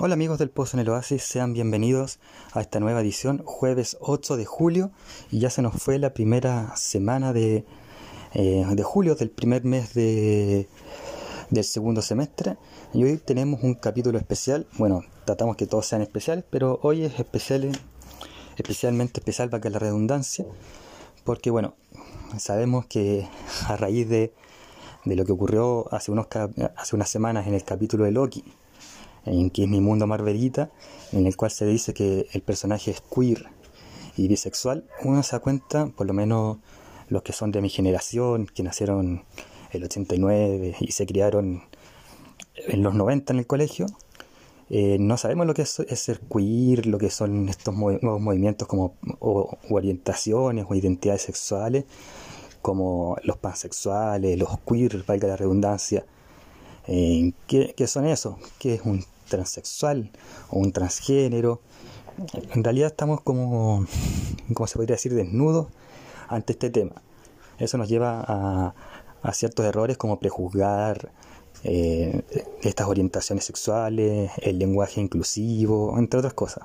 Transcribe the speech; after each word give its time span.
Hola 0.00 0.14
amigos 0.14 0.38
del 0.38 0.48
Pozo 0.48 0.76
en 0.76 0.82
el 0.82 0.88
Oasis, 0.90 1.24
sean 1.24 1.54
bienvenidos 1.54 2.20
a 2.52 2.60
esta 2.60 2.78
nueva 2.78 3.00
edición, 3.00 3.42
jueves 3.44 3.96
8 3.98 4.36
de 4.36 4.44
julio, 4.44 4.92
y 5.32 5.40
ya 5.40 5.50
se 5.50 5.60
nos 5.60 5.74
fue 5.82 5.98
la 5.98 6.14
primera 6.14 6.76
semana 6.76 7.32
de, 7.32 7.64
eh, 8.32 8.64
de 8.70 8.82
julio, 8.84 9.16
del 9.16 9.30
primer 9.30 9.64
mes 9.64 9.94
de, 9.94 10.68
del 11.50 11.64
segundo 11.64 12.00
semestre, 12.00 12.58
y 12.94 13.02
hoy 13.02 13.16
tenemos 13.16 13.64
un 13.64 13.74
capítulo 13.74 14.18
especial, 14.18 14.68
bueno, 14.78 15.02
tratamos 15.24 15.56
que 15.56 15.66
todos 15.66 15.86
sean 15.86 16.00
especiales, 16.00 16.44
pero 16.48 16.78
hoy 16.84 17.02
es 17.02 17.18
especial, 17.18 17.68
especialmente 18.56 19.18
especial 19.18 19.50
para 19.50 19.60
que 19.60 19.70
la 19.70 19.80
redundancia, 19.80 20.46
porque 21.24 21.50
bueno, 21.50 21.74
sabemos 22.38 22.86
que 22.86 23.26
a 23.66 23.76
raíz 23.76 24.08
de, 24.08 24.32
de 25.04 25.16
lo 25.16 25.24
que 25.24 25.32
ocurrió 25.32 25.92
hace, 25.92 26.12
unos, 26.12 26.28
hace 26.76 26.94
unas 26.94 27.08
semanas 27.08 27.48
en 27.48 27.54
el 27.54 27.64
capítulo 27.64 28.04
de 28.04 28.12
Loki, 28.12 28.44
en 29.28 29.50
que 29.50 29.64
es 29.64 29.68
mi 29.68 29.80
mundo 29.80 30.06
Marvelita, 30.06 30.70
en 31.12 31.26
el 31.26 31.36
cual 31.36 31.50
se 31.50 31.66
dice 31.66 31.94
que 31.94 32.26
el 32.32 32.42
personaje 32.42 32.90
es 32.90 33.00
queer 33.00 33.46
y 34.16 34.28
bisexual, 34.28 34.84
uno 35.04 35.22
se 35.22 35.32
da 35.32 35.40
cuenta, 35.40 35.86
por 35.86 36.06
lo 36.06 36.12
menos 36.12 36.58
los 37.08 37.22
que 37.22 37.32
son 37.32 37.52
de 37.52 37.62
mi 37.62 37.68
generación, 37.68 38.46
que 38.46 38.62
nacieron 38.62 39.24
el 39.72 39.84
89 39.84 40.76
y 40.80 40.92
se 40.92 41.06
criaron 41.06 41.62
en 42.54 42.82
los 42.82 42.94
90 42.94 43.32
en 43.32 43.38
el 43.38 43.46
colegio, 43.46 43.86
eh, 44.70 44.98
no 45.00 45.16
sabemos 45.16 45.46
lo 45.46 45.54
que 45.54 45.62
es, 45.62 45.80
ser 45.94 46.20
queer, 46.20 46.86
lo 46.86 46.98
que 46.98 47.10
son 47.10 47.48
estos 47.48 47.74
nuevos 47.74 48.20
movimientos 48.20 48.68
como 48.68 48.94
o, 49.18 49.56
orientaciones 49.70 50.66
o 50.68 50.74
identidades 50.74 51.22
sexuales, 51.22 51.84
como 52.60 53.16
los 53.22 53.38
pansexuales, 53.38 54.38
los 54.38 54.58
queer, 54.60 55.04
valga 55.06 55.28
la 55.28 55.36
redundancia. 55.36 56.04
Eh, 56.86 57.32
¿qué, 57.46 57.74
¿Qué 57.76 57.86
son 57.86 58.06
eso? 58.06 58.38
¿Qué 58.58 58.74
es 58.74 58.82
un 58.84 59.04
transexual 59.28 60.10
o 60.50 60.58
un 60.58 60.72
transgénero. 60.72 61.60
En 62.52 62.64
realidad 62.64 62.88
estamos 62.88 63.20
como, 63.20 63.86
como 64.54 64.66
se 64.66 64.74
podría 64.74 64.96
decir, 64.96 65.14
desnudos 65.14 65.68
ante 66.28 66.52
este 66.52 66.70
tema. 66.70 67.02
Eso 67.58 67.78
nos 67.78 67.88
lleva 67.88 68.24
a, 68.26 68.74
a 69.22 69.32
ciertos 69.32 69.64
errores 69.66 69.96
como 69.96 70.18
prejuzgar 70.18 71.10
eh, 71.64 72.22
estas 72.62 72.86
orientaciones 72.86 73.44
sexuales, 73.44 74.30
el 74.42 74.58
lenguaje 74.58 75.00
inclusivo, 75.00 75.98
entre 75.98 76.18
otras 76.18 76.34
cosas, 76.34 76.64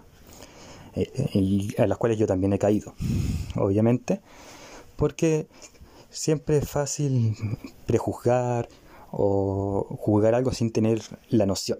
eh, 0.95 1.73
a 1.79 1.87
las 1.87 1.97
cuales 1.97 2.19
yo 2.19 2.27
también 2.27 2.53
he 2.53 2.59
caído, 2.59 2.93
obviamente, 3.55 4.21
porque 4.95 5.47
siempre 6.11 6.57
es 6.57 6.69
fácil 6.69 7.35
prejuzgar 7.87 8.69
o 9.11 9.97
juzgar 9.99 10.35
algo 10.35 10.51
sin 10.51 10.71
tener 10.71 11.01
la 11.29 11.45
noción. 11.45 11.79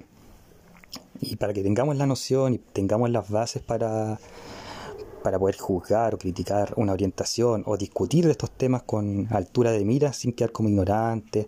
Y 1.22 1.36
para 1.38 1.54
que 1.54 1.64
tengamos 1.64 1.96
la 1.96 2.06
noción 2.06 2.54
y 2.56 2.58
tengamos 2.58 3.10
las 3.10 3.30
bases 3.30 3.62
para, 3.62 4.20
para 5.24 5.40
poder 5.40 5.58
juzgar 5.58 6.16
o 6.16 6.18
criticar 6.18 6.74
una 6.76 6.94
orientación 6.94 7.64
o 7.66 7.78
discutir 7.78 8.26
de 8.26 8.32
estos 8.32 8.52
temas 8.52 8.84
con 8.84 9.28
altura 9.32 9.72
de 9.72 9.86
mira 9.86 10.14
sin 10.14 10.34
quedar 10.34 10.52
como 10.52 10.70
ignorante, 10.70 11.48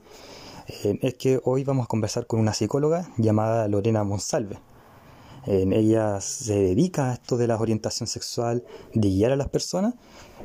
eh, 0.67 0.97
es 1.01 1.13
que 1.15 1.39
hoy 1.43 1.63
vamos 1.63 1.85
a 1.85 1.87
conversar 1.87 2.25
con 2.25 2.39
una 2.39 2.53
psicóloga 2.53 3.09
llamada 3.17 3.67
Lorena 3.67 4.03
Monsalve. 4.03 4.59
En 5.45 5.73
ella 5.73 6.21
se 6.21 6.55
dedica 6.59 7.11
a 7.11 7.13
esto 7.13 7.37
de 7.37 7.45
la 7.45 7.57
orientación 7.57 8.07
sexual, 8.07 8.63
de 8.95 9.09
guiar 9.09 9.31
a 9.31 9.35
las 9.35 9.47
personas 9.47 9.93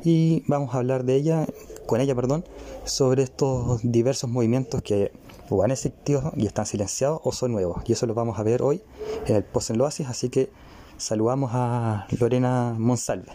y 0.03 0.43
vamos 0.47 0.75
a 0.75 0.77
hablar 0.77 1.05
de 1.05 1.15
ella, 1.15 1.47
con 1.87 2.01
ella, 2.01 2.13
perdón, 2.13 2.45
sobre 2.85 3.23
estos 3.23 3.79
diversos 3.83 4.29
movimientos 4.29 4.83
que 4.83 5.11
o 5.51 5.63
han 5.63 5.71
existido 5.71 6.31
y 6.35 6.47
están 6.47 6.65
silenciados 6.65 7.19
o 7.23 7.31
son 7.31 7.51
nuevos. 7.51 7.83
Y 7.85 7.93
eso 7.93 8.05
lo 8.05 8.13
vamos 8.13 8.39
a 8.39 8.43
ver 8.43 8.61
hoy 8.61 8.81
en 9.27 9.35
el 9.35 9.43
Post 9.43 9.71
en 9.71 9.81
Oasis, 9.81 10.07
así 10.07 10.29
que 10.29 10.49
saludamos 10.97 11.51
a 11.53 12.07
Lorena 12.19 12.73
Monsalve. 12.77 13.33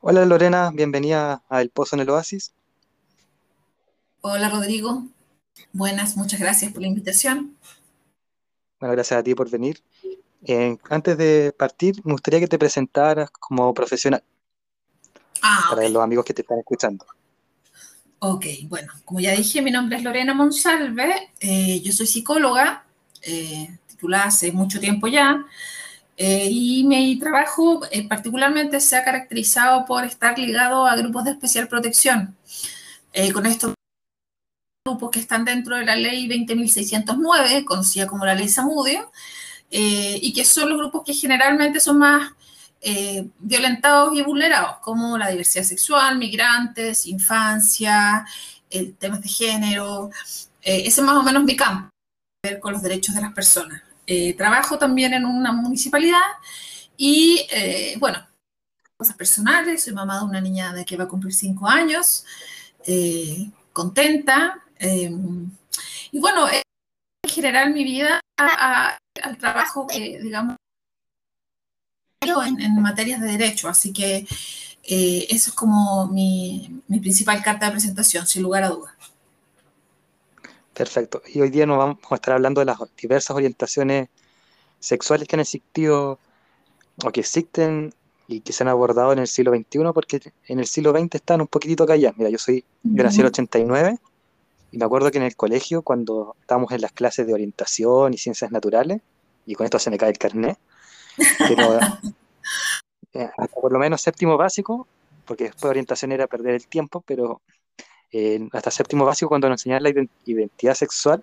Hola 0.00 0.24
Lorena, 0.26 0.70
bienvenida 0.72 1.42
a 1.48 1.60
El 1.60 1.70
Pozo 1.70 1.96
en 1.96 2.00
el 2.00 2.10
Oasis. 2.10 2.52
Hola 4.20 4.48
Rodrigo, 4.48 5.04
buenas, 5.72 6.16
muchas 6.16 6.40
gracias 6.40 6.72
por 6.72 6.82
la 6.82 6.88
invitación. 6.88 7.56
Bueno, 8.80 8.94
gracias 8.94 9.20
a 9.20 9.22
ti 9.22 9.34
por 9.34 9.48
venir. 9.50 9.80
Eh, 10.44 10.78
antes 10.88 11.16
de 11.16 11.52
partir, 11.56 12.00
me 12.04 12.12
gustaría 12.12 12.40
que 12.40 12.48
te 12.48 12.58
presentaras 12.58 13.30
como 13.30 13.72
profesional 13.74 14.22
ah, 15.42 15.66
para 15.70 15.88
los 15.88 16.02
amigos 16.02 16.24
que 16.24 16.34
te 16.34 16.42
están 16.42 16.58
escuchando. 16.58 17.04
Ok, 18.20 18.46
bueno, 18.64 18.92
como 19.04 19.20
ya 19.20 19.32
dije, 19.32 19.62
mi 19.62 19.70
nombre 19.70 19.96
es 19.96 20.02
Lorena 20.02 20.34
Monsalve, 20.34 21.30
eh, 21.38 21.80
yo 21.82 21.92
soy 21.92 22.08
psicóloga, 22.08 22.84
eh, 23.22 23.78
titulada 23.86 24.24
hace 24.24 24.50
mucho 24.50 24.80
tiempo 24.80 25.06
ya, 25.06 25.44
eh, 26.16 26.48
y 26.50 26.82
mi 26.84 27.16
trabajo 27.20 27.80
particularmente 28.08 28.80
se 28.80 28.96
ha 28.96 29.04
caracterizado 29.04 29.84
por 29.86 30.04
estar 30.04 30.36
ligado 30.36 30.84
a 30.84 30.96
grupos 30.96 31.24
de 31.24 31.30
especial 31.32 31.68
protección. 31.68 32.36
con 33.32 33.46
estos 33.46 33.74
grupos 34.86 35.10
que 35.10 35.20
están 35.20 35.44
dentro 35.44 35.76
de 35.76 35.84
la 35.84 35.96
ley 35.96 36.28
20.609, 36.28 37.64
conocida 37.64 38.06
como 38.06 38.24
la 38.26 38.34
ley 38.34 38.48
Samudio, 38.48 39.10
y 39.70 40.32
que 40.32 40.44
son 40.44 40.68
los 40.70 40.78
grupos 40.78 41.02
que 41.04 41.14
generalmente 41.14 41.80
son 41.80 41.98
más 41.98 42.32
eh, 42.80 43.28
violentados 43.40 44.16
y 44.16 44.22
vulnerados, 44.22 44.78
como 44.78 45.18
la 45.18 45.30
diversidad 45.30 45.64
sexual, 45.64 46.16
migrantes, 46.16 47.06
infancia, 47.06 48.24
el 48.70 48.94
temas 48.94 49.20
de 49.22 49.28
género. 49.28 50.10
Eh, 50.62 50.82
ese 50.86 51.00
es 51.00 51.06
más 51.06 51.16
o 51.16 51.22
menos 51.22 51.42
mi 51.42 51.56
campo, 51.56 51.90
ver 52.42 52.60
con 52.60 52.72
los 52.72 52.82
derechos 52.82 53.14
de 53.14 53.22
las 53.22 53.32
personas. 53.32 53.82
Eh, 54.06 54.34
trabajo 54.34 54.78
también 54.78 55.12
en 55.12 55.24
una 55.24 55.52
municipalidad 55.52 56.22
y, 56.96 57.46
bueno, 57.98 58.26
cosas 58.96 59.16
personales. 59.16 59.82
Soy 59.82 59.92
mamá 59.92 60.18
de 60.18 60.24
una 60.24 60.40
niña 60.40 60.72
de 60.72 60.84
que 60.84 60.96
va 60.96 61.04
a 61.04 61.08
cumplir 61.08 61.34
cinco 61.34 61.68
años, 61.68 62.24
contenta. 63.72 64.62
y 64.80 66.18
bueno, 66.18 66.48
en 66.48 67.30
general 67.30 67.72
mi 67.72 67.84
vida 67.84 68.20
al 68.36 69.38
trabajo 69.38 69.86
que, 69.86 70.20
digamos, 70.22 70.56
en, 72.20 72.82
materias 72.82 73.20
de 73.20 73.28
derecho, 73.28 73.68
así 73.68 73.92
que 73.92 74.26
eh, 74.84 75.26
eso 75.28 75.50
es 75.50 75.52
como 75.56 76.06
mi, 76.08 76.82
principal 77.00 77.42
carta 77.42 77.66
de 77.66 77.72
presentación, 77.72 78.26
sin 78.26 78.42
lugar 78.42 78.64
a 78.64 78.68
dudas. 78.68 78.94
Perfecto. 80.74 81.22
Y 81.32 81.40
hoy 81.40 81.50
día 81.50 81.66
nos 81.66 81.78
vamos 81.78 81.98
a 82.10 82.14
estar 82.14 82.34
hablando 82.34 82.60
de 82.60 82.66
las 82.66 82.78
diversas 83.00 83.36
orientaciones 83.36 84.08
sexuales 84.78 85.26
que 85.26 85.36
han 85.36 85.40
existido 85.40 86.18
o 87.04 87.10
que 87.10 87.20
existen 87.20 87.92
y 88.28 88.40
que 88.40 88.52
se 88.52 88.62
han 88.62 88.68
abordado 88.68 89.12
en 89.12 89.18
el 89.18 89.26
siglo 89.26 89.52
XXI, 89.52 89.92
porque 89.92 90.32
en 90.46 90.60
el 90.60 90.66
siglo 90.66 90.92
XX 90.92 91.16
están 91.16 91.40
un 91.40 91.48
poquitito 91.48 91.86
calladas. 91.86 92.16
Mira, 92.16 92.30
yo 92.30 92.38
soy, 92.38 92.64
yo 92.82 93.02
nací 93.02 93.16
en 93.16 93.22
el 93.22 93.32
89 93.32 93.98
y 94.70 94.78
me 94.78 94.84
acuerdo 94.84 95.10
que 95.10 95.18
en 95.18 95.24
el 95.24 95.34
colegio, 95.34 95.82
cuando 95.82 96.36
estábamos 96.40 96.70
en 96.72 96.82
las 96.82 96.92
clases 96.92 97.26
de 97.26 97.32
orientación 97.32 98.14
y 98.14 98.18
ciencias 98.18 98.52
naturales, 98.52 99.00
y 99.46 99.54
con 99.54 99.64
esto 99.64 99.78
se 99.78 99.90
me 99.90 99.96
cae 99.96 100.10
el 100.10 100.18
carnet, 100.18 100.58
pero 101.38 101.78
eh, 103.12 103.30
hasta 103.36 103.60
por 103.60 103.72
lo 103.72 103.78
menos 103.78 104.00
séptimo 104.00 104.36
básico, 104.36 104.86
porque 105.24 105.44
después 105.44 105.62
de 105.62 105.68
orientación 105.68 106.12
era 106.12 106.26
perder 106.26 106.54
el 106.54 106.66
tiempo, 106.66 107.02
pero 107.06 107.42
eh, 108.12 108.48
hasta 108.52 108.70
séptimo 108.70 109.04
básico 109.04 109.28
cuando 109.28 109.48
nos 109.48 109.60
enseñan 109.60 109.82
la 109.82 109.92
identidad 110.24 110.74
sexual, 110.74 111.22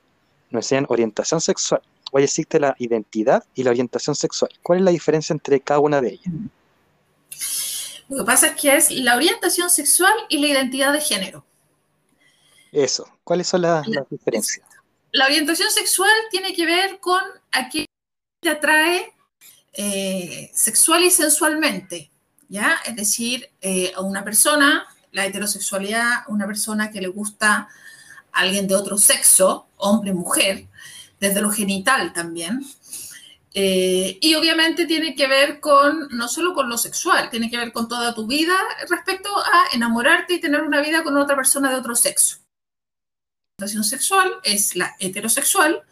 nos 0.52 0.66
enseñan 0.66 0.86
orientación 0.90 1.42
sexual. 1.42 1.82
Hoy 2.12 2.24
existe 2.24 2.60
la 2.60 2.76
identidad 2.78 3.44
y 3.56 3.64
la 3.64 3.72
orientación 3.72 4.16
sexual. 4.16 4.52
¿Cuál 4.62 4.80
es 4.80 4.86
la 4.86 4.92
diferencia 4.92 5.34
entre 5.34 5.60
cada 5.60 5.80
una 5.80 6.02
de 6.02 6.14
ellas? 6.14 6.34
Lo 8.08 8.18
que 8.18 8.24
pasa 8.24 8.48
es 8.48 8.62
que 8.62 8.76
es 8.76 8.92
la 8.92 9.16
orientación 9.16 9.70
sexual 9.70 10.14
y 10.30 10.38
la 10.38 10.48
identidad 10.48 10.94
de 10.94 11.02
género. 11.02 11.44
Eso, 12.72 13.10
¿cuáles 13.24 13.48
son 13.48 13.64
las, 13.64 13.88
las 13.88 14.08
diferencias? 14.10 14.66
La 15.12 15.26
orientación 15.26 15.72
sexual 15.72 16.12
tiene 16.30 16.54
que 16.54 16.66
ver 16.66 17.00
con 17.00 17.22
a 17.52 17.70
qué 17.70 17.86
te 18.42 18.50
atrae 18.50 19.15
eh, 19.78 20.52
sexual 20.54 21.04
y 21.04 21.12
sensualmente, 21.12 22.12
¿ya? 22.48 22.78
Es 22.86 22.96
decir, 22.96 23.50
eh, 23.62 23.92
a 23.96 24.02
una 24.02 24.24
persona, 24.24 24.86
la 25.12 25.26
heterosexualidad, 25.26 26.24
una 26.28 26.46
persona 26.46 26.92
que 26.92 27.02
le 27.02 27.08
gusta 27.08 27.54
a 27.54 27.70
alguien 28.32 28.68
de 28.68 28.76
otro 28.76 28.98
sexo, 28.98 29.68
hombre, 29.78 30.14
mujer, 30.14 30.68
desde 31.20 31.42
lo 31.42 31.52
genital 31.52 32.14
también. 32.14 32.66
Eh, 33.54 34.18
y 34.22 34.36
obviamente 34.36 34.86
tiene 34.86 35.16
que 35.16 35.28
ver 35.28 35.60
con, 35.62 36.10
no 36.12 36.28
solo 36.28 36.54
con 36.54 36.68
lo 36.70 36.78
sexual, 36.78 37.30
tiene 37.30 37.50
que 37.50 37.58
ver 37.58 37.72
con 37.72 37.88
toda 37.88 38.14
tu 38.14 38.28
vida 38.28 38.56
respecto 38.90 39.30
a 39.38 39.68
enamorarte 39.74 40.34
y 40.34 40.42
tener 40.42 40.62
una 40.62 40.82
vida 40.82 41.04
con 41.04 41.16
otra 41.18 41.36
persona 41.38 41.70
de 41.70 41.78
otro 41.78 41.96
sexo. 41.96 42.38
La 43.58 43.66
relación 43.66 43.86
sexual 43.86 44.30
es 44.44 44.76
la 44.76 44.96
heterosexual, 45.00 45.84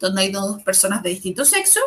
donde 0.00 0.22
hay 0.22 0.32
dos 0.32 0.60
personas 0.62 1.04
de 1.04 1.10
distinto 1.10 1.44
sexo, 1.44 1.80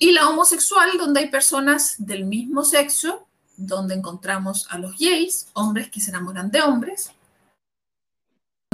y 0.00 0.12
la 0.12 0.28
homosexual, 0.30 0.96
donde 0.98 1.20
hay 1.20 1.28
personas 1.28 1.94
del 1.98 2.24
mismo 2.24 2.64
sexo, 2.64 3.26
donde 3.56 3.94
encontramos 3.94 4.66
a 4.70 4.78
los 4.78 4.98
gays, 4.98 5.48
hombres 5.52 5.90
que 5.90 6.00
se 6.00 6.10
enamoran 6.10 6.50
de 6.50 6.62
hombres, 6.62 7.12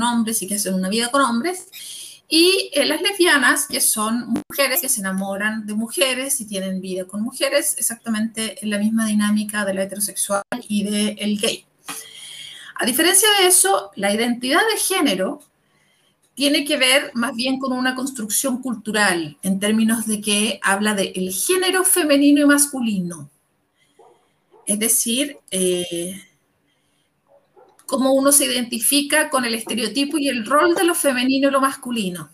hombres 0.00 0.40
y 0.40 0.46
que 0.46 0.54
hacen 0.54 0.74
una 0.74 0.88
vida 0.88 1.10
con 1.10 1.20
hombres, 1.20 1.68
Y 2.28 2.70
eh, 2.72 2.84
las 2.86 3.02
lesbianas, 3.02 3.66
que 3.66 3.80
son 3.80 4.34
mujeres 4.48 4.80
que 4.80 4.88
se 4.88 5.00
enamoran 5.00 5.64
de 5.64 5.74
mujeres 5.74 6.40
y 6.40 6.46
tienen 6.46 6.80
vida 6.80 7.04
con 7.04 7.22
mujeres, 7.22 7.76
exactamente 7.78 8.58
en 8.62 8.70
la 8.70 8.78
misma 8.78 9.06
dinámica 9.06 9.64
de 9.64 9.74
la 9.74 9.84
heterosexual 9.84 10.42
y 10.68 10.84
del 10.84 11.40
gay. 11.40 11.64
A 12.76 12.84
diferencia 12.84 13.28
de 13.38 13.46
eso, 13.46 13.90
la 13.94 14.12
identidad 14.12 14.60
de 14.72 14.78
género 14.78 15.40
tiene 16.36 16.66
que 16.66 16.76
ver 16.76 17.10
más 17.14 17.34
bien 17.34 17.58
con 17.58 17.72
una 17.72 17.94
construcción 17.94 18.60
cultural, 18.60 19.38
en 19.42 19.58
términos 19.58 20.06
de 20.06 20.20
que 20.20 20.60
habla 20.62 20.94
del 20.94 21.32
género 21.32 21.82
femenino 21.82 22.42
y 22.42 22.44
masculino. 22.44 23.30
Es 24.66 24.78
decir, 24.78 25.38
eh, 25.50 26.22
cómo 27.86 28.12
uno 28.12 28.32
se 28.32 28.44
identifica 28.44 29.30
con 29.30 29.46
el 29.46 29.54
estereotipo 29.54 30.18
y 30.18 30.28
el 30.28 30.44
rol 30.44 30.74
de 30.74 30.84
lo 30.84 30.94
femenino 30.94 31.48
y 31.48 31.52
lo 31.52 31.60
masculino. 31.62 32.28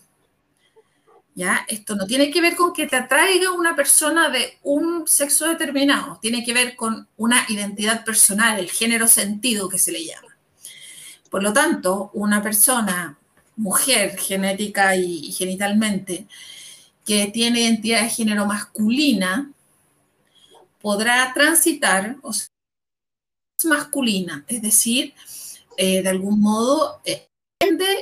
¿Ya? 1.33 1.65
Esto 1.69 1.95
no 1.95 2.05
tiene 2.05 2.29
que 2.29 2.41
ver 2.41 2.57
con 2.57 2.73
que 2.73 2.87
te 2.87 2.97
atraiga 2.97 3.53
una 3.53 3.73
persona 3.73 4.29
de 4.29 4.59
un 4.63 5.07
sexo 5.07 5.47
determinado, 5.47 6.19
tiene 6.21 6.43
que 6.43 6.53
ver 6.53 6.75
con 6.75 7.07
una 7.15 7.45
identidad 7.47 8.03
personal, 8.03 8.59
el 8.59 8.69
género 8.69 9.07
sentido 9.07 9.69
que 9.69 9.79
se 9.79 9.93
le 9.93 10.05
llama. 10.05 10.37
Por 11.31 11.41
lo 11.41 11.53
tanto, 11.53 12.11
una 12.13 12.43
persona, 12.43 13.17
mujer 13.55 14.17
genética 14.17 14.95
y, 14.95 15.31
genitalmente, 15.31 16.27
que 17.05 17.27
tiene 17.27 17.61
identidad 17.61 18.03
de 18.03 18.09
género 18.09 18.45
masculina, 18.45 19.51
podrá 20.81 21.31
transitar 21.33 22.17
o 22.21 22.33
sea, 22.33 22.47
masculina, 23.65 24.43
es 24.47 24.61
decir, 24.61 25.13
eh, 25.77 26.01
de 26.01 26.09
algún 26.09 26.41
modo 26.41 27.01
eh, 27.05 27.27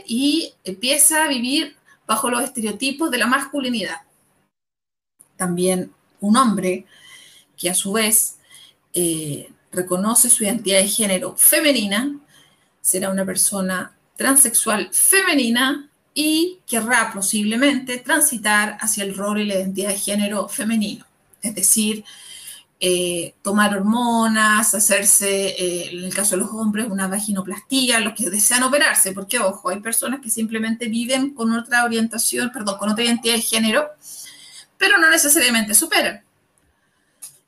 y 0.06 0.54
empieza 0.64 1.24
a 1.24 1.28
vivir 1.28 1.76
bajo 2.08 2.30
los 2.30 2.44
estereotipos 2.44 3.12
de 3.12 3.20
la 3.20 3.28
masculinidad. 3.28 4.02
También 5.38 5.94
un 6.20 6.36
hombre 6.36 6.86
que 7.58 7.70
a 7.70 7.76
su 7.76 7.94
vez 7.94 8.38
eh, 8.94 9.52
reconoce 9.72 10.30
su 10.30 10.44
identidad 10.44 10.80
de 10.80 10.88
género 10.88 11.36
femenina, 11.38 12.20
será 12.82 13.10
una 13.10 13.26
persona 13.26 13.96
transexual 14.22 14.90
femenina 14.94 15.90
y 16.14 16.60
querrá 16.68 17.12
posiblemente 17.12 17.98
transitar 17.98 18.78
hacia 18.80 19.04
el 19.04 19.16
rol 19.16 19.42
y 19.42 19.46
la 19.46 19.56
identidad 19.56 19.90
de 19.90 19.98
género 19.98 20.48
femenino. 20.48 21.06
Es 21.42 21.56
decir, 21.56 22.04
eh, 22.80 23.34
tomar 23.42 23.76
hormonas, 23.76 24.74
hacerse, 24.74 25.50
eh, 25.50 25.90
en 25.92 26.04
el 26.04 26.14
caso 26.14 26.36
de 26.36 26.42
los 26.42 26.52
hombres, 26.52 26.88
una 26.90 27.08
vaginoplastía, 27.08 28.00
los 28.00 28.14
que 28.14 28.30
desean 28.30 28.64
operarse, 28.64 29.12
porque 29.14 29.40
ojo, 29.40 29.70
hay 29.70 29.80
personas 29.80 30.20
que 30.20 30.30
simplemente 30.30 30.88
viven 30.88 31.34
con 31.34 31.52
otra 31.54 31.84
orientación, 31.84 32.52
perdón, 32.52 32.78
con 32.78 32.90
otra 32.90 33.04
identidad 33.04 33.36
de 33.36 33.42
género, 33.42 33.88
pero 34.78 34.98
no 34.98 35.10
necesariamente 35.10 35.74
se 35.74 35.86
operan. 35.86 36.24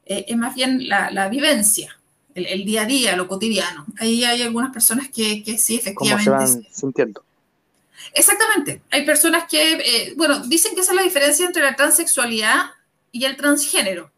Eh, 0.06 0.26
es 0.28 0.38
más 0.38 0.54
bien 0.54 0.88
la, 0.88 1.30
vivencia, 1.30 1.98
el, 2.36 2.66
día 2.66 2.84
a 2.84 2.86
día, 2.86 3.16
lo 3.16 3.28
cotidiano. 3.28 3.86
Ahí 4.00 4.24
hay 4.24 4.42
algunas 4.42 4.72
personas 4.72 5.10
que, 5.10 5.44
que 5.44 5.58
sí, 5.58 5.76
efectivamente. 5.76 6.30
¿Cómo 6.30 6.48
se 6.48 6.56
van 6.56 6.68
sintiendo? 6.72 7.24
Exactamente. 8.14 8.82
Hay 8.92 9.06
personas 9.06 9.46
que, 9.50 10.14
bueno, 10.16 10.40
dicen 10.40 10.76
que 10.76 10.82
esa 10.82 10.92
es 10.92 10.96
la 10.98 11.04
diferencia 11.04 11.46
entre 11.46 11.64
la 11.64 11.76
transexualidad 11.76 12.72
y 13.12 13.26
el 13.26 13.38
transgénero 13.38 14.12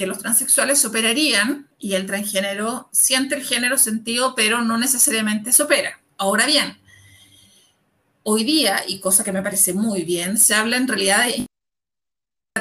que 0.00 0.06
los 0.06 0.18
transexuales 0.18 0.78
se 0.78 0.86
operarían 0.86 1.68
y 1.78 1.92
el 1.92 2.06
transgénero 2.06 2.88
siente 2.90 3.34
el 3.34 3.44
género 3.44 3.76
sentido, 3.76 4.34
pero 4.34 4.62
no 4.62 4.78
necesariamente 4.78 5.52
se 5.52 5.62
opera. 5.62 6.00
Ahora 6.16 6.46
bien, 6.46 6.78
hoy 8.22 8.44
día, 8.44 8.82
y 8.88 9.00
cosa 9.00 9.24
que 9.24 9.32
me 9.32 9.42
parece 9.42 9.74
muy 9.74 10.04
bien, 10.04 10.38
se 10.38 10.54
habla 10.54 10.78
en 10.78 10.88
realidad 10.88 11.26
de 11.26 11.46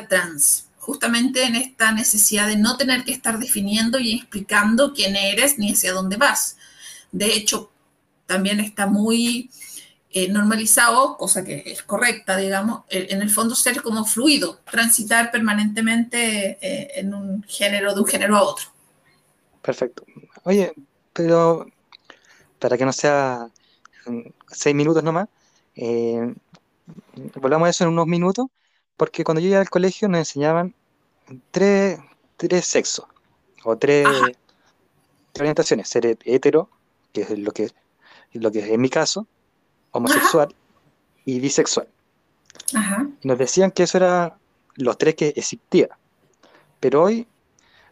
trans, 0.09 0.67
justamente 0.89 1.43
en 1.43 1.55
esta 1.55 1.91
necesidad 1.91 2.47
de 2.47 2.57
no 2.57 2.75
tener 2.75 3.03
que 3.03 3.11
estar 3.11 3.37
definiendo 3.37 3.99
y 3.99 4.15
explicando 4.15 4.91
quién 4.91 5.15
eres 5.15 5.59
ni 5.59 5.71
hacia 5.71 5.93
dónde 5.93 6.17
vas. 6.17 6.57
De 7.11 7.31
hecho, 7.31 7.69
también 8.25 8.59
está 8.59 8.87
muy 8.87 9.51
eh, 10.09 10.29
normalizado, 10.29 11.15
cosa 11.15 11.45
que 11.45 11.61
es 11.63 11.83
correcta, 11.83 12.37
digamos, 12.37 12.85
en 12.89 13.21
el 13.21 13.29
fondo 13.29 13.53
ser 13.53 13.83
como 13.83 14.03
fluido, 14.03 14.61
transitar 14.71 15.29
permanentemente 15.29 16.57
eh, 16.59 16.91
en 16.95 17.13
un 17.13 17.43
género, 17.43 17.93
de 17.93 18.01
un 18.01 18.07
género 18.07 18.35
a 18.35 18.41
otro. 18.41 18.65
Perfecto. 19.61 20.03
Oye, 20.41 20.73
pero 21.13 21.67
para 22.57 22.79
que 22.79 22.85
no 22.85 22.93
sea 22.93 23.47
seis 24.47 24.75
minutos 24.75 25.03
nomás, 25.03 25.27
eh, 25.75 26.33
volvamos 27.35 27.67
a 27.67 27.69
eso 27.69 27.83
en 27.83 27.91
unos 27.91 28.07
minutos, 28.07 28.47
porque 28.97 29.23
cuando 29.23 29.39
yo 29.39 29.49
iba 29.49 29.59
al 29.59 29.69
colegio 29.69 30.07
nos 30.07 30.17
enseñaban 30.17 30.73
tres, 31.51 31.99
tres 32.37 32.65
sexos, 32.65 33.05
o 33.63 33.77
tres, 33.77 34.07
orientaciones, 35.39 35.87
ser 35.89 36.17
hetero, 36.25 36.69
que 37.13 37.21
es 37.21 37.39
lo 37.39 37.51
que, 37.51 37.71
lo 38.33 38.51
que 38.51 38.59
es 38.59 38.69
en 38.69 38.81
mi 38.81 38.89
caso, 38.89 39.27
homosexual 39.91 40.53
y 41.25 41.39
bisexual. 41.39 41.87
Nos 43.23 43.37
decían 43.37 43.71
que 43.71 43.83
eso 43.83 43.97
era 43.97 44.37
los 44.75 44.97
tres 44.97 45.15
que 45.15 45.33
existían. 45.35 45.89
Pero 46.79 47.03
hoy 47.03 47.27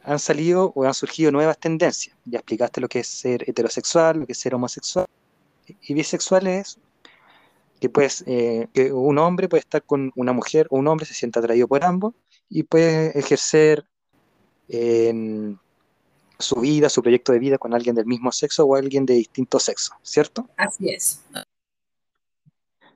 han 0.04 0.20
salido 0.20 0.72
o 0.76 0.86
han 0.86 0.94
surgido 0.94 1.32
nuevas 1.32 1.58
tendencias. 1.58 2.16
Ya 2.26 2.40
explicaste 2.40 2.80
lo 2.82 2.88
que 2.88 3.00
es 3.00 3.08
ser 3.08 3.48
heterosexual, 3.50 4.20
lo 4.20 4.26
que 4.26 4.32
es 4.32 4.38
ser 4.38 4.56
homosexual. 4.56 5.06
Y 5.82 5.94
bisexual 5.94 6.48
es 6.48 6.80
que, 7.82 7.90
pues, 7.90 8.24
que 8.24 8.92
un 8.94 9.18
hombre 9.18 9.50
puede 9.50 9.62
estar 9.62 9.84
con 9.84 10.12
una 10.16 10.34
mujer 10.34 10.68
o 10.70 10.78
un 10.78 10.88
hombre 10.88 11.06
se 11.06 11.14
siente 11.14 11.40
atraído 11.40 11.68
por 11.68 11.84
ambos 11.84 12.14
y 12.50 12.64
puede 12.64 13.18
ejercer 13.18 13.86
su 16.40 16.60
vida, 16.60 16.90
su 16.90 17.02
proyecto 17.02 17.32
de 17.32 17.40
vida 17.40 17.58
con 17.58 17.74
alguien 17.74 17.96
del 17.96 18.06
mismo 18.06 18.32
sexo 18.32 18.66
o 18.66 18.76
alguien 18.76 19.06
de 19.06 19.16
distinto 19.16 19.60
sexo, 19.60 19.96
¿cierto? 20.04 20.48
Así 20.58 20.90
es. 20.90 21.22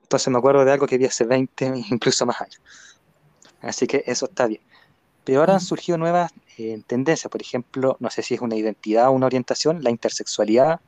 Entonces 0.02 0.28
me 0.28 0.38
acuerdo 0.38 0.64
de 0.64 0.72
algo 0.72 0.86
que 0.86 0.98
vi 0.98 1.06
hace 1.06 1.24
20, 1.24 1.72
incluso 1.90 2.26
más 2.26 2.40
años. 2.40 2.60
Así 3.60 3.86
que 3.86 4.04
eso 4.06 4.26
está 4.26 4.46
bien. 4.46 4.60
Pero 5.24 5.40
ahora 5.40 5.54
han 5.54 5.60
surgido 5.60 5.96
nuevas 5.98 6.32
eh, 6.58 6.82
tendencias, 6.86 7.30
por 7.30 7.40
ejemplo, 7.40 7.96
no 8.00 8.10
sé 8.10 8.22
si 8.22 8.34
es 8.34 8.40
una 8.40 8.56
identidad 8.56 9.08
o 9.08 9.12
una 9.12 9.26
orientación, 9.26 9.82
la 9.82 9.90
intersexualidad 9.90 10.80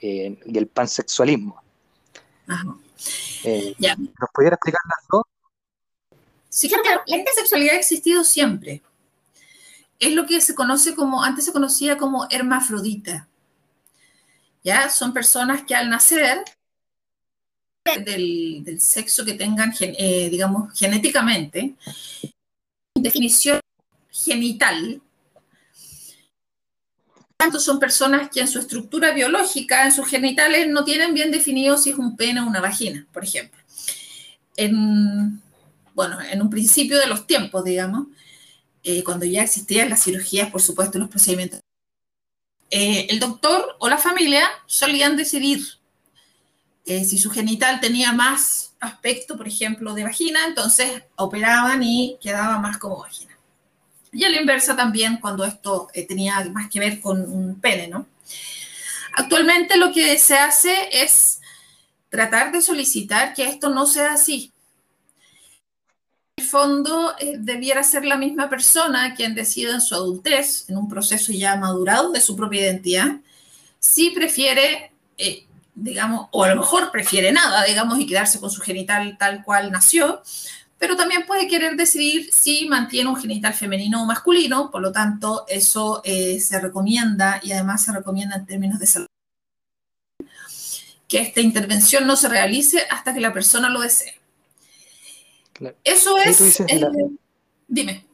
eh, 0.00 0.38
y 0.46 0.58
el 0.58 0.68
pansexualismo. 0.68 1.62
Ajá. 2.46 2.76
Eh, 3.44 3.74
¿Nos 3.78 4.30
pudiera 4.32 4.54
explicar 4.54 4.80
las 4.84 5.08
dos? 5.10 5.24
Sí, 6.52 6.68
claro, 6.68 7.02
la 7.06 7.16
intersexualidad 7.16 7.76
ha 7.76 7.78
existido 7.78 8.22
siempre. 8.24 8.82
Es 9.98 10.12
lo 10.12 10.26
que 10.26 10.38
se 10.42 10.54
conoce 10.54 10.94
como, 10.94 11.24
antes 11.24 11.46
se 11.46 11.52
conocía 11.52 11.96
como 11.96 12.26
hermafrodita. 12.30 13.26
¿Ya? 14.62 14.90
Son 14.90 15.14
personas 15.14 15.62
que 15.62 15.74
al 15.74 15.88
nacer 15.88 16.44
del, 18.04 18.78
sexo 18.80 19.24
que 19.24 19.32
tengan, 19.32 19.72
eh, 19.80 20.28
digamos, 20.30 20.78
genéticamente, 20.78 21.74
definición 22.96 23.58
genital, 24.10 25.00
tanto 27.38 27.58
son 27.60 27.78
personas 27.78 28.28
que 28.28 28.40
en 28.40 28.48
su 28.48 28.58
estructura 28.58 29.12
biológica, 29.12 29.86
en 29.86 29.92
sus 29.92 30.06
genitales, 30.06 30.68
no 30.68 30.84
tienen 30.84 31.14
bien 31.14 31.30
definido 31.30 31.78
si 31.78 31.90
es 31.90 31.96
un 31.96 32.14
pene 32.14 32.42
o 32.42 32.46
una 32.46 32.60
vagina, 32.60 33.06
por 33.10 33.24
ejemplo. 33.24 33.58
En, 34.54 35.40
bueno, 35.94 36.20
en 36.20 36.42
un 36.42 36.50
principio 36.50 36.98
de 36.98 37.06
los 37.06 37.26
tiempos, 37.26 37.64
digamos, 37.64 38.06
eh, 38.82 39.04
cuando 39.04 39.24
ya 39.26 39.42
existían 39.42 39.90
las 39.90 40.02
cirugías, 40.02 40.50
por 40.50 40.62
supuesto, 40.62 40.98
los 40.98 41.08
procedimientos, 41.08 41.60
eh, 42.70 43.06
el 43.10 43.20
doctor 43.20 43.76
o 43.78 43.88
la 43.88 43.98
familia 43.98 44.48
solían 44.66 45.16
decidir 45.16 45.62
eh, 46.84 47.04
si 47.04 47.18
su 47.18 47.30
genital 47.30 47.80
tenía 47.80 48.12
más 48.12 48.74
aspecto, 48.80 49.36
por 49.36 49.46
ejemplo, 49.46 49.94
de 49.94 50.04
vagina, 50.04 50.46
entonces 50.46 51.02
operaban 51.16 51.82
y 51.82 52.18
quedaba 52.20 52.58
más 52.58 52.78
como 52.78 52.98
vagina. 52.98 53.38
Y 54.12 54.24
a 54.24 54.30
la 54.30 54.40
inversa 54.40 54.74
también 54.74 55.18
cuando 55.18 55.44
esto 55.44 55.88
eh, 55.94 56.06
tenía 56.06 56.44
más 56.52 56.68
que 56.68 56.80
ver 56.80 57.00
con 57.00 57.20
un 57.20 57.60
pene, 57.60 57.86
¿no? 57.86 58.06
Actualmente 59.14 59.76
lo 59.76 59.92
que 59.92 60.18
se 60.18 60.34
hace 60.34 60.74
es 60.90 61.40
tratar 62.08 62.52
de 62.52 62.60
solicitar 62.60 63.32
que 63.32 63.44
esto 63.48 63.70
no 63.70 63.86
sea 63.86 64.14
así. 64.14 64.51
Fondo 66.42 67.14
eh, 67.18 67.36
debiera 67.38 67.82
ser 67.82 68.04
la 68.04 68.16
misma 68.16 68.50
persona 68.50 69.14
quien 69.14 69.34
decida 69.34 69.72
en 69.74 69.80
su 69.80 69.94
adultez, 69.94 70.68
en 70.68 70.76
un 70.76 70.88
proceso 70.88 71.32
ya 71.32 71.56
madurado 71.56 72.12
de 72.12 72.20
su 72.20 72.36
propia 72.36 72.62
identidad, 72.62 73.20
si 73.78 74.10
prefiere 74.10 74.92
digamos, 75.74 76.28
o 76.32 76.44
a 76.44 76.48
lo 76.48 76.56
mejor 76.56 76.90
prefiere 76.90 77.32
nada, 77.32 77.64
digamos, 77.64 77.98
y 77.98 78.06
quedarse 78.06 78.40
con 78.40 78.50
su 78.50 78.60
genital 78.60 79.16
tal 79.18 79.42
cual 79.42 79.70
nació, 79.70 80.22
pero 80.78 80.96
también 80.96 81.24
puede 81.26 81.46
querer 81.46 81.76
decidir 81.76 82.30
si 82.32 82.68
mantiene 82.68 83.08
un 83.08 83.16
genital 83.16 83.54
femenino 83.54 84.02
o 84.02 84.06
masculino, 84.06 84.70
por 84.70 84.82
lo 84.82 84.92
tanto, 84.92 85.44
eso 85.48 86.02
eh, 86.04 86.40
se 86.40 86.60
recomienda 86.60 87.40
y 87.42 87.52
además 87.52 87.84
se 87.84 87.92
recomienda 87.92 88.36
en 88.36 88.46
términos 88.46 88.78
de 88.78 88.86
salud 88.86 89.06
que 91.08 91.20
esta 91.20 91.42
intervención 91.42 92.06
no 92.06 92.16
se 92.16 92.26
realice 92.26 92.86
hasta 92.90 93.12
que 93.12 93.20
la 93.20 93.34
persona 93.34 93.68
lo 93.68 93.80
desee. 93.80 94.21
Eso 95.84 96.16
es... 96.18 96.62
Dime. 97.68 98.06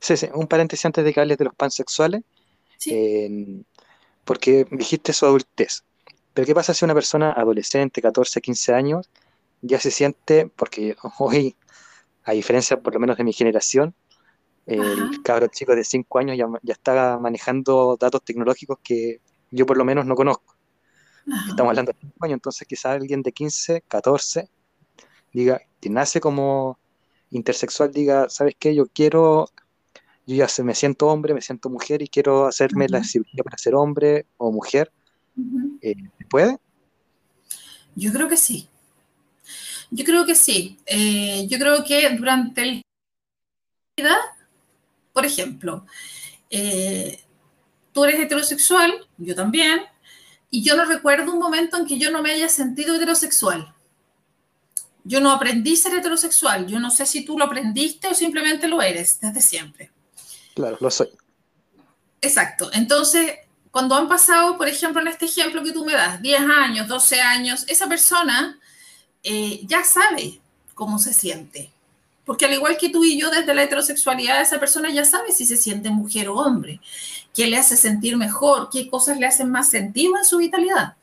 Sí, 0.00 0.16
sí, 0.16 0.28
un 0.32 0.46
paréntesis 0.46 0.86
antes 0.86 1.04
de 1.04 1.12
que 1.12 1.20
hables 1.20 1.38
de 1.38 1.44
los 1.44 1.54
pansexuales. 1.54 2.22
Sí. 2.78 3.64
porque 4.24 4.66
dijiste 4.70 5.12
su 5.12 5.26
adultez. 5.26 5.84
Pero 6.32 6.46
¿qué 6.46 6.54
pasa 6.54 6.72
si 6.72 6.84
una 6.84 6.94
persona 6.94 7.32
adolescente, 7.32 8.00
14, 8.00 8.40
15 8.40 8.72
años, 8.72 9.10
ya 9.60 9.78
se 9.78 9.90
siente, 9.90 10.46
porque 10.56 10.96
hoy, 11.18 11.56
a 12.24 12.32
diferencia 12.32 12.80
por 12.80 12.94
lo 12.94 13.00
menos 13.00 13.16
de 13.18 13.24
mi 13.24 13.32
generación, 13.32 13.94
el 14.66 15.22
cabro 15.22 15.48
chico 15.48 15.74
de 15.74 15.84
5 15.84 16.18
años 16.18 16.38
ya, 16.38 16.46
ya, 16.62 16.74
está 16.74 17.18
manejando 17.18 17.96
datos 17.98 18.22
tecnológicos 18.22 18.78
que 18.82 19.20
yo 19.50 19.66
por 19.66 19.76
lo 19.76 19.84
menos 19.84 20.06
no 20.06 20.14
conozco. 20.14 20.54
Estamos 21.48 21.70
hablando 21.70 21.92
de 21.92 21.98
5 22.00 22.24
años, 22.24 22.34
entonces 22.34 22.66
quizás 22.66 22.92
alguien 22.96 23.22
de 23.22 23.32
15, 23.32 23.82
14, 23.88 24.48
diga, 25.32 25.60
que 25.80 25.90
nace 25.90 26.20
como 26.20 26.78
intersexual, 27.30 27.92
diga, 27.92 28.28
¿sabes 28.28 28.54
qué? 28.58 28.74
Yo 28.74 28.86
quiero, 28.86 29.48
yo 30.26 30.36
ya 30.36 30.48
me 30.64 30.74
siento 30.74 31.08
hombre, 31.08 31.34
me 31.34 31.40
siento 31.40 31.70
mujer 31.70 32.02
y 32.02 32.08
quiero 32.08 32.46
hacerme 32.46 32.88
la 32.88 33.04
cirugía 33.04 33.42
para 33.42 33.58
ser 33.58 33.74
hombre 33.74 34.26
o 34.36 34.50
mujer. 34.50 34.92
Eh, 35.82 35.94
¿Puede? 36.28 36.58
Yo 37.94 38.12
creo 38.12 38.28
que 38.28 38.36
sí. 38.36 38.68
Yo 39.90 40.04
creo 40.04 40.24
que 40.24 40.34
sí. 40.34 40.78
Eh, 40.86 41.46
yo 41.48 41.58
creo 41.58 41.84
que 41.84 42.08
durante 42.10 42.62
el 42.62 42.82
vida, 43.96 44.16
por 45.12 45.26
ejemplo, 45.26 45.84
eh, 46.48 47.20
tú 47.92 48.04
eres 48.04 48.20
heterosexual, 48.20 48.92
yo 49.18 49.34
también, 49.34 49.80
y 50.50 50.62
yo 50.62 50.76
no 50.76 50.84
recuerdo 50.84 51.32
un 51.32 51.38
momento 51.38 51.76
en 51.76 51.86
que 51.86 51.98
yo 51.98 52.10
no 52.10 52.22
me 52.22 52.32
haya 52.32 52.48
sentido 52.48 52.94
heterosexual. 52.94 53.74
Yo 55.04 55.20
no 55.20 55.30
aprendí 55.30 55.76
ser 55.76 55.94
heterosexual. 55.94 56.66
Yo 56.66 56.78
no 56.78 56.90
sé 56.90 57.06
si 57.06 57.24
tú 57.24 57.38
lo 57.38 57.44
aprendiste 57.44 58.08
o 58.08 58.14
simplemente 58.14 58.68
lo 58.68 58.82
eres 58.82 59.18
desde 59.20 59.40
siempre. 59.40 59.90
Claro, 60.54 60.76
lo 60.80 60.90
soy. 60.90 61.08
Exacto. 62.20 62.70
Entonces, 62.72 63.32
cuando 63.70 63.94
han 63.94 64.08
pasado, 64.08 64.58
por 64.58 64.68
ejemplo, 64.68 65.00
en 65.00 65.08
este 65.08 65.26
ejemplo 65.26 65.62
que 65.62 65.72
tú 65.72 65.84
me 65.84 65.92
das, 65.92 66.20
10 66.20 66.40
años, 66.40 66.88
12 66.88 67.20
años, 67.20 67.64
esa 67.68 67.88
persona 67.88 68.58
eh, 69.22 69.60
ya 69.64 69.84
sabe 69.84 70.40
cómo 70.74 70.98
se 70.98 71.12
siente. 71.12 71.72
Porque 72.24 72.44
al 72.44 72.54
igual 72.54 72.76
que 72.76 72.90
tú 72.90 73.04
y 73.04 73.18
yo, 73.18 73.30
desde 73.30 73.54
la 73.54 73.62
heterosexualidad, 73.62 74.40
esa 74.40 74.60
persona 74.60 74.90
ya 74.90 75.04
sabe 75.04 75.32
si 75.32 75.46
se 75.46 75.56
siente 75.56 75.90
mujer 75.90 76.28
o 76.28 76.36
hombre, 76.36 76.80
qué 77.34 77.46
le 77.46 77.56
hace 77.56 77.76
sentir 77.76 78.16
mejor, 78.16 78.68
qué 78.70 78.88
cosas 78.88 79.18
le 79.18 79.26
hacen 79.26 79.50
más 79.50 79.70
sentido 79.70 80.16
en 80.16 80.24
su 80.24 80.38
vitalidad. 80.38 80.96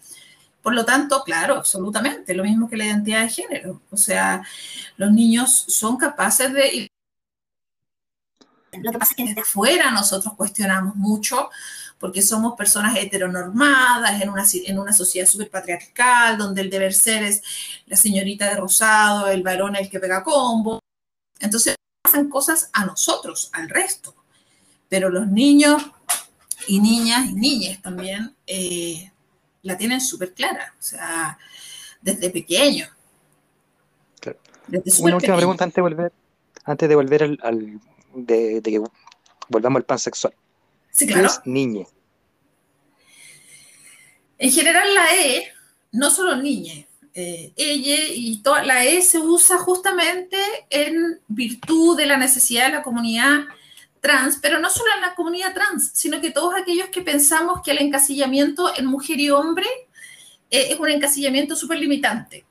Por 0.68 0.76
lo 0.76 0.84
tanto, 0.84 1.24
claro, 1.24 1.56
absolutamente, 1.56 2.34
lo 2.34 2.44
mismo 2.44 2.68
que 2.68 2.76
la 2.76 2.88
identidad 2.88 3.22
de 3.22 3.30
género. 3.30 3.82
O 3.90 3.96
sea, 3.96 4.44
los 4.98 5.10
niños 5.14 5.64
son 5.70 5.96
capaces 5.96 6.52
de... 6.52 6.90
Lo 8.74 8.92
que 8.92 8.98
pasa 8.98 9.14
es 9.14 9.16
que 9.16 9.24
desde 9.24 9.40
afuera 9.40 9.92
nosotros 9.92 10.34
cuestionamos 10.34 10.94
mucho 10.98 11.50
porque 11.98 12.22
somos 12.22 12.58
personas 12.58 12.98
heteronormadas 12.98 14.22
en 14.22 14.30
una, 14.30 14.44
en 14.66 14.78
una 14.78 14.92
sociedad 14.92 15.26
súper 15.26 15.50
patriarcal, 15.50 16.38
donde 16.38 16.64
el 16.64 16.70
deber 16.70 16.94
ser 16.94 17.24
es 17.24 17.42
la 17.86 17.96
señorita 17.96 18.50
de 18.50 18.58
rosado, 18.58 19.30
el 19.30 19.44
varón 19.44 19.78
el 19.78 19.90
que 19.90 20.02
pega 20.02 20.22
combo. 20.22 20.82
Entonces 21.40 21.78
pasan 22.02 22.28
cosas 22.28 22.70
a 22.74 22.84
nosotros, 22.86 23.50
al 23.54 23.70
resto. 23.70 24.14
Pero 24.90 25.10
los 25.10 25.28
niños 25.30 25.82
y 26.68 26.82
niñas 26.82 27.30
y 27.30 27.36
niñas 27.36 27.82
también 27.82 28.36
eh, 28.46 29.14
la 29.68 29.78
tienen 29.78 30.00
súper 30.00 30.34
clara, 30.34 30.74
o 30.80 30.82
sea, 30.82 31.38
desde 32.02 32.30
pequeño. 32.30 32.88
Una 35.00 35.16
última 35.16 35.36
pregunta 35.36 35.66
antes 35.66 35.76
de 35.76 35.82
volver, 35.82 36.12
antes 36.64 36.90
de 36.90 36.96
volver 36.96 37.24
al, 37.24 37.82
de, 38.14 38.62
que 38.64 38.82
volvamos 39.50 39.80
al 39.80 39.86
pansexual. 39.86 40.34
Sí, 40.92 41.06
claro. 41.06 41.28
es 41.28 41.42
niña? 41.46 41.86
En 44.38 44.52
general 44.52 44.94
la 44.94 45.16
E, 45.16 45.52
no 45.92 46.10
solo 46.10 46.38
niña, 46.38 46.86
eh, 47.14 47.52
ella 47.58 47.98
y 48.14 48.42
toda 48.42 48.64
la 48.64 48.86
E 48.86 49.02
se 49.02 49.20
usa 49.20 49.58
justamente 49.58 50.38
en 50.70 51.20
virtud 51.28 51.98
de 51.98 52.06
la 52.06 52.18
necesidad 52.18 52.68
de 52.68 52.74
la 52.74 52.84
comunidad 52.84 53.46
trans, 54.02 54.40
pero 54.42 54.60
no 54.60 54.70
solo 54.70 54.92
en 54.96 55.02
la 55.02 55.16
comunidad 55.16 55.54
trans, 55.54 55.92
sino 55.94 56.22
que 56.22 56.32
todos 56.32 56.54
aquellos 56.56 56.90
que 56.90 57.02
pensamos 57.02 57.62
que 57.64 57.72
el 57.72 57.80
encasillamiento 57.80 58.76
en 58.76 58.86
mujer 58.86 59.20
y 59.20 59.30
hombre 59.30 59.68
eh, 60.50 60.68
es 60.72 60.80
un 60.80 60.90
encasillamiento 60.90 61.56
súper 61.56 61.80
limitante. 61.80 62.46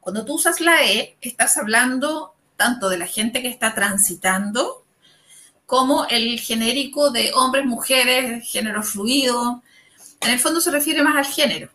Cuando 0.00 0.24
tú 0.24 0.34
usas 0.34 0.60
la 0.60 0.82
E, 0.84 1.16
estás 1.20 1.56
hablando 1.56 2.34
tanto 2.56 2.88
de 2.88 2.98
la 2.98 3.06
gente 3.06 3.42
que 3.42 3.48
está 3.48 3.74
transitando 3.74 4.84
como 5.66 6.04
el 6.06 6.40
genérico 6.40 7.10
de 7.10 7.32
hombres, 7.32 7.64
mujeres, 7.64 8.50
género 8.50 8.82
fluido. 8.82 9.62
En 10.20 10.30
el 10.30 10.38
fondo 10.38 10.60
se 10.60 10.70
refiere 10.70 11.02
más 11.02 11.16
al 11.16 11.32
género 11.32 11.70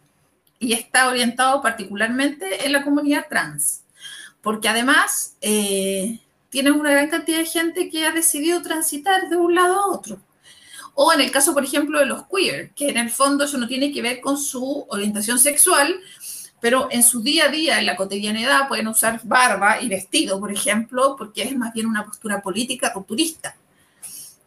y 0.60 0.74
está 0.74 1.08
orientado 1.08 1.62
particularmente 1.62 2.66
en 2.66 2.74
la 2.74 2.84
comunidad 2.84 3.28
trans, 3.30 3.84
porque 4.42 4.68
además 4.68 5.36
eh, 5.42 6.20
tienes 6.56 6.72
una 6.72 6.92
gran 6.94 7.10
cantidad 7.10 7.40
de 7.40 7.46
gente 7.46 7.90
que 7.90 8.06
ha 8.06 8.14
decidido 8.14 8.62
transitar 8.62 9.28
de 9.28 9.36
un 9.36 9.56
lado 9.56 9.78
a 9.78 9.88
otro. 9.88 10.22
O 10.94 11.12
en 11.12 11.20
el 11.20 11.30
caso, 11.30 11.54
por 11.54 11.66
ejemplo, 11.66 12.00
de 12.00 12.06
los 12.06 12.24
queer, 12.28 12.72
que 12.72 12.88
en 12.88 12.96
el 12.96 13.10
fondo 13.10 13.44
eso 13.44 13.58
no 13.58 13.68
tiene 13.68 13.92
que 13.92 14.02
ver 14.02 14.22
con 14.22 14.38
su 14.38 14.86
orientación 14.88 15.38
sexual, 15.38 16.00
pero 16.62 16.88
en 16.92 17.04
su 17.04 17.22
día 17.22 17.48
a 17.48 17.50
día, 17.50 17.78
en 17.78 17.86
la 17.86 17.98
cotidianidad, 17.98 18.70
pueden 18.70 18.88
usar 18.88 19.20
barba 19.26 19.82
y 19.82 19.90
vestido, 19.90 20.40
por 20.40 20.50
ejemplo, 20.50 21.18
porque 21.18 21.44
es 21.44 21.58
más 21.58 21.74
bien 21.74 21.88
una 21.88 22.06
postura 22.06 22.42
política 22.42 22.90
rupturista 22.96 23.58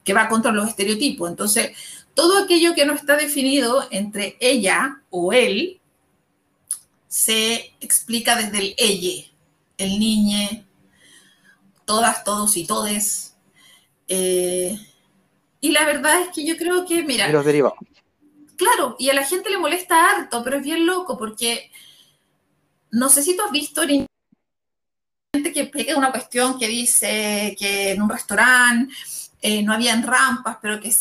que 0.02 0.14
va 0.14 0.30
contra 0.30 0.50
los 0.50 0.66
estereotipos. 0.66 1.28
Entonces, 1.28 1.76
todo 2.14 2.42
aquello 2.42 2.74
que 2.74 2.86
no 2.86 2.94
está 2.94 3.18
definido 3.18 3.86
entre 3.90 4.38
ella 4.40 5.02
o 5.10 5.34
él 5.34 5.78
se 7.06 7.74
explica 7.82 8.34
desde 8.34 8.60
el 8.60 8.74
ella, 8.78 9.26
el 9.76 9.98
niñe, 9.98 10.67
todas, 11.88 12.22
todos 12.22 12.54
y 12.58 12.66
todes. 12.66 13.34
Eh, 14.08 14.78
y 15.60 15.72
la 15.72 15.86
verdad 15.86 16.20
es 16.20 16.28
que 16.28 16.46
yo 16.46 16.56
creo 16.58 16.84
que, 16.84 17.02
mira. 17.02 17.28
los 17.28 17.44
derivados. 17.44 17.78
Claro, 18.56 18.94
y 18.98 19.08
a 19.08 19.14
la 19.14 19.24
gente 19.24 19.48
le 19.48 19.56
molesta 19.56 20.10
harto, 20.10 20.44
pero 20.44 20.58
es 20.58 20.62
bien 20.62 20.86
loco 20.86 21.16
porque 21.16 21.70
no 22.90 23.08
sé 23.08 23.22
si 23.22 23.34
tú 23.36 23.42
has 23.42 23.50
visto 23.50 23.82
gente 23.82 25.52
que 25.52 25.64
pega 25.64 25.96
una 25.96 26.10
cuestión 26.10 26.58
que 26.58 26.68
dice 26.68 27.56
que 27.58 27.92
en 27.92 28.02
un 28.02 28.10
restaurante 28.10 28.94
eh, 29.40 29.62
no 29.62 29.72
habían 29.72 30.02
rampas, 30.02 30.58
pero 30.60 30.80
que 30.80 30.92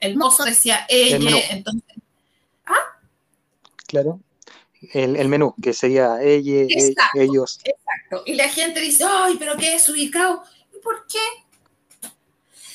el 0.00 0.16
mozo 0.16 0.44
decía 0.44 0.86
ella, 0.88 1.40
entonces... 1.50 1.96
¿Ah? 2.64 2.98
Claro. 3.86 4.20
El, 4.92 5.28
menú, 5.28 5.54
que 5.60 5.72
sería 5.72 6.22
ella, 6.22 6.66
ellos. 7.14 7.58
Exacto. 7.64 8.22
Y 8.26 8.34
la 8.34 8.48
gente 8.48 8.80
dice, 8.80 9.04
ay, 9.08 9.36
pero 9.38 9.56
¿qué 9.56 9.74
es 9.74 9.88
ubicado? 9.88 10.44
¿Y 10.72 10.80
por 10.80 11.06
qué? 11.06 12.10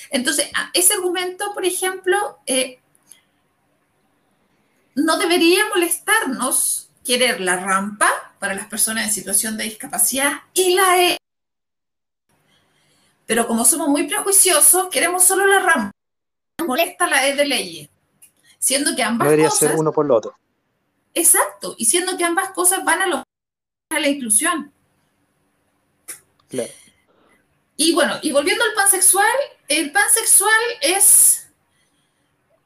Entonces, 0.09 0.49
ese 0.73 0.93
argumento, 0.93 1.53
por 1.53 1.65
ejemplo, 1.65 2.39
eh, 2.45 2.79
no 4.95 5.17
debería 5.17 5.63
molestarnos 5.73 6.89
querer 7.05 7.41
la 7.41 7.57
rampa 7.57 8.09
para 8.39 8.53
las 8.53 8.67
personas 8.67 9.05
en 9.05 9.13
situación 9.13 9.57
de 9.57 9.63
discapacidad 9.63 10.41
y 10.53 10.75
la 10.75 11.01
E 11.01 11.17
pero 13.25 13.47
como 13.47 13.65
somos 13.65 13.87
muy 13.87 14.03
prejuiciosos, 14.07 14.89
queremos 14.89 15.23
solo 15.23 15.47
la 15.47 15.59
rampa. 15.59 15.91
Nos 16.59 16.67
molesta 16.67 17.07
la 17.07 17.27
E 17.27 17.35
de 17.35 17.45
ley. 17.45 17.89
Siendo 18.59 18.95
que 18.95 19.03
ambas 19.03 19.27
Debería 19.27 19.49
ser 19.49 19.75
uno 19.75 19.91
por 19.91 20.05
lo 20.05 20.17
otro. 20.17 20.35
Exacto. 21.13 21.75
Y 21.77 21.85
siendo 21.85 22.17
que 22.17 22.23
ambas 22.23 22.51
cosas 22.51 22.83
van 22.83 23.01
a, 23.01 23.23
la 23.99 24.07
inclusión. 24.07 24.71
Claro. 26.49 26.71
Y 27.77 27.93
bueno, 27.93 28.15
y 28.21 28.31
volviendo 28.31 28.63
al 28.63 28.73
pansexual, 28.73 29.35
el 29.67 29.91
pansexual 29.91 30.51
es. 30.81 31.47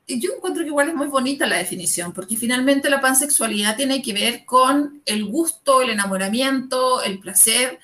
Yo 0.07 0.35
encuentro 0.35 0.63
que 0.63 0.69
igual 0.69 0.89
es 0.89 0.95
muy 0.95 1.07
bonita 1.07 1.45
la 1.45 1.57
definición, 1.57 2.13
porque 2.13 2.37
finalmente 2.37 2.89
la 2.89 3.01
pansexualidad 3.01 3.75
tiene 3.75 4.01
que 4.01 4.13
ver 4.13 4.45
con 4.45 5.01
el 5.05 5.25
gusto, 5.25 5.81
el 5.81 5.89
enamoramiento, 5.89 7.03
el 7.03 7.19
placer 7.19 7.79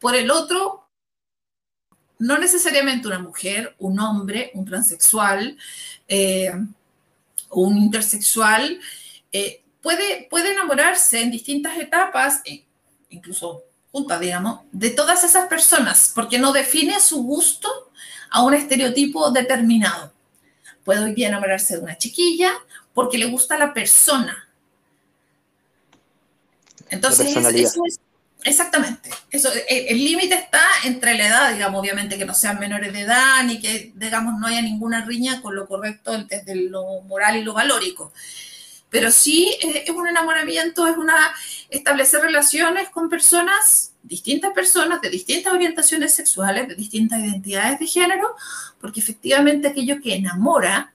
por 0.00 0.16
el 0.16 0.32
otro, 0.32 0.88
no 2.18 2.36
necesariamente 2.38 3.06
una 3.06 3.20
mujer, 3.20 3.76
un 3.78 4.00
hombre, 4.00 4.50
un 4.54 4.64
transexual, 4.64 5.56
eh, 6.08 6.52
un 7.50 7.78
intersexual, 7.78 8.80
eh, 9.32 9.62
puede, 9.82 10.26
puede 10.30 10.52
enamorarse 10.52 11.20
en 11.20 11.30
distintas 11.30 11.76
etapas, 11.78 12.40
e 12.44 12.64
incluso 13.10 13.64
juntas, 13.90 14.20
digamos, 14.20 14.60
de 14.72 14.90
todas 14.90 15.24
esas 15.24 15.48
personas, 15.48 16.12
porque 16.14 16.38
no 16.38 16.52
define 16.52 17.00
su 17.00 17.22
gusto 17.22 17.90
a 18.30 18.42
un 18.42 18.54
estereotipo 18.54 19.30
determinado. 19.30 20.12
Puede 20.84 21.04
hoy 21.04 21.14
día 21.14 21.28
enamorarse 21.28 21.76
de 21.76 21.82
una 21.82 21.98
chiquilla 21.98 22.52
porque 22.94 23.18
le 23.18 23.26
gusta 23.26 23.58
la 23.58 23.72
persona. 23.72 24.48
Entonces, 26.90 27.36
eso 27.36 27.84
es 27.86 28.00
Exactamente. 28.44 29.10
Eso, 29.30 29.52
eh, 29.52 29.86
el 29.88 29.98
límite 29.98 30.34
está 30.34 30.62
entre 30.84 31.14
la 31.14 31.26
edad, 31.26 31.52
digamos, 31.52 31.80
obviamente 31.80 32.16
que 32.16 32.24
no 32.24 32.34
sean 32.34 32.58
menores 32.58 32.92
de 32.92 33.00
edad, 33.00 33.42
ni 33.44 33.60
que, 33.60 33.92
digamos, 33.94 34.38
no 34.38 34.46
haya 34.46 34.62
ninguna 34.62 35.04
riña 35.04 35.42
con 35.42 35.56
lo 35.56 35.66
correcto 35.66 36.16
desde 36.24 36.54
lo 36.54 37.00
moral 37.02 37.36
y 37.36 37.42
lo 37.42 37.52
valórico. 37.52 38.12
Pero 38.90 39.10
sí 39.10 39.54
eh, 39.62 39.84
es 39.86 39.90
un 39.90 40.08
enamoramiento, 40.08 40.86
es 40.86 40.96
una 40.96 41.34
establecer 41.68 42.22
relaciones 42.22 42.88
con 42.88 43.08
personas, 43.08 43.92
distintas 44.02 44.52
personas 44.52 45.00
de 45.00 45.10
distintas 45.10 45.52
orientaciones 45.52 46.14
sexuales, 46.14 46.68
de 46.68 46.74
distintas 46.74 47.20
identidades 47.20 47.78
de 47.78 47.86
género, 47.86 48.34
porque 48.80 49.00
efectivamente 49.00 49.68
aquello 49.68 50.00
que 50.00 50.14
enamora 50.14 50.92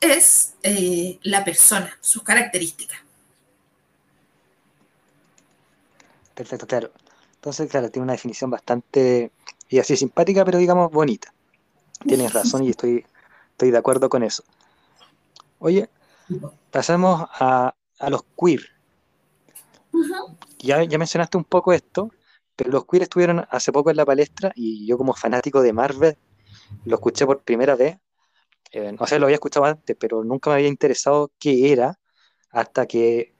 es 0.00 0.54
eh, 0.62 1.18
la 1.22 1.44
persona, 1.44 1.96
sus 2.00 2.22
características. 2.22 2.98
Perfecto, 6.34 6.66
claro. 6.66 6.90
Entonces, 7.36 7.70
claro, 7.70 7.90
tiene 7.90 8.04
una 8.04 8.14
definición 8.14 8.50
bastante, 8.50 9.30
y 9.68 9.78
así 9.78 9.96
simpática, 9.96 10.44
pero 10.44 10.58
digamos 10.58 10.90
bonita. 10.90 11.32
Tienes 12.06 12.32
razón 12.32 12.64
y 12.64 12.70
estoy, 12.70 13.04
estoy 13.52 13.70
de 13.70 13.78
acuerdo 13.78 14.08
con 14.08 14.22
eso. 14.22 14.44
Oye, 15.58 15.88
pasamos 16.70 17.26
a, 17.32 17.74
los 18.08 18.24
queer. 18.38 18.60
ya, 20.58 20.82
ya 20.84 20.98
mencionaste 20.98 21.36
un 21.36 21.44
poco 21.44 21.72
esto, 21.72 22.10
pero 22.56 22.70
los 22.70 22.86
queer 22.86 23.04
estuvieron 23.04 23.46
hace 23.50 23.72
poco 23.72 23.90
en 23.90 23.96
la 23.96 24.04
palestra 24.04 24.52
y 24.54 24.86
yo 24.86 24.98
como 24.98 25.14
fanático 25.14 25.62
de 25.62 25.72
Marvel 25.72 26.16
lo 26.84 26.96
escuché 26.96 27.26
por 27.26 27.42
primera 27.42 27.76
vez. 27.76 27.98
Eh, 28.72 28.94
o 28.98 29.06
sea, 29.06 29.18
lo 29.18 29.26
había 29.26 29.36
escuchado 29.36 29.66
antes, 29.66 29.96
pero 29.98 30.24
nunca 30.24 30.50
me 30.50 30.56
había 30.56 30.68
interesado 30.68 31.30
qué 31.38 31.72
era 31.72 31.98
hasta 32.50 32.86
que 32.86 33.34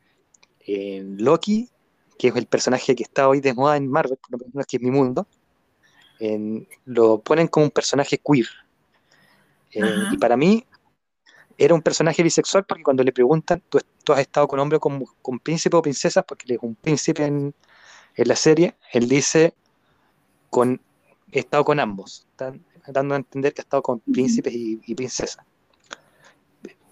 eh, 0.61 1.03
Loki 1.19 1.71
que 2.19 2.29
es 2.29 2.37
el 2.37 2.47
personaje 2.47 2.95
que 2.95 3.03
está 3.03 3.29
hoy 3.29 3.41
de 3.41 3.55
moda 3.55 3.77
en 3.77 3.91
Marvel, 3.91 4.19
que 4.69 4.77
es 4.77 4.83
mi 4.83 4.91
mundo, 4.91 5.27
lo 6.85 7.21
ponen 7.21 7.49
como 7.49 7.67
un 7.67 7.71
personaje 7.71 8.19
queer. 8.19 8.47
Eh, 9.73 9.83
y 10.13 10.17
para 10.19 10.37
mí 10.37 10.65
era 11.59 11.75
un 11.75 11.83
personaje 11.83 12.23
bisexual 12.23 12.65
porque 12.65 12.83
cuando 12.83 13.03
le 13.03 13.13
preguntan, 13.13 13.63
¿tú, 13.69 13.79
has 14.13 14.21
estado 14.21 14.49
con 14.49 14.59
hombre 14.59 14.79
con, 14.79 15.05
con 15.23 15.39
príncipe 15.39 15.77
o 15.77 15.83
princesas? 15.83 16.25
Porque 16.27 16.47
él 16.49 16.57
es 16.57 16.59
un 16.63 16.75
príncipe 16.75 17.25
en, 17.25 17.55
la 18.17 18.37
serie, 18.37 18.77
él 18.93 19.09
dice, 19.09 19.55
con, 20.51 20.81
he 21.33 21.41
estado 21.41 21.65
con 21.65 21.81
ambos, 21.81 22.27
dando 22.87 23.15
a 23.15 23.17
entender 23.17 23.53
que 23.53 23.61
ha 23.61 23.65
estado 23.65 23.83
con 23.83 24.01
príncipes 24.01 24.53
y, 24.55 24.95
princesas. 24.95 25.45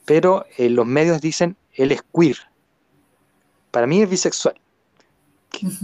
Pero 0.05 0.47
eh, 0.57 0.69
los 0.69 0.85
medios 0.85 1.21
dicen, 1.21 1.57
él 1.75 1.93
es 1.93 2.03
queer. 2.03 2.37
Para 3.71 3.87
mí 3.87 4.03
es 4.03 4.11
bisexual. 4.11 4.61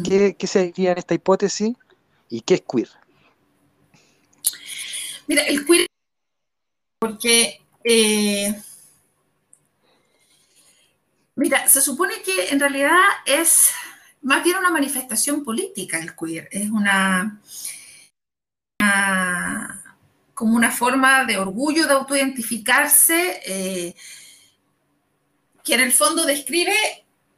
¿Qué, 0.05 0.35
¿Qué, 0.37 0.47
se 0.47 0.65
diría 0.65 0.93
en 0.93 0.99
esta 0.99 1.15
hipótesis 1.15 1.77
y 2.29 2.41
qué 2.41 2.55
es 2.55 2.63
queer? 2.63 2.89
Mira, 5.29 5.43
el 5.43 5.65
queer, 5.65 5.87
porque, 6.99 7.61
eh, 7.85 8.61
mira, 11.39 11.69
se 11.69 11.81
supone 11.81 12.21
que 12.23 12.49
en 12.49 12.59
realidad 12.59 12.99
es 13.25 13.71
más 14.23 14.43
bien 14.43 14.57
una 14.57 14.71
manifestación 14.71 15.45
política 15.45 15.99
el 15.99 16.15
queer, 16.17 16.49
es 16.51 16.69
una, 16.69 17.41
como 20.35 20.57
una 20.57 20.73
forma 20.73 21.25
de 21.25 21.39
orgullo, 21.39 21.87
de 21.87 21.93
autoidentificarse, 21.93 23.41
eh, 23.47 23.95
que 25.63 25.75
en 25.75 25.81
el 25.81 25.93
fondo 25.93 26.27
describe 26.27 26.75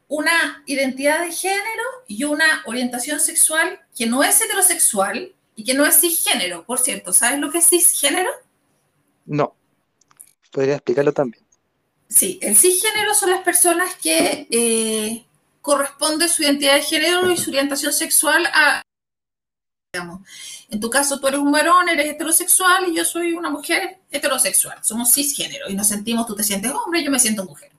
una 0.09 0.63
identidad 0.67 1.21
de 1.21 1.33
género 1.33 1.83
y 2.09 2.25
una 2.25 2.63
orientación 2.65 3.21
sexual 3.21 3.81
que 3.95 4.07
no 4.07 4.25
es 4.25 4.41
heterosexual 4.41 5.35
y 5.55 5.65
que 5.65 5.75
no 5.75 5.85
es 5.85 6.01
cisgénero, 6.01 6.65
por 6.65 6.79
cierto. 6.79 7.13
¿Sabes 7.13 7.39
lo 7.39 7.51
que 7.51 7.59
es 7.59 7.69
cisgénero? 7.69 8.31
No. 9.27 9.55
¿Podría 10.51 10.77
explicarlo 10.77 11.13
también? 11.13 11.50
Sí, 12.11 12.41
el 12.43 12.57
cisgénero 12.57 13.15
son 13.15 13.31
las 13.31 13.43
personas 13.43 13.95
que 13.95 14.49
eh, 14.51 15.25
corresponde 15.63 16.29
su 16.29 16.43
identidad 16.43 16.75
de 16.75 16.83
género 16.83 17.31
y 17.31 17.37
su 17.37 17.51
orientación 17.51 17.93
sexual 17.93 18.47
a, 18.53 18.83
digamos, 19.93 20.21
en 20.71 20.81
tu 20.81 20.91
caso 20.91 21.21
tú 21.21 21.29
eres 21.29 21.39
un 21.39 21.53
varón, 21.53 21.89
eres 21.89 22.11
heterosexual 22.11 22.89
y 22.89 22.97
yo 22.97 23.05
soy 23.05 23.33
una 23.33 23.49
mujer 23.49 24.01
heterosexual. 24.11 24.79
Somos 24.83 25.13
cisgénero 25.13 25.71
y 25.71 25.75
nos 25.75 25.87
sentimos, 25.87 26.27
tú 26.27 26.35
te 26.35 26.43
sientes 26.43 26.73
hombre, 26.73 27.05
yo 27.05 27.13
me 27.13 27.21
siento 27.21 27.45
mujer. 27.45 27.71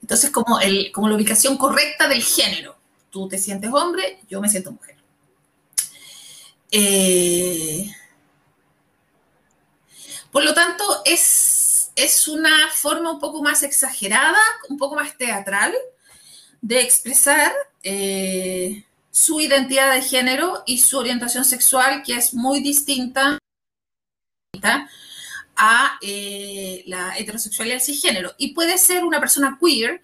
Entonces, 0.00 0.30
como, 0.30 0.58
el, 0.58 0.90
como 0.90 1.08
la 1.08 1.14
ubicación 1.14 1.56
correcta 1.56 2.08
del 2.08 2.22
género. 2.22 2.76
Tú 3.10 3.28
te 3.28 3.38
sientes 3.38 3.70
hombre, 3.72 4.20
yo 4.28 4.40
me 4.40 4.48
siento 4.48 4.72
mujer. 4.72 4.96
Eh, 6.70 7.90
por 10.30 10.44
lo 10.44 10.54
tanto, 10.54 11.02
es, 11.04 11.20
es 12.04 12.28
una 12.28 12.68
forma 12.72 13.12
un 13.12 13.20
poco 13.20 13.42
más 13.42 13.62
exagerada, 13.62 14.38
un 14.68 14.78
poco 14.78 14.94
más 14.94 15.16
teatral 15.16 15.74
de 16.60 16.80
expresar 16.80 17.52
eh, 17.82 18.84
su 19.10 19.40
identidad 19.40 19.92
de 19.92 20.02
género 20.02 20.62
y 20.66 20.78
su 20.78 20.98
orientación 20.98 21.44
sexual, 21.44 22.02
que 22.02 22.14
es 22.14 22.34
muy 22.34 22.60
distinta 22.60 23.38
a 25.56 25.98
eh, 26.00 26.84
la 26.86 27.18
heterosexualidad 27.18 27.80
cisgénero. 27.80 28.34
Y 28.38 28.54
puede 28.54 28.78
ser 28.78 29.04
una 29.04 29.20
persona 29.20 29.58
queer, 29.60 30.00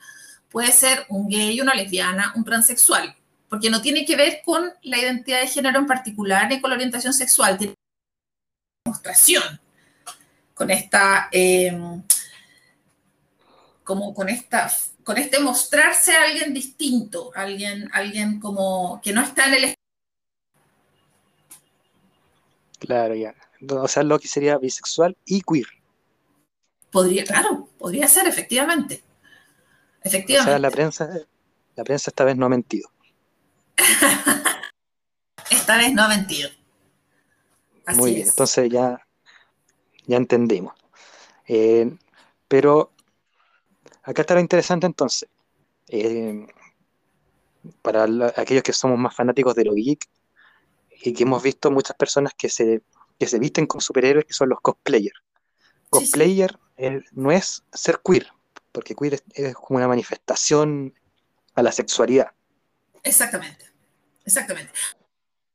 puede 0.51 0.73
ser 0.73 1.07
un 1.09 1.29
gay, 1.29 1.61
una 1.61 1.75
lesbiana, 1.75 2.33
un 2.37 2.45
transexual, 2.45 3.17
porque 3.49 3.71
no 3.71 3.81
tiene 3.81 4.05
que 4.05 4.17
ver 4.17 4.43
con 4.45 4.71
la 4.83 4.99
identidad 4.99 5.41
de 5.41 5.49
género 5.49 5.79
en 5.79 5.87
particular 5.87 6.49
ni 6.49 6.61
con 6.61 6.71
la 6.71 6.77
orientación 6.77 7.15
sexual, 7.15 7.57
tiene 7.59 7.75
demostración 8.85 9.66
con 10.57 10.71
esta, 10.71 11.29
em, 11.33 12.03
como 13.85 14.14
con 14.14 14.31
esta, 14.31 14.73
con 15.05 15.19
este 15.19 15.38
mostrarse 15.38 16.16
a 16.16 16.23
alguien 16.23 16.55
distinto, 16.55 17.31
alguien, 17.35 17.90
alguien 17.92 18.40
como 18.40 18.99
que 19.03 19.12
no 19.12 19.21
está 19.21 19.49
en 19.49 19.55
el 19.55 19.75
Claro, 22.79 23.14
ya. 23.14 23.35
O 23.69 23.88
sea, 23.88 24.03
Loki 24.03 24.29
sería 24.29 24.57
bisexual 24.57 25.16
y 25.27 25.42
queer. 25.42 25.66
Podría, 26.90 27.25
claro, 27.25 27.69
podría 27.79 28.09
ser, 28.09 28.27
efectivamente. 28.27 29.03
Efectivamente. 30.03 30.51
O 30.51 30.53
sea, 30.53 30.59
la 30.59 30.71
prensa, 30.71 31.11
la 31.75 31.85
prensa 31.85 32.11
esta 32.11 32.25
vez 32.25 32.37
no 32.37 32.47
ha 32.47 32.51
mentido. 32.51 32.90
esta 35.51 35.77
vez 35.77 35.92
no 35.92 36.03
ha 36.03 36.09
mentido. 36.09 36.49
Muy 37.95 38.14
bien, 38.14 38.29
entonces 38.29 38.71
ya, 38.71 39.06
ya 40.07 40.16
entendimos. 40.16 40.75
Eh, 41.47 41.97
pero 42.49 42.92
acá 44.03 44.23
está 44.23 44.35
lo 44.35 44.40
interesante 44.40 44.87
entonces. 44.87 45.29
Eh, 45.88 46.47
para 47.83 48.05
aquellos 48.37 48.62
que 48.62 48.73
somos 48.73 48.99
más 48.99 49.14
fanáticos 49.14 49.55
de 49.55 49.64
lo 49.64 49.75
geek, 49.75 50.09
y 51.03 51.12
que 51.12 51.23
hemos 51.23 51.42
visto 51.42 51.71
muchas 51.71 51.97
personas 51.97 52.33
que 52.37 52.49
se, 52.49 52.83
que 53.19 53.27
se 53.27 53.38
visten 53.38 53.66
como 53.66 53.81
superhéroes, 53.81 54.25
que 54.27 54.33
son 54.33 54.49
los 54.49 54.61
cosplayers. 54.61 55.21
Cosplayer 55.90 56.59
eh, 56.77 57.01
no 57.12 57.31
es 57.31 57.62
ser 57.73 58.01
queer, 58.05 58.29
porque 58.73 58.95
queer 58.95 59.23
es, 59.35 59.55
como 59.55 59.79
una 59.79 59.88
manifestación 59.88 60.95
a 61.55 61.62
la 61.62 61.73
sexualidad. 61.73 62.33
Exactamente, 63.03 63.66
exactamente. 64.25 64.73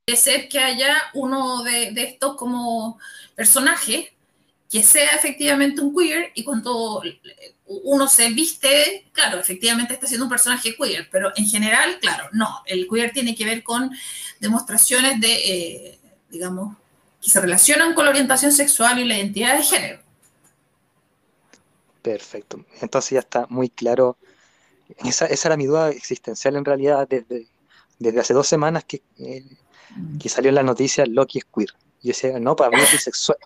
Puede 0.06 0.18
ser 0.18 0.48
que 0.48 0.58
haya 0.58 0.96
uno 1.14 1.62
de, 1.62 1.92
de 1.92 2.04
estos 2.04 2.36
como 2.36 2.98
personajes 3.36 4.12
que 4.72 4.82
sea 4.82 5.10
efectivamente 5.10 5.82
un 5.82 5.94
queer 5.94 6.32
y 6.34 6.42
cuando 6.44 7.02
uno 7.66 8.08
se 8.08 8.30
viste, 8.30 9.06
claro, 9.12 9.38
efectivamente 9.38 9.92
está 9.92 10.06
siendo 10.06 10.24
un 10.24 10.30
personaje 10.30 10.74
queer, 10.74 11.10
pero 11.12 11.30
en 11.36 11.46
general, 11.46 11.98
claro, 12.00 12.30
no, 12.32 12.62
el 12.64 12.88
queer 12.88 13.12
tiene 13.12 13.34
que 13.34 13.44
ver 13.44 13.62
con 13.62 13.90
demostraciones 14.40 15.20
de, 15.20 15.32
eh, 15.34 15.98
digamos, 16.30 16.74
que 17.20 17.30
se 17.30 17.38
relacionan 17.38 17.92
con 17.92 18.06
la 18.06 18.12
orientación 18.12 18.50
sexual 18.50 18.98
y 18.98 19.04
la 19.04 19.18
identidad 19.18 19.58
de 19.58 19.62
género. 19.62 20.02
Perfecto, 22.00 22.64
entonces 22.80 23.10
ya 23.10 23.20
está 23.20 23.46
muy 23.50 23.68
claro, 23.68 24.16
esa, 25.04 25.26
era 25.26 25.58
mi 25.58 25.66
duda 25.66 25.90
existencial 25.90 26.56
en 26.56 26.64
realidad 26.64 27.06
desde, 27.06 27.46
desde 27.98 28.20
hace 28.20 28.32
dos 28.32 28.48
semanas 28.48 28.84
que, 28.84 29.02
eh, 29.18 29.44
que 30.18 30.30
salió 30.30 30.48
en 30.48 30.54
la 30.54 30.62
noticia 30.62 31.04
Loki 31.04 31.40
es 31.40 31.44
queer. 31.44 31.68
Yo 32.02 32.08
decía, 32.08 32.40
no, 32.40 32.56
para 32.56 32.70
mí 32.76 32.82
es 32.82 32.90
bisexual. 32.90 33.38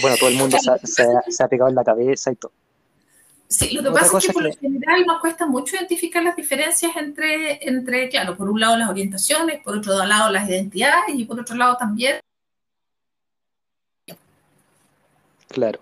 Bueno, 0.00 0.16
todo 0.18 0.28
el 0.28 0.36
mundo 0.36 0.58
se, 0.58 1.42
ha 1.42 1.48
pegado 1.48 1.70
en 1.70 1.76
la 1.76 1.84
cabeza 1.84 2.32
y 2.32 2.36
todo. 2.36 2.52
Sí, 3.48 3.74
lo 3.74 3.82
que 3.82 3.90
pasa 3.90 4.18
es 4.18 4.26
que 4.26 4.32
por 4.32 4.42
lo 4.44 4.52
general 4.54 5.04
nos 5.06 5.20
cuesta 5.20 5.46
mucho 5.46 5.76
identificar 5.76 6.22
las 6.22 6.36
diferencias 6.36 6.96
entre, 6.96 7.68
entre, 7.68 8.08
claro, 8.08 8.34
por 8.36 8.48
un 8.48 8.58
lado 8.58 8.78
las 8.78 8.88
orientaciones, 8.88 9.62
por 9.62 9.76
otro 9.76 10.04
lado 10.04 10.30
las 10.30 10.48
identidades 10.48 11.14
y 11.14 11.24
por 11.26 11.38
otro 11.38 11.54
lado 11.56 11.76
también. 11.76 12.18
Claro. 15.48 15.80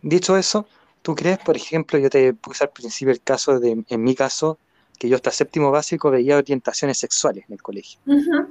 Dicho 0.00 0.38
eso, 0.38 0.66
¿tú 1.02 1.14
crees, 1.14 1.38
por 1.38 1.54
ejemplo, 1.54 1.98
yo 1.98 2.08
te 2.08 2.32
puse 2.32 2.64
al 2.64 2.70
principio 2.70 3.12
el 3.12 3.20
caso 3.20 3.60
de, 3.60 3.84
en 3.86 4.02
mi 4.02 4.14
caso, 4.14 4.58
que 4.98 5.08
yo 5.08 5.16
hasta 5.16 5.30
séptimo 5.30 5.70
básico 5.70 6.10
veía 6.10 6.38
orientaciones 6.38 6.98
sexuales 6.98 7.44
en 7.48 7.54
el 7.54 7.62
colegio, 7.62 8.00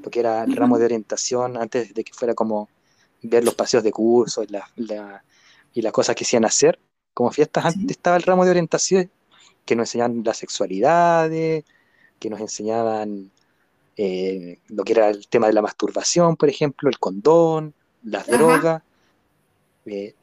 porque 0.04 0.20
era 0.20 0.44
el 0.44 0.56
ramo 0.56 0.78
de 0.78 0.86
orientación 0.86 1.58
antes 1.58 1.94
de 1.94 2.04
que 2.04 2.14
fuera 2.14 2.34
como 2.34 2.70
ver 3.30 3.44
los 3.44 3.56
paseos 3.56 3.84
de 3.84 3.92
curso 3.92 4.44
y, 4.44 4.48
y 5.74 5.82
las 5.82 5.94
cosas 5.94 6.16
que 6.16 6.24
hacían 6.24 6.46
hacer. 6.46 6.80
Como 7.14 7.32
fiestas 7.32 7.66
antes 7.66 7.92
estaba 7.92 8.18
el 8.18 8.24
ramo 8.24 8.44
de 8.44 8.52
orientación 8.52 9.10
que 9.66 9.76
nos 9.76 9.90
enseñaban 9.90 10.22
la 10.24 10.34
sexualidad, 10.34 11.30
que 11.30 12.30
nos 12.30 12.40
enseñaban 12.40 13.32
eh, 13.98 14.60
lo 14.68 14.84
que 14.84 14.94
era 14.94 15.10
el 15.10 15.28
tema 15.28 15.48
de 15.48 15.54
la 15.54 15.62
masturbación, 15.62 16.36
por 16.36 16.50
ejemplo, 16.50 16.90
el 16.90 17.00
condón, 17.00 17.74
las 18.04 18.28
drogas. 18.28 18.84
Eh, 19.86 20.14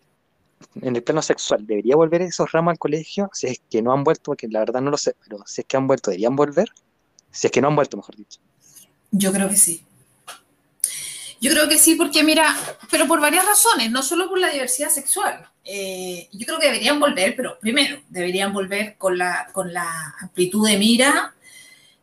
en 0.80 0.94
el 0.96 1.02
plano 1.02 1.22
sexual, 1.22 1.66
¿debería 1.66 1.96
volver 1.96 2.22
esos 2.22 2.50
ramos 2.52 2.72
al 2.72 2.78
colegio? 2.78 3.30
Si 3.32 3.48
es 3.48 3.62
que 3.68 3.82
no 3.82 3.92
han 3.92 4.04
vuelto, 4.04 4.22
porque 4.26 4.48
la 4.48 4.60
verdad 4.60 4.80
no 4.80 4.90
lo 4.90 4.96
sé, 4.96 5.16
pero 5.24 5.42
si 5.46 5.62
es 5.62 5.66
que 5.66 5.76
han 5.76 5.86
vuelto, 5.86 6.10
¿deberían 6.10 6.36
volver? 6.36 6.68
Si 7.30 7.46
es 7.46 7.50
que 7.50 7.60
no 7.60 7.68
han 7.68 7.76
vuelto, 7.76 7.96
mejor 7.96 8.16
dicho. 8.16 8.40
Yo 9.10 9.32
creo 9.32 9.48
que 9.48 9.56
sí. 9.56 9.84
Yo 11.42 11.50
creo 11.50 11.68
que 11.68 11.76
sí, 11.76 11.96
porque 11.96 12.22
mira, 12.22 12.56
pero 12.88 13.08
por 13.08 13.20
varias 13.20 13.44
razones, 13.44 13.90
no 13.90 14.04
solo 14.04 14.28
por 14.28 14.38
la 14.38 14.48
diversidad 14.48 14.90
sexual. 14.90 15.44
Eh, 15.64 16.28
yo 16.30 16.46
creo 16.46 16.60
que 16.60 16.66
deberían 16.66 17.00
volver, 17.00 17.34
pero 17.34 17.58
primero, 17.58 18.00
deberían 18.08 18.52
volver 18.52 18.96
con 18.96 19.18
la, 19.18 19.48
con 19.52 19.72
la 19.72 20.14
amplitud 20.20 20.68
de 20.68 20.78
mira 20.78 21.34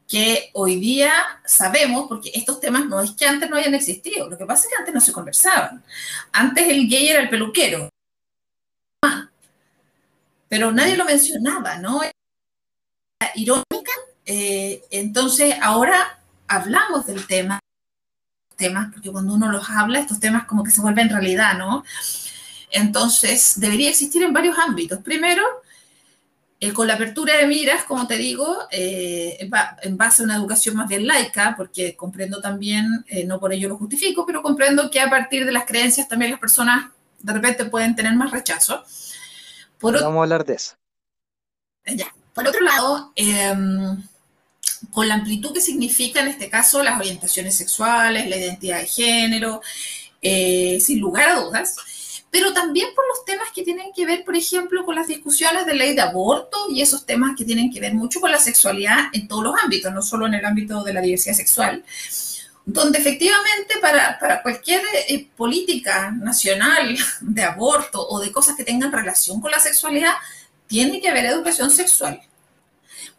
que 0.09 0.49
hoy 0.53 0.75
día 0.75 1.13
sabemos, 1.45 2.09
porque 2.09 2.31
estos 2.33 2.59
temas 2.59 2.85
no 2.87 2.99
es 2.99 3.11
que 3.11 3.25
antes 3.25 3.49
no 3.49 3.55
hayan 3.55 3.75
existido, 3.75 4.29
lo 4.29 4.37
que 4.37 4.45
pasa 4.45 4.63
es 4.63 4.69
que 4.73 4.79
antes 4.79 4.93
no 4.93 4.99
se 4.99 5.13
conversaban. 5.13 5.85
Antes 6.33 6.67
el 6.67 6.89
gay 6.89 7.07
era 7.07 7.21
el 7.21 7.29
peluquero, 7.29 7.87
pero 10.49 10.73
nadie 10.73 10.97
lo 10.97 11.05
mencionaba, 11.05 11.77
¿no? 11.77 12.03
Era 12.03 12.11
irónica. 13.35 13.93
Eh, 14.25 14.83
entonces, 14.91 15.55
ahora 15.61 16.19
hablamos 16.45 17.05
del 17.05 17.25
tema, 17.25 17.59
temas, 18.59 18.93
porque 18.93 19.11
cuando 19.11 19.33
uno 19.33 19.51
los 19.51 19.67
habla, 19.71 19.99
estos 19.99 20.19
temas 20.19 20.45
como 20.45 20.63
que 20.63 20.69
se 20.69 20.81
vuelven 20.81 21.09
realidad, 21.09 21.57
¿no? 21.57 21.83
Entonces, 22.69 23.59
debería 23.59 23.89
existir 23.89 24.21
en 24.21 24.33
varios 24.33 24.55
ámbitos. 24.59 24.99
Primero, 24.99 25.43
eh, 26.59 26.71
con 26.71 26.85
la 26.85 26.93
apertura 26.93 27.35
de 27.37 27.47
miras, 27.47 27.85
como 27.85 28.05
te 28.05 28.17
digo, 28.17 28.67
eh, 28.69 29.49
en 29.81 29.97
base 29.97 30.21
a 30.21 30.25
una 30.25 30.35
educación 30.35 30.75
más 30.75 30.87
bien 30.87 31.07
laica, 31.07 31.55
porque 31.57 31.95
comprendo 31.95 32.41
también, 32.41 33.03
no 33.25 33.39
por 33.39 33.53
ello 33.53 33.69
lo 33.69 33.77
justifico, 33.77 34.27
pero 34.27 34.43
comprendo 34.43 34.91
que 34.91 34.99
a 34.99 35.09
partir 35.09 35.47
de 35.47 35.51
las 35.51 35.65
creencias 35.65 36.07
también 36.07 36.29
las 36.29 36.39
personas 36.39 36.91
de 37.21 37.33
repente 37.33 37.65
pueden 37.65 37.95
tener 37.95 38.13
más 38.13 38.29
rechazo. 38.29 38.83
Vamos 39.81 40.03
a 40.03 40.23
hablar 40.23 40.45
de 40.45 40.55
eso. 40.55 40.75
Ya. 41.85 42.13
Por 42.33 42.47
otro 42.47 42.61
lado, 42.61 43.11
em, 43.15 44.01
con 44.91 45.07
la 45.07 45.15
amplitud 45.15 45.53
que 45.53 45.61
significa 45.61 46.21
en 46.21 46.27
este 46.27 46.49
caso 46.49 46.83
las 46.83 46.99
orientaciones 46.99 47.55
sexuales, 47.55 48.29
la 48.29 48.37
identidad 48.37 48.79
de 48.79 48.87
género, 48.87 49.61
eh, 50.21 50.79
sin 50.81 50.99
lugar 50.99 51.29
a 51.29 51.41
dudas, 51.41 51.75
pero 52.31 52.53
también 52.53 52.89
por 52.95 53.07
los 53.07 53.25
temas 53.25 53.49
que 53.53 53.63
tienen 53.63 53.91
que 53.95 54.05
ver, 54.05 54.23
por 54.23 54.35
ejemplo, 54.35 54.85
con 54.85 54.95
las 54.95 55.07
discusiones 55.07 55.65
de 55.65 55.73
ley 55.73 55.95
de 55.95 56.01
aborto 56.01 56.57
y 56.69 56.81
esos 56.81 57.05
temas 57.05 57.35
que 57.37 57.45
tienen 57.45 57.71
que 57.71 57.79
ver 57.79 57.93
mucho 57.93 58.19
con 58.19 58.31
la 58.31 58.39
sexualidad 58.39 59.05
en 59.13 59.27
todos 59.27 59.43
los 59.43 59.55
ámbitos, 59.63 59.91
no 59.93 60.01
solo 60.01 60.27
en 60.27 60.35
el 60.35 60.45
ámbito 60.45 60.83
de 60.83 60.93
la 60.93 61.01
diversidad 61.01 61.35
sexual 61.35 61.83
donde 62.71 62.99
efectivamente 62.99 63.75
para, 63.81 64.41
cualquier 64.43 64.81
eh, 65.07 65.27
política 65.35 66.11
nacional 66.11 66.95
de 67.21 67.43
aborto 67.43 68.07
o 68.07 68.19
de 68.19 68.31
cosas 68.31 68.55
que 68.55 68.63
tengan 68.63 68.91
relación 68.91 69.41
con 69.41 69.49
la 69.51 69.59
sexualidad, 69.59 70.13
tiene 70.67 71.01
que 71.01 71.09
haber 71.09 71.25
educación 71.25 71.71
sexual. 71.71 72.21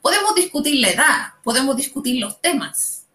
Podemos 0.00 0.34
discutir 0.34 0.80
la 0.80 0.90
edad, 0.90 1.34
podemos 1.42 1.76
discutir 1.76 2.20
los 2.20 2.40
temas. 2.40 3.06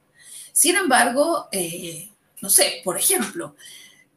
Sin 0.52 0.76
embargo, 0.76 1.48
eh, 1.52 2.10
no 2.42 2.50
sé, 2.50 2.82
por 2.84 2.98
ejemplo, 2.98 3.56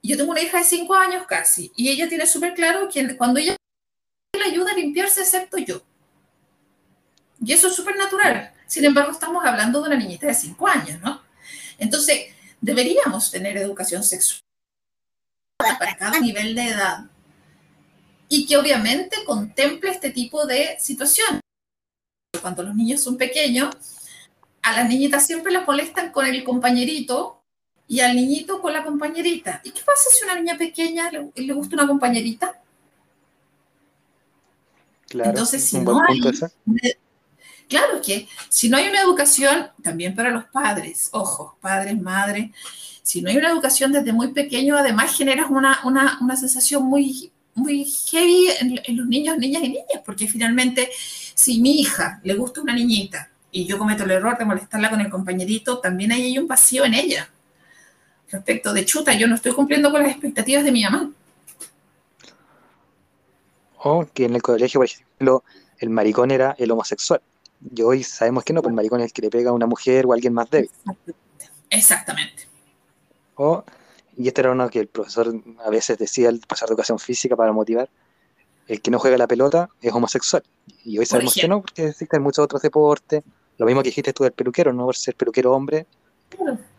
yo 0.03 0.17
tengo 0.17 0.31
una 0.31 0.41
hija 0.41 0.59
de 0.59 0.65
cinco 0.65 0.95
años 0.95 1.27
casi 1.27 1.73
y 1.77 1.89
ella 1.89 2.09
tiene 2.09 2.27
súper 2.27 2.55
claro 2.55 2.89
que 2.89 3.17
cuando 3.17 3.41
ella 3.41 3.57
le 4.37 4.45
ayuda 4.45 4.73
a 4.73 4.77
limpiarse, 4.77 5.23
excepto 5.23 5.59
yo. 5.59 5.83
Y 7.45 7.53
eso 7.53 7.69
es 7.69 7.75
súper 7.75 7.97
natural. 7.97 8.53
Sin 8.67 8.85
embargo, 8.85 9.13
estamos 9.13 9.45
hablando 9.45 9.81
de 9.81 9.89
una 9.89 9.99
niñita 9.99 10.27
de 10.27 10.35
cinco 10.35 10.67
años, 10.69 11.01
¿no? 11.01 11.23
Entonces, 11.79 12.35
deberíamos 12.61 13.31
tener 13.31 13.57
educación 13.57 14.03
sexual 14.03 14.43
para 15.79 15.97
cada 15.97 16.21
nivel 16.21 16.55
de 16.55 16.69
edad 16.69 17.07
y 18.29 18.47
que 18.47 18.57
obviamente 18.57 19.25
contemple 19.25 19.91
este 19.91 20.11
tipo 20.11 20.47
de 20.47 20.77
situaciones. 20.79 21.41
Cuando 22.41 22.63
los 22.63 22.75
niños 22.75 23.01
son 23.01 23.17
pequeños, 23.17 23.75
a 24.63 24.77
las 24.77 24.89
niñitas 24.89 25.27
siempre 25.27 25.53
las 25.53 25.67
molestan 25.67 26.13
con 26.13 26.27
el 26.27 26.45
compañerito 26.45 27.43
y 27.87 28.01
al 28.01 28.15
niñito 28.15 28.61
con 28.61 28.73
la 28.73 28.85
compañerita. 28.85 29.61
¿Y 29.65 29.71
qué 29.71 29.81
pasa 29.81 30.11
si 30.11 30.23
a 30.23 30.27
una 30.27 30.41
niña 30.41 30.59
pequeña 30.59 31.11
le, 31.11 31.53
gusta 31.53 31.77
una 31.77 31.87
compañerita? 31.87 32.61
Claro, 35.09 35.31
Entonces, 35.31 35.65
si 35.65 35.79
no 35.79 36.03
hay, 36.07 36.21
Claro 37.67 38.01
que 38.01 38.29
si 38.49 38.69
no 38.69 38.79
hay 38.79 38.89
una 38.89 39.03
educación, 39.03 39.69
también 39.83 40.15
para 40.15 40.31
los 40.31 40.45
padres, 40.47 41.11
ojo, 41.13 41.57
padres, 41.61 42.01
madres, 42.01 42.51
si 43.03 43.21
no 43.21 43.31
hay 43.31 43.37
una 43.37 43.51
educación 43.51 43.93
desde 43.93 44.13
muy 44.13 44.33
pequeño, 44.33 44.77
además 44.77 45.17
generas 45.17 45.51
una, 45.51 45.81
una, 45.85 46.37
sensación 46.37 46.85
muy, 46.85 47.31
muy 47.55 47.85
heavy 47.85 48.49
en, 48.61 48.97
los 48.97 49.07
niños, 49.07 49.37
niñas 49.39 49.63
y 49.63 49.69
niñas, 49.69 50.03
porque 50.05 50.27
finalmente 50.27 50.91
si 51.39 51.61
mi 51.61 51.79
hija 51.79 52.21
le 52.25 52.35
gusta 52.35 52.61
una 52.61 52.75
niñita 52.75 53.31
y 53.53 53.65
yo 53.65 53.79
cometo 53.79 54.03
el 54.03 54.11
error 54.11 54.37
de 54.37 54.45
molestarla 54.45 54.91
con 54.91 55.01
el 55.01 55.09
compañerito, 55.09 55.79
también 55.79 56.11
hay 56.11 56.37
un 56.37 56.49
vacío 56.49 56.85
en 56.85 56.95
ella. 56.95 57.31
Respecto 58.29 58.73
de 58.73 58.85
chuta, 58.85 59.15
yo 59.15 59.29
no 59.29 59.37
estoy 59.37 59.53
cumpliendo 59.53 59.93
con 59.93 60.03
las 60.03 60.11
expectativas 60.11 60.65
de 60.65 60.73
mi 60.73 60.83
mamá. 60.83 61.13
O 63.77 64.05
que 64.13 64.25
en 64.25 64.35
el 64.35 64.43
colegio, 64.43 64.81
por 64.81 64.87
ejemplo, 64.87 65.45
el 65.79 65.91
maricón 65.91 66.33
era 66.33 66.57
el 66.59 66.73
homosexual. 66.73 67.21
Y 67.73 67.83
hoy 67.83 68.03
sabemos 68.03 68.43
que 68.43 68.53
no, 68.53 68.61
pues 68.61 68.73
el 68.73 68.77
maricón 68.77 69.01
es 69.01 69.07
el 69.07 69.13
que 69.13 69.23
le 69.23 69.31
pega 69.31 69.51
a 69.51 69.53
una 69.53 69.67
mujer 69.67 70.07
o 70.07 70.13
a 70.13 70.17
alguien 70.17 70.35
más 70.35 70.51
débil. 70.51 70.73
Exactamente. 71.71 72.49
O, 73.37 73.63
y 74.17 74.27
este 74.27 74.41
era 74.41 74.51
uno 74.51 74.69
que 74.69 74.81
el 74.81 74.89
profesor 74.89 75.33
a 75.65 75.71
veces 75.71 75.99
decía 75.99 76.31
al 76.31 76.41
pasar 76.41 76.69
de 76.69 76.73
educación 76.73 76.99
física 76.99 77.37
para 77.37 77.53
motivar, 77.53 77.89
el 78.69 78.83
que 78.83 78.91
no 78.91 78.99
juega 78.99 79.17
la 79.17 79.27
pelota 79.27 79.71
es 79.81 79.93
homosexual. 79.93 80.43
Y 80.85 80.99
hoy 80.99 81.07
sabemos 81.07 81.35
que 81.35 81.49
no, 81.49 81.63
porque 81.63 81.89
existen 81.89 82.23
muchos 82.23 82.45
otros 82.45 82.63
deportes. 82.63 83.25
Lo 83.57 83.67
mismo 83.67 83.83
que 83.83 83.89
dijiste 83.89 84.13
tú 84.13 84.23
del 84.23 84.33
peluquero, 84.33 84.73
no 84.73 84.85
por 84.85 84.97
ser 84.97 85.17
peluquero 85.17 85.53
hombre, 85.53 85.87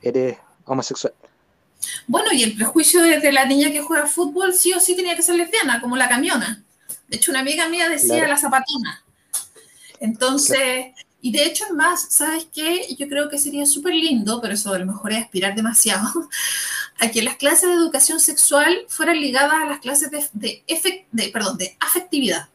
eres 0.02 0.38
homosexual. 0.65 1.13
Bueno, 2.08 2.32
y 2.32 2.43
el 2.43 2.56
prejuicio 2.56 3.02
de, 3.02 3.32
la 3.32 3.45
niña 3.45 3.71
que 3.71 3.82
juega 3.82 4.06
fútbol 4.06 4.54
sí 4.54 4.73
o 4.73 4.80
sí 4.80 4.95
tenía 4.95 5.15
que 5.15 5.23
ser 5.23 5.36
lesbiana, 5.36 5.82
como 5.82 5.97
la 5.97 6.08
camiona. 6.08 6.63
De 7.08 7.17
hecho, 7.17 7.32
una 7.32 7.39
amiga 7.39 7.67
mía 7.67 7.89
decía 7.89 8.28
la 8.28 8.38
zapatona. 8.38 9.04
Entonces, 9.99 10.93
y 11.21 11.32
de 11.32 11.45
hecho 11.45 11.65
es 11.65 11.71
más, 11.71 12.08
¿sabes 12.12 12.47
qué? 12.54 12.95
Yo 12.97 13.08
creo 13.08 13.30
que 13.30 13.38
sería 13.38 13.65
súper 13.65 13.93
lindo, 13.93 14.39
pero 14.41 14.54
eso 14.54 14.73
a 14.73 14.80
lo 14.80 14.86
mejor 14.86 15.12
es 15.12 15.23
aspirar 15.23 15.56
demasiado, 15.56 16.08
a 16.99 17.09
que 17.09 17.21
las 17.21 17.35
clases 17.35 17.69
de 17.69 17.75
educación 17.75 18.19
sexual 18.19 18.85
fueran 18.88 19.19
ligadas 19.19 19.55
a 19.55 19.65
las 19.65 19.79
clases 19.79 20.12
de, 20.12 20.63
de, 21.12 21.77
afectividad. 21.79 22.49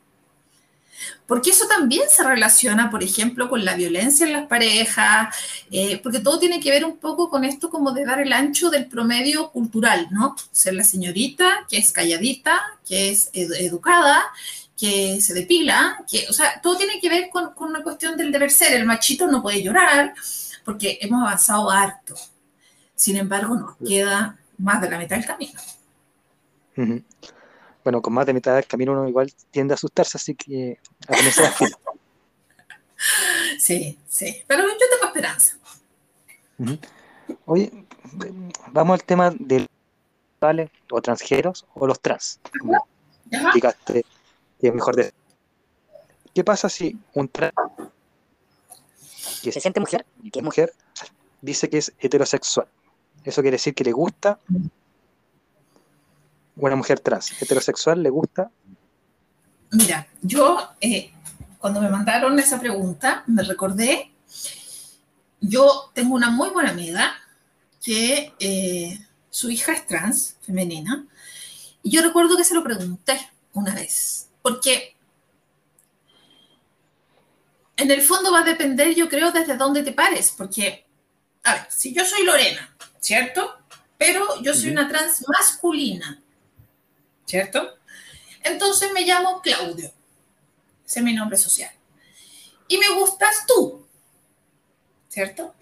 Porque 1.27 1.51
eso 1.51 1.67
también 1.67 2.05
se 2.11 2.23
relaciona, 2.23 2.91
por 2.91 3.03
ejemplo, 3.03 3.49
con 3.49 3.65
la 3.65 3.75
violencia 3.75 4.27
en 4.27 4.35
las 4.35 4.47
parejas, 4.47 5.35
eh, 5.71 5.99
porque 6.03 6.21
todo 6.21 6.39
tiene 6.39 6.61
que 6.61 6.71
ver 6.71 6.85
un 6.85 6.99
poco 6.99 7.31
con 7.31 7.45
esto 7.45 7.71
como 7.71 7.93
de 7.93 8.05
dar 8.05 8.21
el 8.21 8.33
ancho 8.33 8.71
del 8.71 8.87
promedio 8.87 9.51
cultural, 9.51 10.09
¿no? 10.11 10.37
Ser 10.53 10.75
la 10.75 10.85
señorita 10.85 11.67
que 11.69 11.79
es 11.79 11.93
calladita, 11.93 12.61
que 12.87 13.11
es 13.11 13.31
educada 13.33 14.23
que 14.77 15.21
se 15.21 15.35
depila, 15.35 16.05
que, 16.11 16.27
o 16.29 16.33
sea, 16.33 16.61
todo 16.61 16.77
tiene 16.77 17.01
que 17.01 17.09
ver 17.09 17.31
con, 17.31 17.55
con, 17.55 17.69
una 17.69 17.83
cuestión 17.83 18.17
del 18.17 18.33
deber 18.33 18.51
ser. 18.51 18.75
El 18.75 18.87
machito 18.87 19.27
no 19.29 19.41
puede 19.41 19.63
llorar 19.63 20.15
porque 20.65 20.99
hemos 21.01 21.23
avanzado 21.23 21.71
harto. 21.71 22.15
Sin 22.95 23.17
embargo, 23.17 23.57
nos 23.57 23.77
queda 23.77 24.39
más 24.59 24.81
de 24.81 24.91
la 24.91 24.99
mitad 24.99 25.17
del 25.17 25.27
camino. 25.27 25.61
Bueno, 27.83 28.01
con 28.01 28.15
más 28.15 28.27
de 28.27 28.33
mitad 28.33 28.55
del 28.55 28.67
camino 28.67 28.93
uno 28.93 29.09
igual 29.09 29.33
tiende 29.51 29.75
a 29.75 29.77
asustarse, 29.77 30.17
así 30.17 30.35
que 30.35 30.79
a 31.07 31.17
comenzar 31.17 31.47
a 31.47 31.55
Sí, 33.59 33.99
sí, 34.09 34.43
pero 34.47 34.63
yo 34.63 34.71
tengo 34.79 35.07
esperanza. 35.07 35.59
Oye, 37.45 37.87
vamos 38.73 39.01
al 39.01 39.05
tema 39.05 39.31
de 39.39 39.67
¿vale? 40.41 40.71
o 40.91 41.03
transgeros 41.03 41.67
o 41.75 41.87
los 41.87 42.01
trans. 42.01 42.41
Explicaste 43.31 44.05
mejor 44.63 44.97
de... 44.97 45.13
¿Qué 46.35 46.43
pasa 46.43 46.69
si 46.69 46.99
un 47.13 47.29
trans 47.29 47.53
que 49.43 49.53
se 49.53 49.61
siente 49.61 49.81
mujer, 49.81 50.07
que 50.33 50.39
es 50.39 50.45
mujer, 50.45 50.73
dice 51.43 51.69
que 51.69 51.79
es 51.79 51.93
heterosexual? 51.99 52.67
Eso 53.25 53.43
quiere 53.43 53.57
decir 53.57 53.75
que 53.75 53.85
le 53.85 53.93
gusta 53.93 54.39
una 56.57 56.77
mujer 56.77 57.01
trans, 57.01 57.41
heterosexual, 57.43 58.03
le 58.03 58.11
gusta. 58.11 58.51
Mira, 59.73 60.07
yo 60.23 60.59
eh, 60.81 61.13
cuando 61.59 61.81
me 61.81 61.89
mandaron 61.89 62.39
esa 62.39 62.61
pregunta 62.61 63.25
me 63.27 63.43
recordé 63.43 64.15
yo 65.47 65.91
tengo 65.95 66.15
una 66.15 66.31
muy 66.31 66.51
buena 66.51 66.71
amiga 66.71 67.15
que 67.83 68.33
eh, 68.39 68.99
su 69.29 69.51
hija 69.51 69.73
es 69.73 69.87
trans, 69.87 70.37
femenina, 70.41 71.07
y 71.83 71.91
yo 71.91 72.03
recuerdo 72.03 72.37
que 72.37 72.45
se 72.45 72.55
lo 72.55 72.65
pregunté 72.65 73.19
una 73.53 73.75
vez, 73.75 74.31
porque 74.41 74.97
en 77.77 77.91
el 77.91 78.01
fondo 78.01 78.33
va 78.33 78.41
a 78.41 78.45
depender, 78.45 78.95
yo 78.95 79.09
creo, 79.09 79.33
desde 79.33 79.57
dónde 79.57 79.83
te 79.83 79.93
pares, 79.93 80.33
porque, 80.37 80.87
a 81.43 81.55
ver, 81.55 81.67
si 81.69 81.93
yo 81.93 82.05
soy 82.05 82.25
Lorena, 82.25 82.75
¿cierto? 83.05 83.59
Pero 83.99 84.41
yo 84.41 84.55
soy 84.55 84.71
una 84.71 84.89
trans 84.89 85.23
masculina, 85.29 86.23
¿cierto? 87.27 87.77
Entonces 88.43 88.93
me 88.95 89.03
llamo 89.03 89.43
Claudio, 89.43 89.93
ese 90.87 91.01
es 91.01 91.05
mi 91.05 91.13
nombre 91.13 91.37
social. 91.37 91.71
Y 92.67 92.79
me 92.79 92.89
gustas 92.95 93.45
tú, 93.47 93.87
¿cierto? 95.09 95.55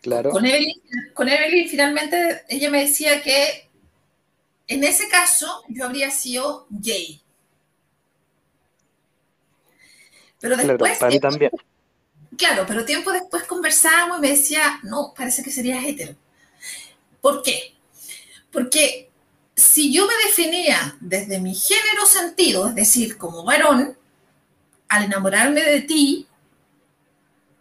Claro. 0.00 0.30
Con 0.30 0.46
Evelyn, 0.46 0.80
con 1.12 1.28
Evelyn, 1.28 1.68
finalmente, 1.68 2.44
ella 2.48 2.70
me 2.70 2.82
decía 2.82 3.20
que 3.20 3.68
en 4.68 4.84
ese 4.84 5.08
caso 5.08 5.64
yo 5.68 5.86
habría 5.86 6.12
sido 6.12 6.68
gay. 6.70 7.20
Pero 10.38 10.56
después. 10.56 10.98
para 10.98 11.10
mí 11.10 11.18
también. 11.18 11.50
Claro, 12.36 12.64
pero 12.66 12.84
tiempo 12.84 13.12
después 13.12 13.44
conversábamos 13.44 14.18
y 14.18 14.20
me 14.20 14.28
decía, 14.28 14.80
no, 14.82 15.12
parece 15.16 15.42
que 15.42 15.50
sería 15.50 15.84
hetero. 15.84 16.14
¿Por 17.20 17.42
qué? 17.42 17.74
Porque 18.52 19.10
si 19.54 19.92
yo 19.92 20.06
me 20.06 20.14
definía 20.26 20.96
desde 21.00 21.38
mi 21.38 21.54
género 21.54 22.06
sentido, 22.06 22.68
es 22.68 22.74
decir, 22.74 23.18
como 23.18 23.44
varón, 23.44 23.96
al 24.88 25.04
enamorarme 25.04 25.62
de 25.62 25.82
ti, 25.82 26.26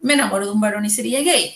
me 0.01 0.13
enamoro 0.13 0.45
de 0.45 0.51
un 0.51 0.61
varón 0.61 0.85
y 0.85 0.89
sería 0.89 1.21
gay. 1.21 1.55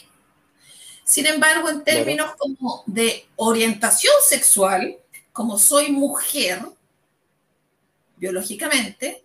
Sin 1.03 1.25
embargo, 1.25 1.69
en 1.69 1.83
términos 1.83 2.35
como 2.37 2.83
de 2.85 3.27
orientación 3.35 4.13
sexual, 4.27 4.97
como 5.31 5.57
soy 5.57 5.91
mujer, 5.91 6.61
biológicamente, 8.17 9.23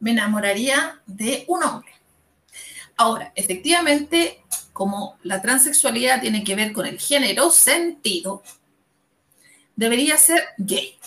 me 0.00 0.12
enamoraría 0.12 1.00
de 1.06 1.44
un 1.48 1.62
hombre. 1.62 1.92
Ahora, 2.96 3.32
efectivamente, 3.34 4.42
como 4.72 5.18
la 5.22 5.42
transexualidad 5.42 6.20
tiene 6.20 6.44
que 6.44 6.54
ver 6.54 6.72
con 6.72 6.86
el 6.86 6.98
género 6.98 7.50
sentido, 7.50 8.42
debería 9.74 10.16
ser 10.16 10.42
gay, 10.56 10.98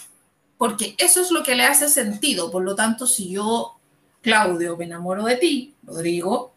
porque 0.58 0.96
eso 0.98 1.22
es 1.22 1.32
lo 1.32 1.44
que 1.44 1.56
le 1.56 1.64
hace 1.64 1.90
sentido. 1.90 2.52
Por 2.52 2.64
lo 2.64 2.76
tanto, 2.76 3.08
si 3.08 3.32
yo, 3.32 3.80
Claudio, 4.22 4.78
me 4.78 4.86
enamoro 4.86 5.26
de 5.26 5.38
ti, 5.38 5.76
Rodrigo, 5.84 6.54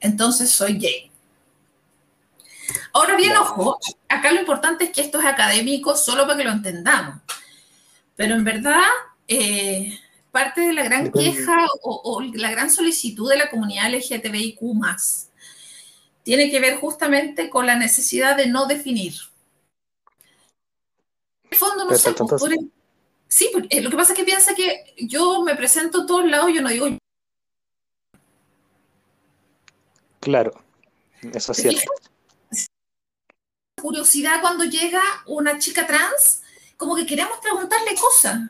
entonces 0.00 0.50
soy 0.50 0.78
gay. 0.78 1.10
Ahora 2.92 3.16
bien, 3.16 3.36
ojo, 3.36 3.78
acá 4.08 4.32
lo 4.32 4.40
importante 4.40 4.84
es 4.84 4.90
que 4.90 5.02
esto 5.02 5.20
es 5.20 5.26
académico 5.26 5.96
solo 5.96 6.26
para 6.26 6.38
que 6.38 6.44
lo 6.44 6.52
entendamos. 6.52 7.16
Pero 8.16 8.34
en 8.34 8.44
verdad, 8.44 8.82
eh, 9.28 9.98
parte 10.34 10.62
de 10.62 10.72
la 10.72 10.82
gran 10.82 11.12
queja 11.12 11.56
o, 11.82 12.20
la 12.34 12.50
gran 12.50 12.68
solicitud 12.68 13.30
de 13.30 13.36
la 13.36 13.48
comunidad 13.48 13.88
LGTBIQ 13.94 14.58
tiene 16.24 16.50
que 16.50 16.58
ver 16.58 16.76
justamente 16.76 17.48
con 17.48 17.66
la 17.66 17.76
necesidad 17.76 18.36
de 18.36 18.48
no 18.48 18.66
definir. 18.66 19.14
En 21.44 21.50
el 21.52 21.56
fondo, 21.56 21.84
no 21.84 21.96
sé, 21.96 22.12
pues, 22.12 22.42
sí, 23.28 23.48
eh, 23.70 23.80
lo 23.80 23.90
que 23.90 23.96
pasa 23.96 24.12
es 24.12 24.18
que 24.18 24.24
piensa 24.24 24.56
que 24.56 24.94
yo 24.98 25.42
me 25.44 25.54
presento 25.54 26.02
a 26.02 26.06
todos 26.06 26.28
lados, 26.28 26.50
yo 26.52 26.62
no 26.62 26.68
digo... 26.68 26.88
Claro, 30.18 30.52
eso 31.32 31.52
es 31.52 31.58
cierto 31.58 31.92
curiosidad 33.84 34.40
cuando 34.40 34.64
llega 34.64 35.02
una 35.26 35.58
chica 35.58 35.86
trans, 35.86 36.40
como 36.78 36.96
que 36.96 37.04
queremos 37.04 37.38
preguntarle 37.42 37.94
cosas. 37.94 38.40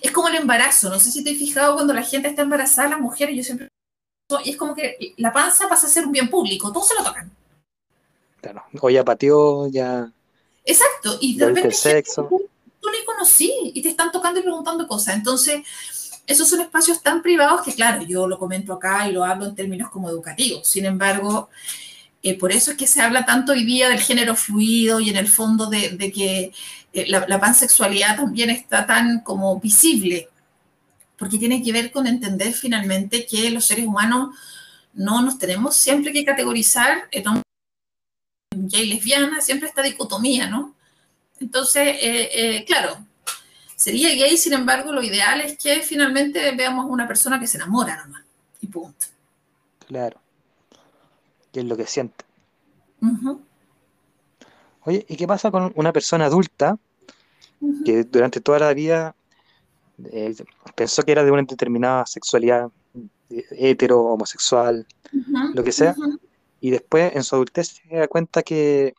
Es 0.00 0.10
como 0.10 0.28
el 0.28 0.36
embarazo, 0.36 0.90
no 0.90 0.98
sé 0.98 1.10
si 1.10 1.22
te 1.22 1.30
has 1.30 1.38
fijado 1.38 1.74
cuando 1.74 1.92
la 1.92 2.02
gente 2.02 2.28
está 2.28 2.42
embarazada, 2.42 2.90
las 2.90 3.00
mujeres, 3.00 3.36
yo 3.36 3.42
siempre... 3.42 3.68
Y 4.44 4.50
es 4.50 4.56
como 4.56 4.74
que 4.74 5.14
la 5.16 5.32
panza 5.32 5.68
pasa 5.68 5.86
a 5.86 5.90
ser 5.90 6.06
un 6.06 6.12
bien 6.12 6.28
público, 6.28 6.72
todos 6.72 6.88
se 6.88 6.94
lo 6.94 7.04
tocan. 7.04 7.30
Claro, 8.40 8.64
o 8.80 8.90
ya 8.90 9.04
pateó, 9.04 9.68
ya... 9.68 10.10
Exacto, 10.64 11.18
y 11.20 11.36
de 11.36 11.46
repente... 11.46 11.72
Sexo. 11.72 12.24
Tú, 12.24 12.48
tú 12.80 12.90
ni 12.90 13.04
conocí 13.04 13.52
y 13.74 13.82
te 13.82 13.90
están 13.90 14.10
tocando 14.10 14.40
y 14.40 14.42
preguntando 14.42 14.86
cosas. 14.88 15.14
Entonces, 15.14 15.62
esos 16.26 16.48
son 16.48 16.60
espacios 16.60 17.02
tan 17.02 17.22
privados 17.22 17.62
que, 17.62 17.72
claro, 17.72 18.02
yo 18.02 18.26
lo 18.26 18.38
comento 18.38 18.72
acá 18.72 19.08
y 19.08 19.12
lo 19.12 19.24
hablo 19.24 19.46
en 19.46 19.54
términos 19.54 19.90
como 19.90 20.10
educativos. 20.10 20.66
Sin 20.66 20.84
embargo, 20.84 21.48
eh, 22.22 22.38
por 22.38 22.52
eso 22.52 22.72
es 22.72 22.76
que 22.76 22.86
se 22.86 23.00
habla 23.00 23.24
tanto 23.24 23.52
hoy 23.52 23.64
día 23.64 23.88
del 23.88 24.00
género 24.00 24.34
fluido 24.34 25.00
y 25.00 25.10
en 25.10 25.16
el 25.16 25.28
fondo 25.28 25.66
de, 25.66 25.96
que 26.12 26.52
eh, 26.92 27.06
la, 27.08 27.40
pansexualidad 27.40 28.16
también 28.16 28.50
está 28.50 28.86
tan 28.86 29.20
como 29.20 29.60
visible, 29.60 30.28
porque 31.18 31.38
tiene 31.38 31.62
que 31.62 31.72
ver 31.72 31.92
con 31.92 32.06
entender 32.06 32.52
finalmente 32.52 33.26
que 33.26 33.50
los 33.50 33.66
seres 33.66 33.86
humanos 33.86 34.36
no 34.94 35.22
nos 35.22 35.38
tenemos 35.38 35.76
siempre 35.76 36.12
que 36.12 36.24
categorizar 36.24 37.06
en 37.10 37.28
hombre 37.28 37.42
gay 38.54 38.86
lesbiana, 38.86 39.40
siempre 39.40 39.68
esta 39.68 39.82
dicotomía, 39.82 40.48
¿no? 40.48 40.74
Entonces, 41.38 41.96
eh, 42.00 42.64
claro, 42.66 43.06
sería 43.76 44.08
gay, 44.14 44.36
sin 44.38 44.54
embargo, 44.54 44.90
lo 44.90 45.02
ideal 45.02 45.42
es 45.42 45.58
que 45.58 45.80
finalmente 45.82 46.52
veamos 46.52 46.86
una 46.88 47.06
persona 47.06 47.38
que 47.38 47.46
se 47.46 47.58
enamora 47.58 47.96
nomás, 48.04 48.22
y 48.62 48.66
punto. 48.66 49.06
Claro 49.86 50.25
es 51.60 51.66
lo 51.66 51.76
que 51.76 51.86
siente. 51.86 52.24
Oye, 54.82 55.04
¿y 55.08 55.16
qué 55.16 55.26
pasa 55.26 55.50
con 55.50 55.72
una 55.76 55.92
persona 55.92 56.26
adulta 56.26 56.78
que 57.84 58.04
durante 58.04 58.40
toda 58.40 58.58
la 58.58 58.74
vida 58.74 59.14
eh, 60.12 60.34
pensó 60.74 61.02
que 61.02 61.12
era 61.12 61.24
de 61.24 61.30
una 61.30 61.42
determinada 61.42 62.06
sexualidad 62.06 62.70
eh, 63.30 63.44
hetero, 63.50 64.02
homosexual, 64.02 64.86
lo 65.54 65.64
que 65.64 65.72
sea, 65.72 65.94
y 66.60 66.70
después 66.70 67.14
en 67.14 67.24
su 67.24 67.34
adultez 67.34 67.80
se 67.88 67.96
da 67.96 68.08
cuenta 68.08 68.42
que, 68.42 68.94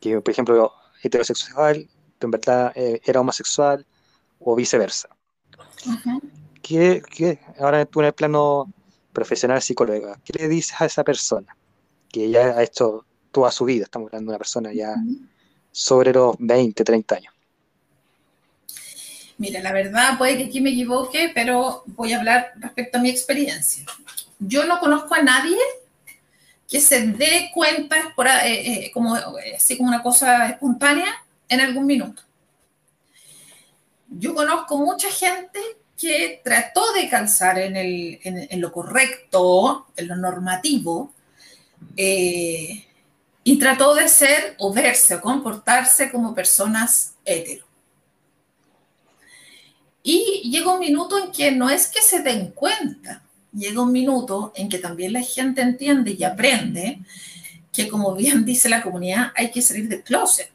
que 0.00 0.20
por 0.20 0.30
ejemplo, 0.30 0.72
heterosexual, 1.02 1.88
en 2.20 2.30
verdad 2.30 2.72
eh, 2.74 3.00
era 3.04 3.20
homosexual 3.20 3.84
o 4.40 4.54
viceversa. 4.54 5.08
¿Qué, 6.62 7.02
ahora 7.58 7.84
tú 7.84 8.00
en 8.00 8.06
el 8.06 8.12
plano 8.14 8.72
profesional 9.14 9.62
psicóloga, 9.62 10.20
¿qué 10.24 10.34
le 10.38 10.48
dices 10.48 10.74
a 10.78 10.84
esa 10.84 11.04
persona 11.04 11.56
que 12.10 12.28
ya 12.28 12.58
ha 12.58 12.62
hecho 12.62 13.06
toda 13.32 13.50
su 13.50 13.64
vida? 13.64 13.84
Estamos 13.84 14.08
hablando 14.08 14.30
de 14.30 14.34
una 14.34 14.38
persona 14.38 14.72
ya 14.74 14.94
sobre 15.72 16.12
los 16.12 16.36
20, 16.38 16.84
30 16.84 17.14
años. 17.14 17.34
Mira, 19.38 19.60
la 19.60 19.72
verdad 19.72 20.18
puede 20.18 20.36
que 20.36 20.44
aquí 20.44 20.60
me 20.60 20.70
equivoque, 20.70 21.32
pero 21.34 21.82
voy 21.86 22.12
a 22.12 22.18
hablar 22.18 22.52
respecto 22.56 22.98
a 22.98 23.00
mi 23.00 23.08
experiencia. 23.08 23.84
Yo 24.38 24.64
no 24.66 24.78
conozco 24.78 25.14
a 25.14 25.22
nadie 25.22 25.58
que 26.68 26.80
se 26.80 27.06
dé 27.08 27.50
cuenta 27.52 28.12
por, 28.14 28.26
eh, 28.26 28.86
eh, 28.86 28.90
como, 28.92 29.16
así 29.56 29.76
como 29.76 29.88
una 29.88 30.02
cosa 30.02 30.50
espontánea 30.50 31.06
en 31.48 31.60
algún 31.60 31.86
minuto. 31.86 32.22
Yo 34.08 34.34
conozco 34.34 34.78
mucha 34.78 35.10
gente 35.10 35.60
que 35.96 36.40
trató 36.42 36.92
de 36.92 37.08
calzar 37.08 37.58
en, 37.58 38.60
lo 38.60 38.72
correcto, 38.72 39.86
en 39.96 40.08
lo 40.08 40.16
normativo, 40.16 41.12
eh, 41.96 42.84
y 43.44 43.58
trató 43.58 43.94
de 43.94 44.08
ser 44.08 44.54
o 44.58 44.72
verse 44.72 45.16
o 45.16 45.20
comportarse 45.20 46.10
como 46.10 46.34
personas 46.34 47.14
hetero. 47.24 47.64
Y 50.02 50.50
llega 50.50 50.72
un 50.72 50.80
minuto 50.80 51.18
en 51.18 51.32
que 51.32 51.52
no 51.52 51.70
es 51.70 51.86
que 51.88 52.02
se 52.02 52.22
den 52.22 52.48
cuenta, 52.48 53.22
llega 53.52 53.80
un 53.80 53.92
minuto 53.92 54.52
en 54.54 54.68
que 54.68 54.78
también 54.78 55.12
la 55.12 55.22
gente 55.22 55.62
entiende 55.62 56.16
y 56.18 56.24
aprende 56.24 57.00
que, 57.72 57.88
como 57.88 58.14
bien 58.14 58.44
dice 58.44 58.68
la 58.68 58.82
comunidad, 58.82 59.32
hay 59.34 59.50
que 59.50 59.62
salir 59.62 59.88
del 59.88 60.02
closet, 60.02 60.50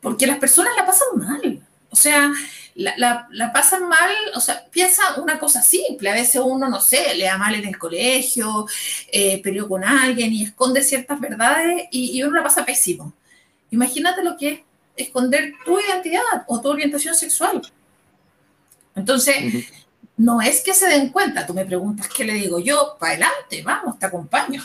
porque 0.00 0.26
las 0.26 0.38
personas 0.38 0.74
la 0.76 0.86
pasan 0.86 1.08
mal. 1.14 1.66
O 1.90 1.96
sea, 1.96 2.32
la, 2.74 3.28
la, 3.30 3.52
pasan 3.52 3.88
mal, 3.88 4.10
o 4.34 4.40
sea, 4.40 4.64
piensa 4.70 5.02
una 5.20 5.38
cosa 5.38 5.62
simple, 5.62 6.10
a 6.10 6.14
veces 6.14 6.40
uno, 6.44 6.68
no 6.68 6.80
sé, 6.80 7.14
le 7.14 7.24
da 7.24 7.36
mal 7.36 7.54
en 7.54 7.66
el 7.66 7.78
colegio, 7.78 8.66
eh, 9.10 9.42
peleó 9.42 9.68
con 9.68 9.84
alguien 9.84 10.32
y 10.32 10.44
esconde 10.44 10.82
ciertas 10.82 11.20
verdades 11.20 11.88
y, 11.90 12.22
uno 12.22 12.36
la 12.36 12.42
pasa 12.42 12.64
pésimo. 12.64 13.12
Imagínate 13.70 14.22
lo 14.22 14.36
que 14.36 14.48
es 14.48 14.60
esconder 14.96 15.54
tu 15.64 15.78
identidad 15.78 16.44
o 16.46 16.60
tu 16.60 16.68
orientación 16.68 17.14
sexual. 17.14 17.62
Entonces, 18.94 19.66
no 20.16 20.40
es 20.40 20.60
que 20.62 20.74
se 20.74 20.86
den 20.86 21.08
cuenta, 21.08 21.46
tú 21.46 21.54
me 21.54 21.64
preguntas 21.64 22.08
qué 22.08 22.24
le 22.24 22.34
digo 22.34 22.58
yo, 22.58 22.96
para 22.98 23.12
adelante, 23.12 23.62
vamos, 23.62 23.98
te 23.98 24.06
acompaño. 24.06 24.62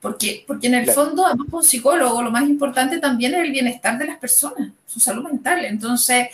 Porque, 0.00 0.44
porque 0.46 0.68
en 0.68 0.74
el 0.74 0.90
fondo, 0.90 1.26
además, 1.26 1.48
un 1.50 1.62
psicólogo, 1.62 2.22
lo 2.22 2.30
más 2.30 2.48
importante 2.48 2.98
también 2.98 3.34
es 3.34 3.40
el 3.40 3.50
bienestar 3.50 3.98
de 3.98 4.06
las 4.06 4.18
personas, 4.18 4.70
su 4.86 4.98
salud 4.98 5.24
mental. 5.24 5.64
Entonces, 5.66 6.28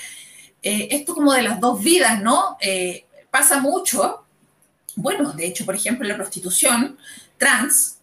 eh, 0.62 0.88
esto 0.90 1.14
como 1.14 1.33
de 1.33 1.42
las 1.42 1.61
dos 1.61 1.83
vidas, 1.83 2.21
¿no? 2.23 2.57
Eh, 2.61 3.07
pasa 3.31 3.61
mucho. 3.61 4.25
Bueno, 4.97 5.33
de 5.33 5.47
hecho, 5.47 5.64
por 5.64 5.75
ejemplo, 5.75 6.09
la 6.09 6.16
prostitución, 6.16 6.99
trans, 7.37 7.99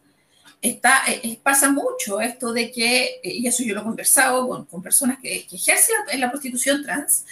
está, 0.61 1.03
eh, 1.07 1.39
pasa 1.41 1.71
mucho 1.71 2.21
esto 2.21 2.53
de 2.53 2.71
que, 2.71 3.19
y 3.23 3.47
eso 3.47 3.63
yo 3.63 3.73
lo 3.73 3.81
he 3.81 3.83
conversado 3.83 4.47
con, 4.47 4.83
personas 4.83 5.17
que, 5.19 5.47
ejercen 5.51 5.95
la, 6.07 6.17
la 6.17 6.31
prostitución 6.31 6.83
trans, 6.83 7.25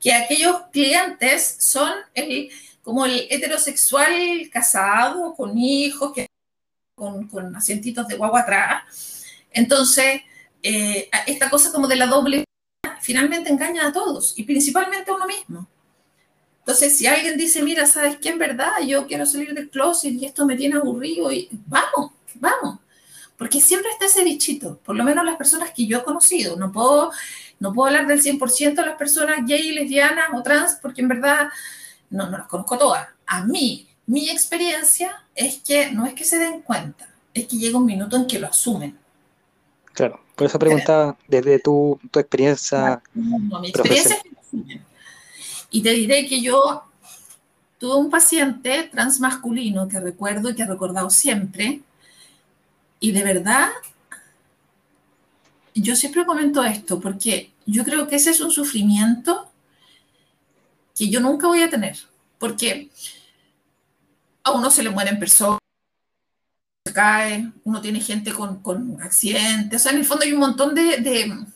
que 0.00 0.12
aquellos 0.14 0.62
clientes 0.72 1.56
son 1.60 1.92
el, 2.14 2.50
como 2.82 3.04
el 3.06 3.26
heterosexual 3.30 4.48
casado, 4.52 5.34
con 5.34 5.58
hijos, 5.58 6.12
que, 6.14 6.28
con, 6.94 7.28
con 7.28 7.54
asientitos 7.56 8.08
de 8.08 8.16
guagua 8.16 8.40
atrás. 8.40 9.24
Entonces, 9.50 10.22
esta 10.62 11.50
cosa 11.50 11.72
como 11.72 11.88
de 11.88 11.96
la 11.96 12.06
doble 12.06 12.44
finalmente 13.02 13.50
engaña 13.50 13.88
a 13.88 13.92
todos 13.92 14.32
y 14.38 14.44
principalmente 14.44 15.10
a 15.10 15.14
uno 15.14 15.26
mismo. 15.26 15.68
Entonces, 16.60 16.96
si 16.96 17.06
alguien 17.06 17.36
dice, 17.36 17.62
mira, 17.62 17.86
¿sabes 17.86 18.16
qué? 18.18 18.30
En 18.30 18.38
verdad, 18.38 18.80
yo 18.86 19.06
quiero 19.06 19.26
salir 19.26 19.52
del 19.52 19.68
closet 19.68 20.12
y 20.12 20.24
esto 20.24 20.46
me 20.46 20.56
tiene 20.56 20.76
aburrido, 20.76 21.30
y 21.32 21.48
vamos, 21.66 22.12
vamos. 22.36 22.78
Porque 23.36 23.60
siempre 23.60 23.90
está 23.90 24.06
ese 24.06 24.22
bichito, 24.22 24.78
por 24.84 24.94
lo 24.94 25.02
menos 25.02 25.24
las 25.24 25.36
personas 25.36 25.72
que 25.72 25.86
yo 25.86 25.98
he 25.98 26.04
conocido. 26.04 26.56
No 26.56 26.70
puedo 26.70 27.10
no 27.62 27.72
puedo 27.72 27.86
hablar 27.86 28.08
del 28.08 28.20
100% 28.20 28.74
de 28.74 28.86
las 28.86 28.96
personas 28.96 29.46
gay, 29.46 29.70
lesbianas 29.70 30.30
o 30.34 30.42
trans, 30.42 30.78
porque 30.82 31.00
en 31.00 31.06
verdad 31.06 31.48
no, 32.10 32.28
no 32.28 32.38
las 32.38 32.48
conozco 32.48 32.76
todas. 32.76 33.06
A 33.24 33.44
mí, 33.44 33.86
mi 34.06 34.28
experiencia 34.30 35.24
es 35.32 35.58
que 35.58 35.92
no 35.92 36.04
es 36.04 36.14
que 36.14 36.24
se 36.24 36.40
den 36.40 36.62
cuenta, 36.62 37.08
es 37.32 37.46
que 37.46 37.56
llega 37.56 37.78
un 37.78 37.86
minuto 37.86 38.16
en 38.16 38.26
que 38.26 38.40
lo 38.40 38.48
asumen. 38.48 38.98
Claro, 39.92 40.20
por 40.42 40.48
eso 40.48 40.58
preguntaba 40.58 41.16
desde 41.28 41.60
tu, 41.60 42.00
tu 42.10 42.18
experiencia. 42.18 43.00
No, 43.14 43.60
mi 43.60 43.68
experiencia. 43.68 44.20
Y 45.70 45.82
te 45.82 45.90
diré 45.90 46.26
que 46.26 46.42
yo 46.42 46.82
tuve 47.78 47.96
un 47.96 48.10
paciente 48.10 48.88
transmasculino 48.90 49.86
que 49.86 50.00
recuerdo 50.00 50.50
y 50.50 50.56
que 50.56 50.62
he 50.62 50.66
recordado 50.66 51.10
siempre, 51.10 51.80
y 52.98 53.12
de 53.12 53.22
verdad 53.22 53.68
yo 55.74 55.94
siempre 55.94 56.26
comento 56.26 56.64
esto 56.64 56.98
porque 56.98 57.52
yo 57.64 57.84
creo 57.84 58.08
que 58.08 58.16
ese 58.16 58.30
es 58.30 58.40
un 58.40 58.50
sufrimiento 58.50 59.48
que 60.96 61.08
yo 61.08 61.20
nunca 61.20 61.46
voy 61.46 61.62
a 61.62 61.70
tener, 61.70 61.96
porque 62.38 62.90
a 64.42 64.50
uno 64.50 64.70
se 64.72 64.82
le 64.82 64.90
mueren 64.90 65.20
personas, 65.20 65.61
se 66.84 66.92
cae, 66.92 67.52
uno 67.64 67.80
tiene 67.80 68.00
gente 68.00 68.32
con, 68.32 68.98
accidentes, 69.00 69.80
o 69.80 69.82
sea, 69.82 69.92
en 69.92 69.98
el 69.98 70.04
fondo 70.04 70.24
hay 70.24 70.32
un 70.32 70.40
montón 70.40 70.74
de, 70.74 70.98
de, 70.98 71.46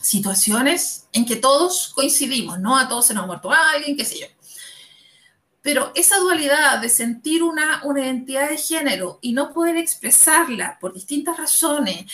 situaciones 0.00 1.06
en 1.12 1.24
que 1.24 1.36
todos 1.36 1.92
coincidimos, 1.94 2.58
¿no? 2.60 2.76
A 2.76 2.88
todos 2.88 3.06
se 3.06 3.14
nos 3.14 3.24
ha 3.24 3.26
muerto 3.26 3.50
alguien, 3.50 3.96
qué 3.96 4.04
sé 4.04 4.20
yo. 4.20 4.26
Pero 5.62 5.92
esa 5.94 6.18
dualidad 6.18 6.78
de 6.78 6.90
sentir 6.90 7.42
una, 7.42 7.82
una 7.84 8.00
identidad 8.00 8.50
de 8.50 8.58
género 8.58 9.18
y 9.22 9.32
no 9.32 9.50
poder 9.54 9.78
expresarla 9.78 10.78
por 10.78 10.92
distintas 10.92 11.38
razones 11.38 12.04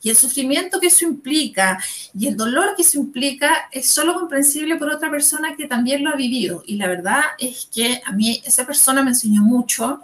y 0.00 0.10
el 0.10 0.16
sufrimiento 0.16 0.78
que 0.78 0.86
eso 0.86 1.04
implica 1.04 1.82
y 2.16 2.28
el 2.28 2.36
dolor 2.36 2.76
que 2.76 2.82
eso 2.82 2.98
implica 2.98 3.68
es 3.72 3.88
solo 3.88 4.14
comprensible 4.14 4.76
por 4.76 4.90
otra 4.90 5.10
persona 5.10 5.56
que 5.56 5.66
también 5.66 6.04
lo 6.04 6.10
ha 6.10 6.16
vivido. 6.16 6.62
Y 6.66 6.76
la 6.76 6.86
verdad 6.86 7.22
es 7.38 7.68
que 7.74 8.00
a 8.04 8.12
mí 8.12 8.40
esa 8.44 8.64
persona 8.64 9.02
me 9.02 9.10
enseñó 9.10 9.42
mucho, 9.42 10.02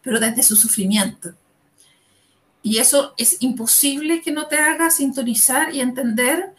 pero 0.00 0.20
desde 0.20 0.44
su 0.44 0.54
sufrimiento. 0.54 1.34
Y 2.64 2.78
eso 2.78 3.12
es 3.18 3.36
imposible 3.42 4.22
que 4.22 4.32
no 4.32 4.46
te 4.46 4.56
haga 4.56 4.88
sintonizar 4.88 5.74
y 5.74 5.82
entender 5.82 6.54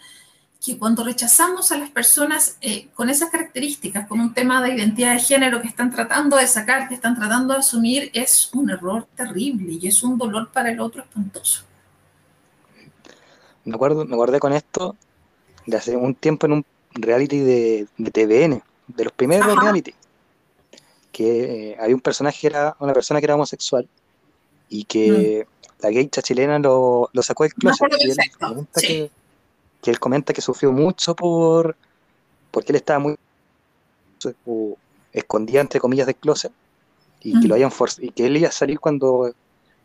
que 0.64 0.78
cuando 0.78 1.04
rechazamos 1.04 1.72
a 1.72 1.80
las 1.80 1.90
personas 1.90 2.58
eh, 2.62 2.90
con 2.94 3.10
esas 3.10 3.32
características, 3.32 4.08
con 4.08 4.20
un 4.20 4.32
tema 4.32 4.62
de 4.62 4.76
identidad 4.76 5.14
de 5.14 5.20
género 5.20 5.64
que 5.64 5.68
están 5.68 5.90
tratando 5.90 6.38
de 6.38 6.46
sacar, 6.46 6.88
que 6.88 6.94
están 6.94 7.16
tratando 7.16 7.56
de 7.56 7.62
asumir, 7.62 8.12
es 8.14 8.54
un 8.54 8.70
error 8.70 9.08
terrible 9.16 9.80
y 9.82 9.88
es 9.88 10.04
un 10.04 10.16
dolor 10.16 10.52
para 10.52 10.70
el 10.70 10.80
otro 10.80 11.02
espantoso. 11.02 11.64
Me 13.64 13.74
acuerdo, 13.74 14.06
me 14.06 14.14
acordé 14.14 14.40
con 14.40 14.54
esto 14.54 14.96
de 15.66 15.76
hace 15.76 15.98
un 15.98 16.14
tiempo 16.14 16.46
en 16.46 16.54
un 16.54 16.66
reality 16.94 17.40
de, 17.40 17.88
de 17.98 18.12
TVN, 18.12 18.62
de 18.90 19.04
los 19.04 19.14
primeros 19.14 19.48
Ajá. 19.48 19.60
reality, 19.60 19.96
que 21.12 21.72
eh, 21.72 21.78
había 21.80 21.96
un 21.96 22.02
personaje, 22.02 22.42
que 22.42 22.48
era 22.48 22.76
una 22.78 22.94
persona 22.94 23.20
que 23.20 23.26
era 23.26 23.34
homosexual 23.34 23.90
y 24.70 24.84
que 24.84 25.48
mm. 25.50 25.56
La 25.86 25.92
geisha 25.92 26.22
chilena 26.22 26.60
lo, 26.60 27.10
lo 27.14 27.22
sacó 27.22 27.44
del 27.44 27.54
closet. 27.54 27.92
Y 28.00 28.10
él 28.10 28.18
sí. 28.76 28.88
que, 28.88 29.12
que 29.82 29.92
él 29.92 30.00
comenta 30.00 30.34
que 30.34 30.42
sufrió 30.42 30.72
mucho 30.72 31.16
por 31.16 31.76
porque 32.52 32.72
él 32.72 32.78
estaba 32.78 33.00
muy 33.00 33.16
escondida 35.14 35.62
entre 35.62 35.80
comillas 35.80 36.08
del 36.08 36.16
closet 36.16 36.52
y 37.22 37.36
mm. 37.36 37.42
que 37.42 37.48
lo 37.48 37.56
hayan 37.56 37.72
forzado 37.72 38.06
y 38.06 38.10
que 38.10 38.26
él 38.26 38.38
iba 38.38 38.50
a 38.50 38.52
salir 38.52 38.80
cuando 38.80 39.34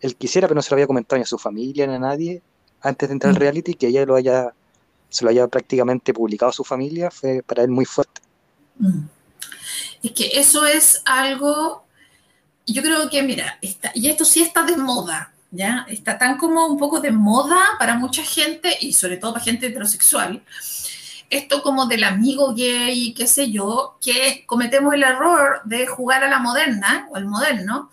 él 0.01 0.17
quisiera 0.17 0.49
pero 0.49 0.57
no 0.57 0.63
se 0.63 0.71
lo 0.71 0.77
había 0.77 0.87
comentado 0.87 1.19
ni 1.19 1.25
a 1.25 1.27
su 1.27 1.39
familia 1.39 1.87
ni 1.87 1.95
a 1.95 1.99
nadie 1.99 2.43
antes 2.81 3.09
de 3.09 3.13
entrar 3.13 3.33
mm. 3.33 3.37
al 3.37 3.41
reality 3.41 3.75
que 3.75 3.89
ella 3.89 4.07
lo 4.07 4.17
haya 4.17 4.55
se 5.11 5.25
lo 5.25 5.31
haya 5.31 5.47
prácticamente 5.49 6.15
publicado 6.15 6.51
a 6.51 6.55
su 6.55 6.65
familia 6.65 7.11
fue 7.11 7.43
para 7.43 7.63
él 7.63 7.71
muy 7.71 7.85
fuerte 7.85 8.23
mm. 8.79 9.01
es 10.05 10.13
que 10.13 10.41
eso 10.41 10.65
es 10.65 11.03
algo 11.05 11.85
yo 12.67 12.83
creo 12.83 13.11
que 13.11 13.23
mira 13.23 13.59
está, 13.61 13.91
y 13.95 14.09
esto 14.09 14.25
sí 14.25 14.41
está 14.43 14.63
de 14.63 14.77
moda 14.77 15.35
¿ya? 15.51 15.87
Está 15.89 16.19
tan 16.19 16.37
como 16.39 16.67
un 16.67 16.79
poco 16.79 17.01
de 17.01 17.11
moda 17.13 17.61
para 17.79 17.95
mucha 17.95 18.23
gente 18.23 18.77
y 18.81 18.93
sobre 18.93 19.17
todo 19.17 19.33
para 19.33 19.45
gente 19.45 19.67
heterosexual. 19.67 20.43
Esto 21.29 21.63
como 21.63 21.87
del 21.87 22.05
amigo 22.05 22.55
gay, 22.55 23.15
qué 23.15 23.27
sé 23.27 23.51
yo, 23.51 23.99
que 24.01 24.45
cometemos 24.47 24.95
el 24.95 25.05
error 25.05 25.63
de 25.65 25.87
jugar 25.87 26.25
a 26.25 26.31
la 26.31 26.39
moderna 26.41 27.07
o 27.11 27.17
al 27.17 27.27
moderno 27.27 27.91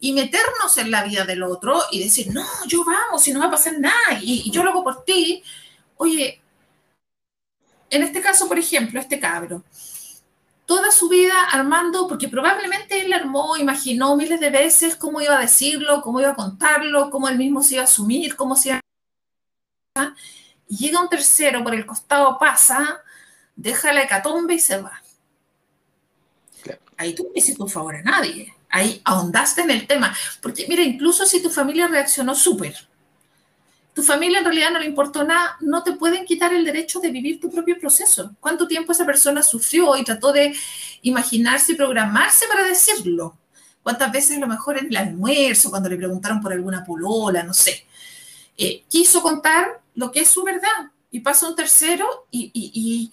y 0.00 0.12
meternos 0.12 0.76
en 0.78 0.90
la 0.90 1.04
vida 1.04 1.24
del 1.24 1.44
otro 1.44 1.80
y 1.92 2.02
decir, 2.02 2.32
no, 2.32 2.44
yo 2.66 2.84
vamos 2.84 3.26
y 3.28 3.32
no 3.32 3.40
va 3.40 3.46
a 3.46 3.50
pasar 3.52 3.78
nada 3.78 4.18
y, 4.20 4.42
y 4.46 4.50
yo 4.50 4.64
lo 4.64 4.70
hago 4.70 4.82
por 4.82 5.04
ti. 5.04 5.42
Oye, 5.96 6.40
en 7.90 8.02
este 8.02 8.20
caso, 8.20 8.48
por 8.48 8.58
ejemplo, 8.58 8.98
este 8.98 9.20
cabro, 9.20 9.62
toda 10.66 10.90
su 10.90 11.08
vida 11.08 11.34
armando, 11.50 12.06
porque 12.08 12.28
probablemente 12.28 13.00
él 13.00 13.12
armó, 13.12 13.56
imaginó 13.56 14.16
miles 14.16 14.40
de 14.40 14.50
veces 14.50 14.96
cómo 14.96 15.20
iba 15.20 15.36
a 15.36 15.40
decirlo, 15.40 16.02
cómo 16.02 16.20
iba 16.20 16.30
a 16.30 16.34
contarlo, 16.34 17.10
cómo 17.10 17.28
él 17.28 17.38
mismo 17.38 17.62
se 17.62 17.74
iba 17.74 17.82
a 17.82 17.86
asumir, 17.86 18.36
cómo 18.36 18.56
se 18.56 18.70
iba 18.70 18.80
a... 19.96 20.14
Y 20.68 20.76
llega 20.76 21.00
un 21.00 21.08
tercero 21.08 21.62
por 21.62 21.74
el 21.74 21.84
costado, 21.84 22.38
pasa, 22.38 23.02
deja 23.56 23.92
la 23.92 24.02
hecatombe 24.02 24.54
y 24.54 24.58
se 24.58 24.80
va. 24.80 25.02
Claro. 26.62 26.80
Ahí 26.96 27.14
tú 27.14 27.24
no 27.24 27.30
hiciste 27.34 27.62
un 27.62 27.68
favor 27.68 27.96
a 27.96 28.02
nadie. 28.02 28.54
Ahí 28.70 29.02
ahondaste 29.04 29.60
en 29.60 29.70
el 29.70 29.86
tema. 29.86 30.16
Porque 30.40 30.66
mira, 30.66 30.82
incluso 30.82 31.26
si 31.26 31.42
tu 31.42 31.50
familia 31.50 31.88
reaccionó 31.88 32.34
súper, 32.34 32.74
tu 33.94 34.02
familia 34.02 34.38
en 34.38 34.44
realidad 34.44 34.70
no 34.70 34.78
le 34.78 34.86
importó 34.86 35.22
nada, 35.24 35.56
no 35.60 35.82
te 35.82 35.92
pueden 35.92 36.24
quitar 36.24 36.52
el 36.54 36.64
derecho 36.64 37.00
de 37.00 37.10
vivir 37.10 37.40
tu 37.40 37.50
propio 37.50 37.78
proceso. 37.78 38.34
¿Cuánto 38.40 38.66
tiempo 38.66 38.92
esa 38.92 39.04
persona 39.04 39.42
sufrió 39.42 39.96
y 39.96 40.04
trató 40.04 40.32
de 40.32 40.54
imaginarse 41.02 41.72
y 41.72 41.74
programarse 41.74 42.46
para 42.48 42.64
decirlo? 42.64 43.36
¿Cuántas 43.82 44.10
veces 44.10 44.36
a 44.36 44.40
lo 44.40 44.46
mejor 44.46 44.78
en 44.78 44.86
el 44.86 44.96
almuerzo, 44.96 45.70
cuando 45.70 45.88
le 45.88 45.96
preguntaron 45.96 46.40
por 46.40 46.52
alguna 46.52 46.84
polola, 46.84 47.42
no 47.42 47.52
sé, 47.52 47.84
eh, 48.56 48.84
quiso 48.88 49.20
contar 49.20 49.80
lo 49.94 50.10
que 50.10 50.20
es 50.20 50.28
su 50.28 50.42
verdad 50.42 50.90
y 51.10 51.20
pasa 51.20 51.48
un 51.48 51.56
tercero 51.56 52.06
y, 52.30 53.10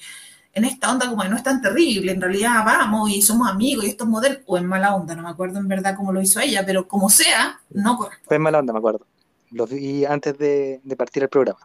en 0.53 0.65
esta 0.65 0.91
onda 0.91 1.07
como 1.07 1.23
no 1.23 1.35
es 1.35 1.43
tan 1.43 1.61
terrible, 1.61 2.11
en 2.11 2.21
realidad 2.21 2.63
vamos 2.65 3.09
y 3.11 3.21
somos 3.21 3.49
amigos 3.49 3.85
y 3.85 3.89
esto 3.89 4.03
es 4.05 4.09
modelo, 4.09 4.39
o 4.45 4.57
en 4.57 4.65
mala 4.65 4.95
onda, 4.95 5.15
no 5.15 5.23
me 5.23 5.29
acuerdo 5.29 5.59
en 5.59 5.67
verdad 5.67 5.95
cómo 5.95 6.11
lo 6.11 6.21
hizo 6.21 6.39
ella, 6.39 6.65
pero 6.65 6.87
como 6.87 7.09
sea, 7.09 7.59
no 7.69 7.97
corresponde. 7.97 8.35
En 8.35 8.41
mala 8.41 8.59
onda, 8.59 8.73
me 8.73 8.79
acuerdo. 8.79 9.05
Los 9.51 9.69
vi 9.69 10.05
antes 10.05 10.37
de, 10.37 10.79
de, 10.83 10.95
partir 10.95 11.23
el 11.23 11.29
programa. 11.29 11.59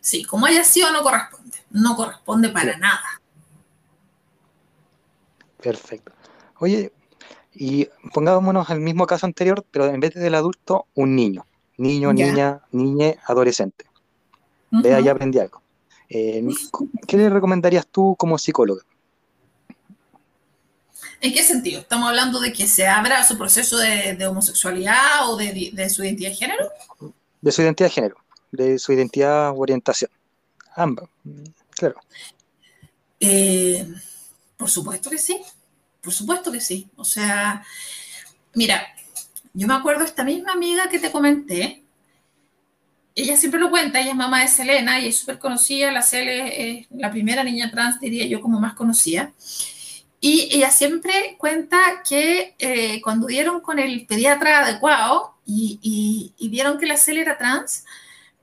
Sí, 0.00 0.24
como 0.24 0.46
haya 0.46 0.64
sido, 0.64 0.92
no 0.92 1.02
corresponde. 1.02 1.58
No 1.70 1.96
corresponde 1.96 2.48
para 2.50 2.74
sí. 2.74 2.80
nada. 2.80 3.20
Perfecto. 5.60 6.12
Oye, 6.58 6.92
y 7.54 7.88
pongámonos 8.12 8.68
al 8.70 8.80
mismo 8.80 9.06
caso 9.06 9.26
anterior, 9.26 9.64
pero 9.70 9.86
en 9.86 10.00
vez 10.00 10.14
del 10.14 10.34
adulto, 10.34 10.86
un 10.94 11.16
niño. 11.16 11.46
Niño, 11.76 12.12
ya. 12.12 12.26
niña, 12.26 12.60
niñe, 12.70 13.18
adolescente. 13.26 13.86
Uh 14.70 14.78
-huh. 14.78 14.82
Vea, 14.82 15.00
ya 15.00 15.12
aprendí 15.12 15.38
algo. 15.38 15.62
Eh, 16.08 16.46
¿Qué 17.06 17.16
le 17.16 17.28
recomendarías 17.30 17.86
tú 17.86 18.14
como 18.18 18.38
psicóloga? 18.38 18.82
¿En 21.20 21.32
qué 21.32 21.42
sentido? 21.42 21.80
¿Estamos 21.80 22.08
hablando 22.08 22.40
de 22.40 22.52
que 22.52 22.66
se 22.66 22.86
abra 22.86 23.24
su 23.24 23.38
proceso 23.38 23.78
de, 23.78 24.14
de 24.14 24.26
homosexualidad 24.26 25.28
o 25.28 25.36
de, 25.36 25.70
de, 25.72 25.90
su 25.90 26.04
identidad 26.04 26.30
de 26.30 26.36
género? 26.36 26.70
De 27.40 27.52
su 27.52 27.62
identidad 27.62 27.88
de 27.88 27.94
género, 27.94 28.16
de 28.52 28.78
su 28.78 28.92
identidad 28.92 29.50
o 29.50 29.58
orientación. 29.58 30.10
Ambas, 30.76 31.08
claro. 31.70 31.96
Eh, 33.20 33.86
por 34.56 34.68
supuesto 34.68 35.08
que 35.08 35.18
sí, 35.18 35.40
por 36.02 36.12
supuesto 36.12 36.52
que 36.52 36.60
sí. 36.60 36.88
O 36.96 37.04
sea, 37.04 37.64
mira, 38.54 38.86
yo 39.52 39.66
me 39.66 39.74
acuerdo 39.74 40.00
de 40.00 40.06
esta 40.06 40.24
misma 40.24 40.52
amiga 40.52 40.88
que 40.88 40.98
te 40.98 41.10
comenté, 41.10 41.84
ella 43.14 43.36
siempre 43.36 43.60
lo 43.60 43.70
cuenta, 43.70 44.00
ella 44.00 44.10
es 44.10 44.16
mamá 44.16 44.42
de 44.42 44.48
Selena 44.48 44.98
y 44.98 45.06
es 45.06 45.18
súper 45.18 45.38
conocida, 45.38 45.92
la 45.92 46.02
Cele 46.02 46.80
es 46.80 46.86
la 46.90 47.10
primera 47.12 47.44
niña 47.44 47.70
trans, 47.70 48.00
diría 48.00 48.26
yo, 48.26 48.40
como 48.40 48.58
más 48.58 48.74
conocida. 48.74 49.32
Y 50.26 50.48
ella 50.56 50.70
siempre 50.70 51.36
cuenta 51.36 52.02
que 52.02 52.54
eh, 52.58 53.02
cuando 53.02 53.26
dieron 53.26 53.60
con 53.60 53.78
el 53.78 54.06
pediatra 54.06 54.60
adecuado 54.60 55.34
y, 55.44 56.32
y, 56.38 56.48
vieron 56.48 56.78
que 56.78 56.86
la 56.86 56.96
célula 56.96 57.20
era 57.20 57.36
trans, 57.36 57.84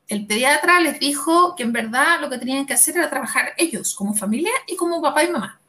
el 0.07 0.27
pediatra 0.27 0.79
les 0.79 0.99
dijo 0.99 1.55
que 1.55 1.63
en 1.63 1.73
verdad 1.73 2.21
lo 2.21 2.29
que 2.29 2.37
tenían 2.37 2.67
que 2.67 2.75
hacer 2.75 2.97
era 2.97 3.09
trabajar 3.09 3.53
ellos 3.57 3.95
como 3.95 4.13
familia 4.13 4.51
y 4.67 4.75
como 4.75 5.01
papá 5.01 5.23
y 5.23 5.31
mamá. 5.31 5.59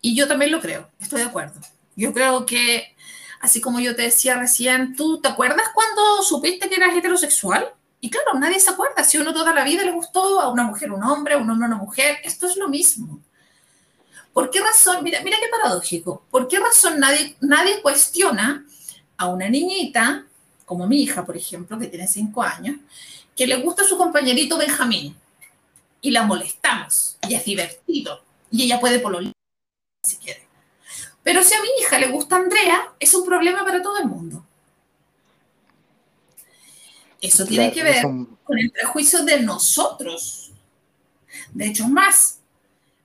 Y 0.00 0.14
yo 0.14 0.28
también 0.28 0.52
lo 0.52 0.60
creo, 0.60 0.88
estoy 1.00 1.22
de 1.22 1.26
acuerdo. 1.26 1.60
Yo 1.96 2.12
creo 2.12 2.46
que, 2.46 2.94
así 3.40 3.60
como 3.60 3.80
yo 3.80 3.96
te 3.96 4.02
decía 4.02 4.38
recién, 4.38 4.94
¿tú 4.94 5.20
te 5.20 5.26
acuerdas 5.26 5.66
cuando 5.74 6.22
supiste 6.22 6.68
que 6.68 6.76
eras 6.76 6.96
heterosexual? 6.96 7.74
Y 8.00 8.08
claro, 8.08 8.38
nadie 8.38 8.60
se 8.60 8.70
acuerda. 8.70 9.02
Si 9.02 9.18
uno 9.18 9.34
toda 9.34 9.52
la 9.52 9.64
vida 9.64 9.82
le 9.82 9.90
gustó 9.90 10.40
a 10.40 10.48
una 10.48 10.62
mujer 10.62 10.92
un 10.92 11.02
hombre, 11.02 11.34
un 11.34 11.50
hombre 11.50 11.66
una 11.66 11.76
mujer, 11.76 12.18
esto 12.22 12.46
es 12.46 12.56
lo 12.56 12.68
mismo. 12.68 13.20
¿Por 14.36 14.50
qué 14.50 14.60
razón? 14.60 15.02
Mira, 15.02 15.22
mira 15.22 15.38
qué 15.40 15.46
paradójico. 15.48 16.22
¿Por 16.30 16.46
qué 16.46 16.60
razón 16.60 17.00
nadie, 17.00 17.34
nadie 17.40 17.80
cuestiona 17.80 18.66
a 19.16 19.28
una 19.28 19.48
niñita, 19.48 20.26
como 20.66 20.86
mi 20.86 21.00
hija, 21.00 21.24
por 21.24 21.38
ejemplo, 21.38 21.78
que 21.78 21.86
tiene 21.86 22.06
cinco 22.06 22.42
años, 22.42 22.76
que 23.34 23.46
le 23.46 23.56
gusta 23.56 23.84
su 23.84 23.96
compañerito 23.96 24.58
Benjamín? 24.58 25.16
Y 26.02 26.10
la 26.10 26.24
molestamos. 26.24 27.16
Y 27.26 27.34
es 27.34 27.46
divertido. 27.46 28.22
Y 28.50 28.64
ella 28.64 28.78
puede 28.78 28.98
pololear 28.98 29.32
si 30.02 30.18
quiere. 30.18 30.46
Pero 31.22 31.42
si 31.42 31.54
a 31.54 31.62
mi 31.62 31.68
hija 31.80 31.98
le 31.98 32.08
gusta 32.08 32.36
Andrea, 32.36 32.92
es 33.00 33.14
un 33.14 33.24
problema 33.24 33.64
para 33.64 33.80
todo 33.80 33.96
el 33.96 34.04
mundo. 34.04 34.44
Eso 37.22 37.46
tiene 37.46 37.72
que 37.72 37.82
ver 37.82 38.02
con 38.02 38.58
el 38.58 38.70
prejuicio 38.70 39.24
de 39.24 39.40
nosotros. 39.40 40.52
De 41.54 41.68
hecho, 41.68 41.88
más, 41.88 42.35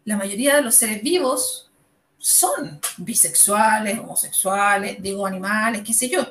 la 0.05 0.17
mayoría 0.17 0.55
de 0.55 0.61
los 0.61 0.75
seres 0.75 1.01
vivos 1.01 1.69
son 2.17 2.79
bisexuales, 2.97 3.99
homosexuales, 3.99 5.01
digo 5.01 5.25
animales, 5.25 5.81
qué 5.85 5.93
sé 5.93 6.09
yo. 6.09 6.25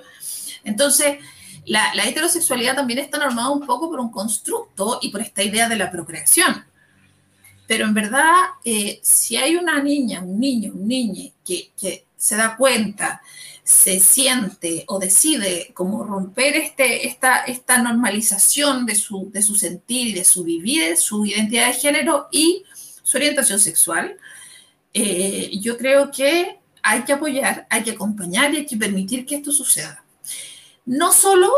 Entonces, 0.64 1.18
la, 1.66 1.92
heterosexualidad 2.04 2.76
también 2.76 3.00
está 3.00 3.18
normada 3.18 3.50
un 3.50 3.66
poco 3.66 3.90
por 3.90 4.00
un 4.00 4.10
constructo 4.10 4.98
y 5.02 5.10
por 5.10 5.20
esta 5.20 5.42
idea 5.42 5.68
de 5.68 5.76
la 5.76 5.90
procreación. 5.90 6.64
Pero 7.66 7.84
en 7.84 7.94
verdad, 7.94 8.34
eh, 8.64 8.98
si 9.02 9.36
hay 9.36 9.56
una 9.56 9.82
niña, 9.82 10.20
un 10.20 10.40
niño, 10.40 10.72
un 10.72 10.88
niño 10.88 11.30
que, 11.44 12.04
se 12.16 12.36
da 12.36 12.56
cuenta, 12.56 13.22
se 13.64 13.98
siente 13.98 14.84
o 14.88 14.98
decide 14.98 15.70
como 15.72 16.04
romper 16.04 16.56
este, 16.56 17.06
esta, 17.06 17.44
esta 17.44 17.78
normalización 17.78 18.84
de 18.84 18.94
su, 18.94 19.30
de 19.30 19.40
su 19.40 19.54
sentir 19.54 20.08
y 20.08 20.12
de 20.12 20.24
su 20.24 20.44
vivir, 20.44 20.96
su 20.96 21.24
identidad 21.24 21.68
de 21.68 21.74
género 21.74 22.28
y 22.30 22.64
su 23.10 23.16
orientación 23.16 23.58
sexual, 23.58 24.16
eh, 24.94 25.50
yo 25.60 25.76
creo 25.76 26.12
que 26.12 26.60
hay 26.80 27.02
que 27.02 27.12
apoyar, 27.12 27.66
hay 27.68 27.82
que 27.82 27.90
acompañar 27.90 28.54
y 28.54 28.58
hay 28.58 28.66
que 28.66 28.76
permitir 28.76 29.26
que 29.26 29.34
esto 29.34 29.50
suceda. 29.50 30.04
No 30.86 31.12
solo 31.12 31.50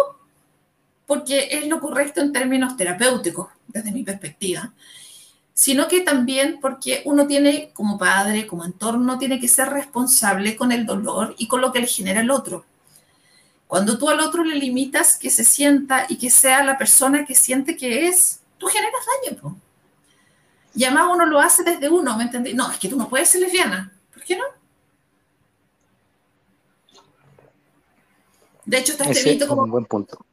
porque 1.05 1.49
es 1.51 1.67
lo 1.67 1.79
correcto 1.79 2.23
en 2.23 2.33
términos 2.33 2.75
terapéuticos, 2.75 3.49
desde 3.69 3.93
mi 3.93 4.03
perspectiva, 4.03 4.73
sino 5.53 5.89
que 5.89 6.01
también 6.01 6.59
porque 6.59 7.03
uno 7.05 7.27
tiene, 7.27 7.71
como 7.75 7.99
padre, 7.99 8.47
como 8.47 8.65
entorno, 8.65 9.19
tiene 9.19 9.39
que 9.39 9.47
ser 9.47 9.69
responsable 9.69 10.57
con 10.57 10.73
el 10.73 10.87
dolor 10.87 11.35
y 11.37 11.49
con 11.49 11.61
lo 11.61 11.71
que 11.71 11.81
le 11.81 11.87
genera 11.87 12.23
el 12.23 12.31
otro. 12.31 12.65
Cuando 13.67 13.99
tú 13.99 14.09
al 14.09 14.21
otro 14.21 14.43
le 14.43 14.55
limitas 14.55 15.19
que 15.19 15.29
se 15.29 15.45
sienta 15.45 16.07
y 16.09 16.17
que 16.17 16.31
sea 16.31 16.65
la 16.65 16.79
persona 16.79 17.27
que 17.27 17.35
siente 17.35 17.77
que 17.77 18.09
es, 18.09 18.41
tú 18.57 18.69
generas 18.69 19.05
daño. 19.23 19.61
Y 20.75 20.85
además 20.85 21.09
uno 21.13 21.27
lo 21.27 21.41
hace 21.41 21.63
desde 21.65 21.89
uno, 21.89 22.17
¿me 22.17 22.25
entendés? 22.25 22.55
No, 22.55 22.71
es 22.71 22.79
que 22.79 22.89
tú 22.89 22.97
no 22.97 23.09
puedes 23.09 23.29
ser 23.29 23.43
lesbiana. 23.43 23.93
¿Por 24.13 24.23
qué 24.23 24.37
no? 24.37 24.45
De 28.65 28.79
hecho, 28.79 28.93
está 28.93 29.05
este 29.05 29.31
mito 29.31 29.49
como... 29.49 29.63
un 29.63 29.71
buen 29.71 29.85
punto. 29.85 30.25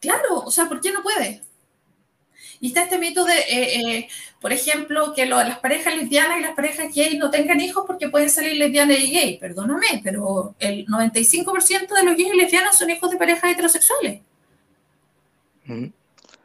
Claro, 0.00 0.44
o 0.44 0.50
sea, 0.50 0.66
¿por 0.66 0.80
qué 0.80 0.92
no 0.92 1.02
puede? 1.02 1.42
Y 2.60 2.68
está 2.68 2.82
este 2.82 2.98
mito 2.98 3.24
de, 3.24 3.38
eh, 3.38 3.80
eh, 3.80 4.08
por 4.40 4.52
ejemplo, 4.52 5.14
que 5.14 5.26
las 5.26 5.58
parejas 5.58 5.96
lesbianas 5.96 6.38
y 6.38 6.42
las 6.42 6.54
parejas 6.54 6.94
gay 6.94 7.16
no 7.16 7.30
tengan 7.30 7.60
hijos 7.60 7.84
porque 7.86 8.08
pueden 8.08 8.28
salir 8.28 8.56
lesbianas 8.56 8.98
y 8.98 9.10
gay. 9.10 9.38
Perdóname, 9.38 10.00
pero 10.04 10.54
el 10.58 10.86
95% 10.86 11.94
de 11.94 12.02
los 12.02 12.16
gays 12.16 12.34
y 12.34 12.36
lesbianas 12.36 12.78
son 12.78 12.90
hijos 12.90 13.10
de 13.10 13.16
parejas 13.16 13.50
heterosexuales. 13.50 14.20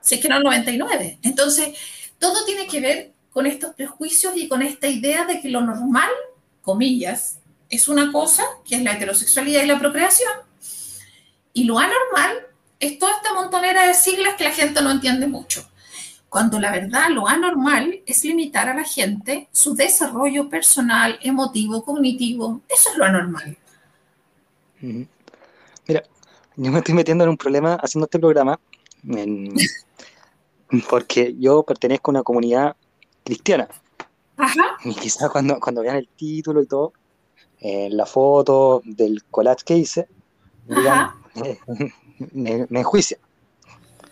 Si 0.02 0.16
es 0.16 0.22
que 0.22 0.30
no 0.30 0.38
el 0.38 0.44
99. 0.44 1.20
Entonces, 1.24 1.78
todo 2.20 2.46
tiene 2.46 2.68
que 2.68 2.80
ver 2.80 3.14
con 3.32 3.46
estos 3.46 3.74
prejuicios 3.74 4.36
y 4.38 4.48
con 4.48 4.62
esta 4.62 4.88
idea 4.88 5.26
de 5.26 5.42
que 5.42 5.50
lo 5.50 5.62
normal, 5.62 6.10
comillas, 6.62 7.40
es 7.70 7.88
una 7.88 8.12
cosa, 8.12 8.44
que 8.64 8.76
es 8.76 8.82
la 8.82 8.94
heterosexualidad 8.94 9.64
y 9.64 9.68
la 9.68 9.80
procreación, 9.80 10.32
y 11.54 11.64
lo 11.66 11.80
anormal 11.80 12.48
es 12.80 13.00
toda 13.00 13.14
esta 13.16 13.34
montonera 13.34 13.88
de 13.88 13.94
siglas 13.94 14.36
que 14.36 14.44
la 14.44 14.52
gente 14.52 14.82
no 14.82 14.92
entiende 14.92 15.28
mucho. 15.28 15.68
Cuando 16.30 16.60
la 16.60 16.72
verdad, 16.72 17.10
lo 17.10 17.28
anormal 17.28 18.02
es 18.06 18.26
limitar 18.26 18.68
a 18.68 18.74
la 18.74 18.84
gente 18.84 19.48
su 19.54 19.74
desarrollo 19.74 20.50
personal, 20.50 21.18
emotivo, 21.22 21.84
cognitivo. 21.84 22.62
Eso 22.68 22.90
es 22.92 22.98
lo 22.98 23.06
anormal. 23.06 23.58
Mira, 24.82 26.04
yo 26.58 26.72
me 26.72 26.80
estoy 26.80 26.94
metiendo 26.94 27.24
en 27.24 27.30
un 27.30 27.38
problema 27.38 27.76
haciendo 27.76 28.06
este 28.06 28.20
programa 28.20 28.60
porque 30.90 31.36
yo 31.40 31.64
pertenezco 31.64 32.12
a 32.12 32.14
una 32.14 32.24
comunidad 32.24 32.76
cristiana. 33.24 33.68
Ajá. 34.38 34.78
Y 34.84 34.94
quizás 34.96 35.30
cuando, 35.30 35.60
cuando 35.60 35.82
vean 35.82 35.98
el 35.98 36.08
título 36.08 36.62
y 36.62 36.66
todo, 36.66 36.94
eh, 37.60 37.90
la 37.92 38.06
foto 38.06 38.82
del 38.86 39.24
collage 39.26 39.64
que 39.66 39.78
hice, 39.78 40.08
me, 42.32 42.68
me 42.70 42.80
enjuicia. 42.80 43.18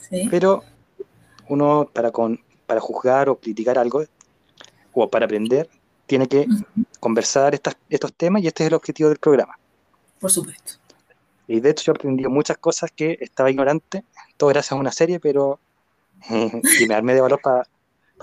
Sí. 0.09 0.27
Pero 0.29 0.63
uno 1.49 1.89
para, 1.91 2.11
con, 2.11 2.39
para 2.65 2.79
juzgar 2.79 3.29
o 3.29 3.35
criticar 3.37 3.77
algo 3.77 4.03
o 4.93 5.09
para 5.09 5.25
aprender, 5.25 5.69
tiene 6.05 6.27
que 6.27 6.47
conversar 6.99 7.53
estas, 7.53 7.75
estos 7.89 8.13
temas 8.13 8.43
y 8.43 8.47
este 8.47 8.63
es 8.63 8.67
el 8.67 8.75
objetivo 8.75 9.09
del 9.09 9.17
programa. 9.17 9.57
Por 10.19 10.31
supuesto. 10.31 10.73
Y 11.47 11.59
de 11.59 11.71
hecho 11.71 11.85
yo 11.85 11.93
he 11.93 11.95
aprendido 11.95 12.29
muchas 12.29 12.57
cosas 12.57 12.91
que 12.91 13.17
estaba 13.19 13.49
ignorante, 13.49 14.03
todo 14.37 14.49
gracias 14.49 14.71
a 14.71 14.75
una 14.75 14.91
serie, 14.91 15.19
pero 15.19 15.59
y 16.79 16.87
me 16.87 16.95
armé 16.95 17.13
de 17.13 17.21
valor 17.21 17.41
para 17.41 17.67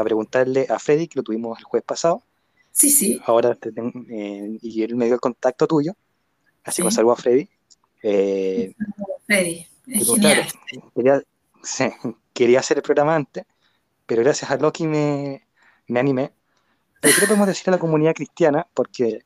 preguntarle 0.04 0.66
a 0.68 0.78
Freddy, 0.78 1.08
que 1.08 1.18
lo 1.18 1.22
tuvimos 1.22 1.58
el 1.58 1.64
jueves 1.64 1.84
pasado. 1.84 2.22
Sí, 2.72 2.90
sí. 2.90 3.20
Ahora, 3.26 3.56
eh, 4.10 4.58
y 4.62 4.82
él 4.82 4.96
me 4.96 5.06
dio 5.06 5.14
el 5.14 5.20
contacto 5.20 5.66
tuyo, 5.66 5.94
así 6.64 6.82
que 6.82 6.90
saludo 6.90 7.12
a 7.12 7.16
Freddy. 7.16 7.48
Eh, 8.02 8.74
Freddy, 9.26 9.66
es 9.86 10.06
genial. 10.06 10.46
quería, 10.94 11.22
quería, 12.32 12.60
hacer 12.60 12.78
el 12.78 12.82
programa 12.82 13.16
antes, 13.16 13.44
pero 14.06 14.22
gracias 14.22 14.50
a 14.50 14.56
Loki 14.56 14.86
me, 14.86 15.46
me 15.88 16.00
animé. 16.00 16.32
Pero 17.00 17.14
creo 17.14 17.26
que 17.26 17.28
podemos 17.28 17.48
decir 17.48 17.68
a 17.68 17.72
la 17.72 17.78
comunidad 17.78 18.14
cristiana, 18.14 18.66
porque, 18.74 19.20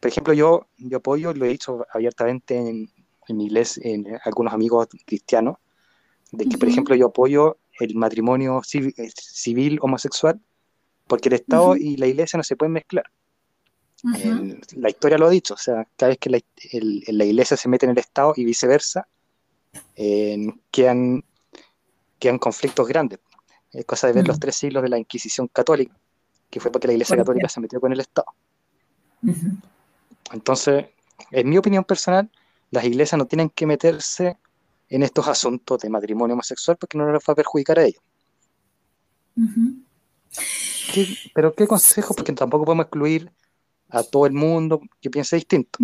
por 0.00 0.10
ejemplo, 0.10 0.32
yo, 0.32 0.66
yo 0.78 0.98
apoyo, 0.98 1.32
lo 1.34 1.44
he 1.44 1.50
dicho 1.50 1.86
abiertamente 1.92 2.56
en, 2.56 2.90
en 3.28 3.36
mi 3.36 3.46
iglesia, 3.46 3.82
en 3.84 4.06
algunos 4.24 4.54
amigos 4.54 4.88
cristianos, 5.04 5.56
de 6.32 6.46
que, 6.46 6.58
por 6.58 6.68
ejemplo, 6.68 6.94
yo 6.94 7.08
apoyo 7.08 7.58
el 7.80 7.94
matrimonio 7.96 8.60
eh, 8.60 9.10
civil, 9.16 9.78
homosexual, 9.82 10.40
porque 11.06 11.28
el 11.28 11.34
Estado 11.34 11.76
y 11.76 11.96
la 11.96 12.06
Iglesia 12.06 12.36
no 12.36 12.44
se 12.44 12.56
pueden 12.56 12.72
mezclar. 12.72 13.04
la 14.02 14.88
historia 14.88 15.18
lo 15.18 15.26
ha 15.26 15.30
dicho, 15.30 15.54
o 15.54 15.58
sea, 15.58 15.86
cada 15.96 16.10
vez 16.10 16.18
que 16.18 16.30
la, 16.30 17.24
Iglesia 17.24 17.56
se 17.56 17.68
mete 17.68 17.86
en 17.86 17.92
el 17.92 17.98
Estado 17.98 18.32
y 18.36 18.44
viceversa, 18.44 19.08
quedan, 20.70 21.24
quedan 22.18 22.38
conflictos 22.38 22.86
grandes. 22.86 23.18
Es 23.72 23.84
cosa 23.84 24.06
de 24.06 24.12
ver 24.14 24.26
los 24.26 24.38
tres 24.38 24.56
siglos 24.56 24.82
de 24.82 24.88
la 24.88 24.98
Inquisición 24.98 25.48
católica, 25.48 25.96
que 26.48 26.60
fue 26.60 26.70
porque 26.70 26.86
la 26.86 26.92
Iglesia 26.94 27.16
católica 27.16 27.48
se 27.48 27.60
metió 27.60 27.80
con 27.80 27.92
el 27.92 28.00
Estado. 28.00 28.28
Entonces, 30.32 30.86
en 31.30 31.48
mi 31.48 31.58
opinión 31.58 31.84
personal, 31.84 32.30
las 32.70 32.84
iglesias 32.84 33.18
no 33.18 33.26
tienen 33.26 33.50
que 33.50 33.66
meterse 33.66 34.36
en 34.90 35.04
estos 35.04 35.26
asuntos 35.28 35.80
de 35.80 35.88
matrimonio 35.88 36.34
homosexual 36.34 36.76
porque 36.76 36.98
no 36.98 37.10
les 37.10 37.22
va 37.22 37.32
a 37.32 37.36
perjudicar 37.36 37.78
a 37.78 37.84
ellos. 37.84 38.02
pero 41.32 41.54
¿qué 41.54 41.66
consejo? 41.66 42.12
Porque 42.14 42.32
tampoco 42.32 42.64
podemos 42.64 42.84
excluir 42.84 43.30
a 43.88 44.02
todo 44.02 44.26
el 44.26 44.32
mundo 44.32 44.80
que 45.00 45.08
piense 45.08 45.36
distinto. 45.36 45.78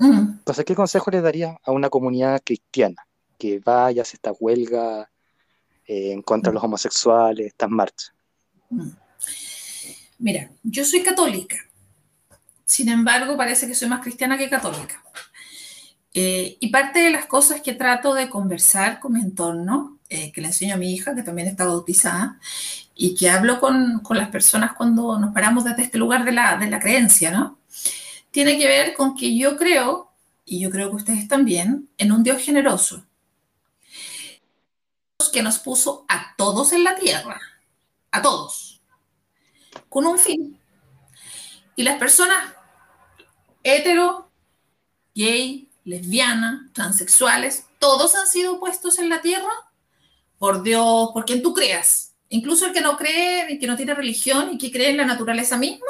Entonces, 0.00 0.64
¿qué 0.64 0.74
consejo 0.76 1.10
le 1.10 1.20
daría 1.20 1.58
a 1.64 1.72
una 1.72 1.90
comunidad 1.90 2.40
cristiana 2.44 3.04
que 3.36 3.58
vaya 3.58 4.00
a 4.00 4.04
hacer 4.04 4.14
esta 4.14 4.32
huelga 4.32 5.10
eh, 5.86 6.12
en 6.12 6.22
contra 6.22 6.50
de 6.50 6.54
los 6.54 6.64
homosexuales, 6.64 7.48
estas 7.48 7.68
marchas? 7.68 8.12
Mira, 10.18 10.50
yo 10.62 10.84
soy 10.84 11.02
católica. 11.02 11.56
Sin 12.64 12.88
embargo, 12.88 13.36
parece 13.36 13.66
que 13.66 13.74
soy 13.74 13.88
más 13.88 14.00
cristiana 14.00 14.38
que 14.38 14.48
católica. 14.48 15.02
Eh, 16.14 16.56
y 16.60 16.68
parte 16.68 17.00
de 17.00 17.10
las 17.10 17.26
cosas 17.26 17.60
que 17.60 17.74
trato 17.74 18.14
de 18.14 18.28
conversar 18.28 18.98
con 18.98 19.12
mi 19.12 19.20
entorno 19.20 19.98
eh, 20.10 20.32
que 20.32 20.40
le 20.40 20.46
enseño 20.46 20.74
a 20.74 20.78
mi 20.78 20.94
hija, 20.94 21.14
que 21.14 21.22
también 21.22 21.48
está 21.48 21.66
bautizada, 21.66 22.40
y 22.94 23.14
que 23.14 23.28
hablo 23.28 23.60
con, 23.60 24.00
con 24.00 24.16
las 24.16 24.30
personas 24.30 24.72
cuando 24.72 25.18
nos 25.18 25.34
paramos 25.34 25.64
desde 25.64 25.82
este 25.82 25.98
lugar 25.98 26.24
de 26.24 26.32
la, 26.32 26.56
de 26.56 26.70
la 26.70 26.80
creencia, 26.80 27.30
¿no? 27.30 27.58
Tiene 28.30 28.56
que 28.56 28.66
ver 28.66 28.94
con 28.94 29.14
que 29.14 29.36
yo 29.36 29.56
creo, 29.58 30.10
y 30.46 30.60
yo 30.60 30.70
creo 30.70 30.88
que 30.90 30.96
ustedes 30.96 31.28
también, 31.28 31.90
en 31.98 32.12
un 32.12 32.22
Dios 32.22 32.42
generoso, 32.42 33.04
que 35.30 35.42
nos 35.42 35.58
puso 35.58 36.06
a 36.08 36.34
todos 36.38 36.72
en 36.72 36.84
la 36.84 36.94
tierra, 36.96 37.38
a 38.10 38.22
todos, 38.22 38.80
con 39.90 40.06
un 40.06 40.18
fin. 40.18 40.58
Y 41.76 41.82
las 41.82 41.98
personas 41.98 42.54
hetero, 43.62 44.30
gay, 45.14 45.67
lesbiana, 45.88 46.68
transexuales, 46.74 47.64
todos 47.78 48.14
han 48.14 48.26
sido 48.26 48.60
puestos 48.60 48.98
en 48.98 49.08
la 49.08 49.22
tierra 49.22 49.52
por 50.38 50.62
Dios, 50.62 51.10
por 51.12 51.24
quien 51.24 51.42
tú 51.42 51.54
creas. 51.54 52.12
Incluso 52.28 52.66
el 52.66 52.72
que 52.72 52.82
no 52.82 52.96
cree, 52.98 53.50
y 53.50 53.58
que 53.58 53.66
no 53.66 53.76
tiene 53.76 53.94
religión 53.94 54.50
y 54.52 54.58
que 54.58 54.70
cree 54.70 54.90
en 54.90 54.98
la 54.98 55.06
naturaleza 55.06 55.56
misma, 55.56 55.86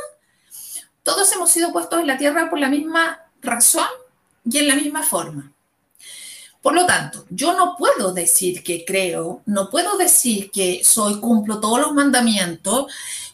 todos 1.03 1.33
hemos 1.33 1.51
sido 1.51 1.73
puestos 1.73 2.01
en 2.01 2.07
la 2.07 2.17
tierra 2.17 2.49
por 2.49 2.61
la 2.61 2.69
misma 2.69 3.21
razón 3.43 3.89
y 4.45 4.59
en 4.59 4.69
la 4.69 4.77
misma 4.77 5.03
forma. 5.03 5.53
Por 6.63 6.75
lo 6.75 6.87
tanto, 6.87 7.25
yo 7.31 7.55
no 7.55 7.77
puedo 7.77 8.13
decir 8.13 8.63
que 8.63 8.85
creo, 8.85 9.43
no 9.47 9.69
puedo 9.69 9.97
decir 9.97 10.51
que 10.51 10.83
soy, 10.85 11.21
cumplo 11.21 11.61
todos 11.61 11.81
los 11.81 11.93
mandamientos, 11.93 12.93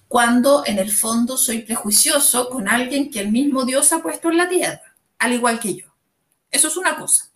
cuando 0.09 0.63
en 0.65 0.79
el 0.79 0.91
fondo 0.91 1.37
soy 1.37 1.63
prejuicioso 1.63 2.49
con 2.49 2.69
alguien 2.69 3.11
que 3.11 3.21
el 3.21 3.33
mismo 3.33 3.65
Dios 3.65 3.93
ha 3.93 4.03
puesto 4.03 4.31
en 4.31 4.39
la 4.39 4.49
tierra, 4.49 4.95
al 5.19 5.33
igual 5.33 5.59
que 5.59 5.75
yo. 5.75 5.94
Eso 6.55 6.69
es 6.69 6.77
una 6.77 6.97
cosa. 6.97 7.31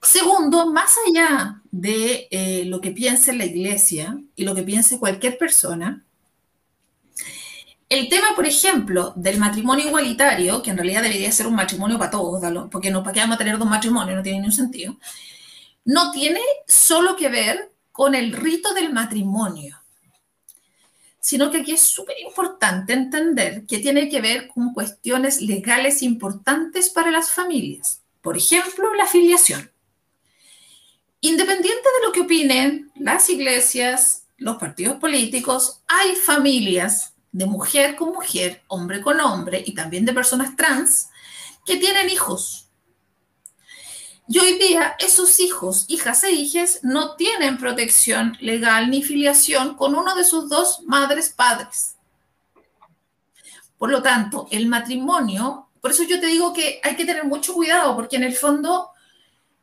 Segundo, 0.00 0.70
más 0.70 0.96
allá 1.08 1.60
de 1.72 2.28
eh, 2.30 2.64
lo 2.66 2.80
que 2.80 2.92
piense 2.92 3.32
la 3.32 3.44
iglesia 3.44 4.20
y 4.36 4.44
lo 4.44 4.54
que 4.54 4.62
piense 4.62 5.00
cualquier 5.00 5.36
persona, 5.36 6.04
el 7.88 8.08
tema, 8.08 8.36
por 8.36 8.46
ejemplo, 8.46 9.12
del 9.16 9.38
matrimonio 9.38 9.88
igualitario, 9.88 10.62
que 10.62 10.70
en 10.70 10.76
realidad 10.76 11.02
debería 11.02 11.32
ser 11.32 11.48
un 11.48 11.56
matrimonio 11.56 11.98
para 11.98 12.12
todos, 12.12 12.40
porque 12.70 12.92
no, 12.92 13.02
¿para 13.02 13.14
qué 13.14 13.20
vamos 13.20 13.34
a 13.34 13.38
tener 13.38 13.58
dos 13.58 13.68
matrimonios? 13.68 14.16
No 14.16 14.22
tiene 14.22 14.38
ningún 14.38 14.52
sentido. 14.52 14.96
No 15.84 16.12
tiene 16.12 16.40
solo 16.68 17.16
que 17.16 17.28
ver 17.28 17.72
con 17.90 18.14
el 18.14 18.32
rito 18.32 18.74
del 18.74 18.92
matrimonio, 18.92 19.76
sino 21.26 21.50
que 21.50 21.58
aquí 21.58 21.72
es 21.72 21.80
súper 21.80 22.16
importante 22.20 22.92
entender 22.92 23.66
que 23.66 23.80
tiene 23.80 24.08
que 24.08 24.20
ver 24.20 24.46
con 24.46 24.72
cuestiones 24.72 25.42
legales 25.42 26.00
importantes 26.02 26.88
para 26.88 27.10
las 27.10 27.32
familias. 27.32 28.00
Por 28.20 28.36
ejemplo, 28.36 28.94
la 28.94 29.08
filiación. 29.08 29.72
Independiente 31.20 31.82
de 31.82 32.06
lo 32.06 32.12
que 32.12 32.20
opinen 32.20 32.92
las 32.94 33.28
iglesias, 33.28 34.28
los 34.36 34.58
partidos 34.58 35.00
políticos, 35.00 35.80
hay 35.88 36.14
familias 36.14 37.14
de 37.32 37.46
mujer 37.46 37.96
con 37.96 38.12
mujer, 38.12 38.62
hombre 38.68 39.00
con 39.00 39.18
hombre 39.18 39.64
y 39.66 39.74
también 39.74 40.04
de 40.04 40.12
personas 40.12 40.54
trans 40.54 41.08
que 41.64 41.76
tienen 41.76 42.08
hijos. 42.08 42.65
Y 44.28 44.38
hoy 44.38 44.58
día 44.58 44.96
esos 44.98 45.38
hijos, 45.40 45.84
hijas 45.88 46.24
e 46.24 46.32
hijes 46.32 46.80
no 46.82 47.14
tienen 47.16 47.58
protección 47.58 48.36
legal 48.40 48.90
ni 48.90 49.02
filiación 49.02 49.76
con 49.76 49.94
uno 49.94 50.14
de 50.16 50.24
sus 50.24 50.48
dos 50.48 50.82
madres 50.84 51.30
padres. 51.30 51.96
Por 53.78 53.90
lo 53.90 54.02
tanto, 54.02 54.48
el 54.50 54.66
matrimonio, 54.66 55.68
por 55.80 55.90
eso 55.90 56.02
yo 56.02 56.18
te 56.18 56.26
digo 56.26 56.52
que 56.52 56.80
hay 56.82 56.96
que 56.96 57.04
tener 57.04 57.24
mucho 57.24 57.54
cuidado, 57.54 57.94
porque 57.94 58.16
en 58.16 58.24
el 58.24 58.34
fondo 58.34 58.90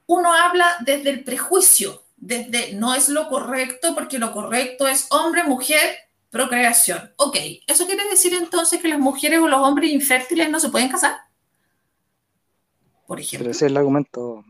uno 0.05 0.33
habla 0.33 0.77
desde 0.81 1.09
el 1.09 1.23
prejuicio, 1.23 2.03
desde 2.15 2.73
no 2.73 2.93
es 2.93 3.09
lo 3.09 3.27
correcto, 3.27 3.93
porque 3.95 4.19
lo 4.19 4.31
correcto 4.31 4.87
es 4.87 5.07
hombre, 5.09 5.43
mujer, 5.43 5.97
Procreación. 6.33 7.13
Ok, 7.17 7.37
¿eso 7.67 7.85
quiere 7.85 8.09
decir 8.09 8.33
entonces 8.33 8.81
que 8.81 8.87
las 8.87 8.97
mujeres 8.97 9.39
o 9.39 9.47
los 9.47 9.59
hombres 9.59 9.91
infértiles 9.91 10.49
no 10.49 10.59
se 10.59 10.69
pueden 10.69 10.89
casar? 10.89 11.15
Por 13.13 13.19
ejemplo. 13.19 13.43
Pero 13.43 13.51
ese 13.51 13.65
es 13.65 13.71
el 13.71 13.77
argumento 13.77 14.43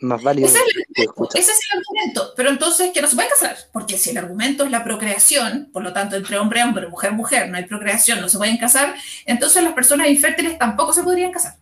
más 0.00 0.20
válido. 0.24 0.48
Ese 0.48 0.58
es, 0.58 0.64
el, 0.96 1.78
argumento. 1.78 2.32
Pero 2.34 2.50
entonces 2.50 2.90
que 2.90 3.00
no 3.00 3.06
se 3.06 3.14
pueden 3.14 3.30
casar. 3.30 3.56
Porque 3.72 3.96
si 3.96 4.10
el 4.10 4.18
argumento 4.18 4.64
es 4.64 4.72
la 4.72 4.82
procreación, 4.82 5.70
por 5.72 5.84
lo 5.84 5.92
tanto, 5.92 6.16
entre 6.16 6.36
hombre, 6.36 6.64
hombre, 6.64 6.88
mujer, 6.88 7.12
mujer, 7.12 7.48
no 7.48 7.58
hay 7.58 7.64
procreación, 7.64 8.20
no 8.20 8.28
se 8.28 8.38
pueden 8.38 8.58
casar, 8.58 8.96
entonces 9.24 9.62
las 9.62 9.72
personas 9.72 10.08
infértiles 10.08 10.58
tampoco 10.58 10.92
se 10.92 11.04
podrían 11.04 11.30
casar. 11.30 11.54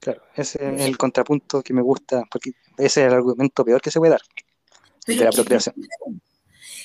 Claro, 0.00 0.20
ese 0.34 0.74
es 0.74 0.80
el 0.80 0.98
contrapunto 0.98 1.62
que 1.62 1.72
me 1.72 1.80
gusta, 1.80 2.24
porque 2.28 2.50
ese 2.76 3.02
es 3.02 3.06
el 3.06 3.14
argumento 3.14 3.64
peor 3.64 3.80
que 3.80 3.92
se 3.92 4.00
puede 4.00 4.10
dar 4.10 4.22
de 5.06 5.14
la 5.14 5.30
procreación. 5.30 5.76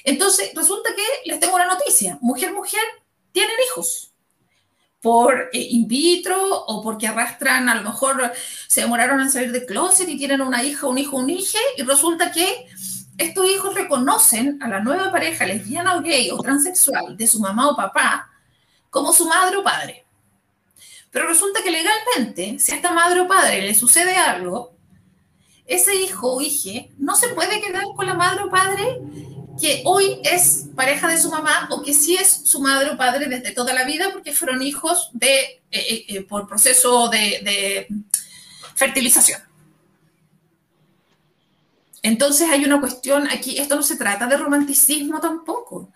Entonces, 0.03 0.51
resulta 0.55 0.91
que 0.95 1.31
les 1.31 1.39
tengo 1.39 1.55
una 1.55 1.65
noticia. 1.65 2.19
Mujer, 2.21 2.53
mujer, 2.53 2.83
tienen 3.31 3.55
hijos 3.65 4.10
por 5.01 5.49
eh, 5.51 5.59
in 5.59 5.87
vitro 5.87 6.37
o 6.65 6.81
porque 6.81 7.07
arrastran, 7.07 7.67
a 7.67 7.75
lo 7.75 7.83
mejor 7.83 8.31
se 8.67 8.81
demoraron 8.81 9.19
en 9.19 9.31
salir 9.31 9.51
de 9.51 9.65
closet 9.65 10.07
y 10.07 10.17
tienen 10.17 10.41
una 10.41 10.63
hija, 10.63 10.87
un 10.87 10.97
hijo, 10.97 11.17
un 11.17 11.29
hijo, 11.29 11.57
y 11.75 11.81
resulta 11.81 12.31
que 12.31 12.67
estos 13.17 13.49
hijos 13.49 13.75
reconocen 13.75 14.61
a 14.61 14.67
la 14.67 14.79
nueva 14.79 15.11
pareja 15.11 15.45
lesbiana 15.45 15.95
o 15.95 16.01
gay 16.01 16.29
o 16.31 16.37
transexual 16.37 17.17
de 17.17 17.27
su 17.27 17.39
mamá 17.39 17.69
o 17.69 17.75
papá 17.75 18.29
como 18.89 19.11
su 19.13 19.27
madre 19.27 19.57
o 19.57 19.63
padre. 19.63 20.05
Pero 21.09 21.27
resulta 21.27 21.61
que 21.61 21.71
legalmente, 21.71 22.59
si 22.59 22.71
a 22.71 22.75
esta 22.75 22.91
madre 22.91 23.21
o 23.21 23.27
padre 23.27 23.61
le 23.61 23.75
sucede 23.75 24.15
algo, 24.15 24.75
ese 25.65 25.95
hijo 25.95 26.35
o 26.35 26.41
hija 26.41 26.87
no 26.97 27.15
se 27.15 27.29
puede 27.29 27.61
quedar 27.61 27.83
con 27.95 28.05
la 28.05 28.13
madre 28.13 28.43
o 28.43 28.49
padre 28.49 28.99
que 29.61 29.83
hoy 29.85 30.19
es 30.23 30.65
pareja 30.75 31.07
de 31.07 31.19
su 31.19 31.29
mamá 31.29 31.69
o 31.69 31.83
que 31.83 31.93
sí 31.93 32.15
es 32.15 32.41
su 32.43 32.59
madre 32.59 32.89
o 32.89 32.97
padre 32.97 33.27
desde 33.27 33.51
toda 33.51 33.73
la 33.73 33.85
vida 33.85 34.09
porque 34.11 34.33
fueron 34.33 34.63
hijos 34.63 35.11
de, 35.13 35.39
eh, 35.39 35.61
eh, 35.71 36.05
eh, 36.07 36.21
por 36.23 36.47
proceso 36.47 37.07
de, 37.09 37.39
de 37.43 37.87
fertilización. 38.75 39.39
Entonces 42.01 42.49
hay 42.49 42.65
una 42.65 42.79
cuestión 42.79 43.27
aquí, 43.29 43.59
esto 43.59 43.75
no 43.75 43.83
se 43.83 43.95
trata 43.95 44.25
de 44.25 44.37
romanticismo 44.37 45.19
tampoco. 45.19 45.91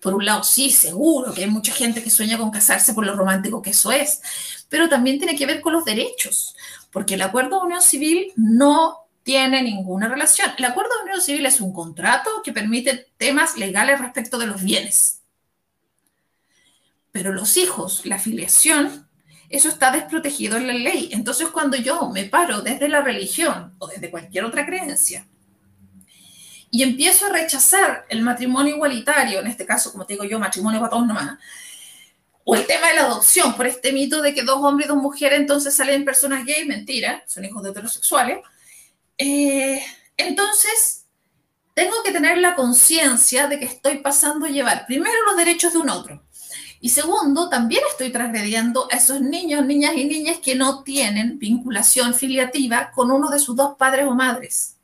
Por 0.00 0.14
un 0.14 0.24
lado, 0.24 0.44
sí, 0.44 0.70
seguro 0.70 1.34
que 1.34 1.42
hay 1.42 1.50
mucha 1.50 1.72
gente 1.72 2.04
que 2.04 2.10
sueña 2.10 2.38
con 2.38 2.52
casarse 2.52 2.94
por 2.94 3.04
lo 3.04 3.16
romántico 3.16 3.60
que 3.60 3.70
eso 3.70 3.90
es, 3.90 4.20
pero 4.68 4.88
también 4.88 5.18
tiene 5.18 5.34
que 5.34 5.46
ver 5.46 5.60
con 5.60 5.72
los 5.72 5.84
derechos, 5.84 6.54
porque 6.92 7.14
el 7.14 7.22
acuerdo 7.22 7.58
de 7.58 7.66
unión 7.66 7.82
civil 7.82 8.32
no 8.36 9.07
tiene 9.28 9.60
ninguna 9.60 10.08
relación. 10.08 10.52
El 10.56 10.64
acuerdo 10.64 10.88
de 10.96 11.02
unión 11.02 11.20
civil 11.20 11.44
es 11.44 11.60
un 11.60 11.74
contrato 11.74 12.30
que 12.42 12.50
permite 12.50 13.10
temas 13.18 13.58
legales 13.58 14.00
respecto 14.00 14.38
de 14.38 14.46
los 14.46 14.62
bienes. 14.62 15.20
Pero 17.12 17.34
los 17.34 17.58
hijos, 17.58 18.06
la 18.06 18.18
filiación, 18.18 19.06
eso 19.50 19.68
está 19.68 19.90
desprotegido 19.90 20.56
en 20.56 20.66
la 20.66 20.72
ley. 20.72 21.10
Entonces, 21.12 21.48
cuando 21.48 21.76
yo 21.76 22.08
me 22.08 22.24
paro 22.24 22.62
desde 22.62 22.88
la 22.88 23.02
religión 23.02 23.74
o 23.76 23.86
desde 23.86 24.10
cualquier 24.10 24.46
otra 24.46 24.64
creencia 24.64 25.28
y 26.70 26.82
empiezo 26.82 27.26
a 27.26 27.32
rechazar 27.34 28.06
el 28.08 28.22
matrimonio 28.22 28.76
igualitario, 28.76 29.40
en 29.40 29.48
este 29.48 29.66
caso, 29.66 29.92
como 29.92 30.06
te 30.06 30.14
digo 30.14 30.24
yo, 30.24 30.38
matrimonio 30.38 30.80
para 30.80 30.88
todos 30.88 31.06
nomás, 31.06 31.38
o 32.44 32.56
el 32.56 32.66
tema 32.66 32.88
de 32.88 32.94
la 32.94 33.02
adopción, 33.02 33.54
por 33.56 33.66
este 33.66 33.92
mito 33.92 34.22
de 34.22 34.32
que 34.32 34.40
dos 34.40 34.56
hombres 34.62 34.86
y 34.86 34.88
dos 34.88 35.02
mujeres 35.02 35.38
entonces 35.38 35.74
salen 35.74 36.06
personas 36.06 36.46
gay, 36.46 36.64
mentira, 36.64 37.22
son 37.26 37.44
hijos 37.44 37.62
de 37.62 37.68
heterosexuales, 37.72 38.38
eh, 39.18 39.82
entonces, 40.16 41.06
tengo 41.74 42.02
que 42.02 42.12
tener 42.12 42.38
la 42.38 42.54
conciencia 42.54 43.46
de 43.46 43.58
que 43.58 43.66
estoy 43.66 43.98
pasando 43.98 44.46
a 44.46 44.50
llevar 44.50 44.86
primero 44.86 45.14
los 45.26 45.36
derechos 45.36 45.72
de 45.72 45.78
un 45.78 45.90
otro. 45.90 46.22
Y 46.80 46.90
segundo, 46.90 47.48
también 47.48 47.82
estoy 47.90 48.10
transgrediendo 48.10 48.88
a 48.90 48.96
esos 48.96 49.20
niños, 49.20 49.66
niñas 49.66 49.94
y 49.96 50.04
niñas 50.04 50.38
que 50.38 50.54
no 50.54 50.82
tienen 50.84 51.38
vinculación 51.38 52.14
filiativa 52.14 52.92
con 52.92 53.10
uno 53.10 53.30
de 53.30 53.40
sus 53.40 53.56
dos 53.56 53.76
padres 53.76 54.06
o 54.06 54.14
madres. 54.14 54.76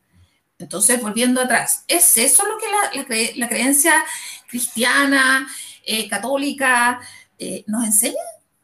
Entonces, 0.59 1.01
volviendo 1.01 1.41
atrás, 1.41 1.85
¿es 1.87 2.17
eso 2.17 2.45
lo 2.47 2.59
que 2.59 3.37
la, 3.37 3.49
creencia 3.49 4.05
cristiana, 4.49 5.49
eh, 5.85 6.09
católica, 6.09 7.01
eh, 7.39 7.65
nos 7.67 7.85
enseña? 7.85 8.23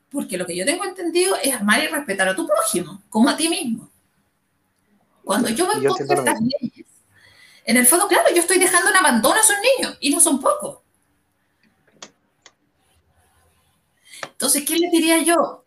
Porque 0.09 0.39
lo 0.39 0.47
que 0.47 0.57
yo 0.57 0.65
tengo 0.65 0.85
entendido 0.85 1.37
es 1.43 1.55
amar 1.55 1.83
y 1.83 1.89
respetar 1.89 2.29
a 2.29 2.35
tu 2.35 2.47
prójimo, 2.47 3.03
como 3.09 3.29
a 3.29 3.37
ti 3.37 3.49
mismo. 3.49 3.90
Cuando 5.31 5.49
yo 5.49 5.65
voy 5.65 5.87
con 5.87 5.97
estas 6.01 6.41
leyes, 6.41 6.87
en 7.65 7.77
el 7.77 7.87
fondo, 7.87 8.09
claro, 8.09 8.25
yo 8.35 8.41
estoy 8.41 8.59
dejando 8.59 8.91
en 8.91 8.97
abandono 8.97 9.37
a 9.37 9.39
esos 9.39 9.55
niños 9.79 9.97
y 10.01 10.11
no 10.11 10.19
son 10.19 10.41
pocos. 10.41 10.81
Entonces, 14.25 14.65
¿qué 14.65 14.77
les 14.77 14.91
diría 14.91 15.19
yo? 15.19 15.65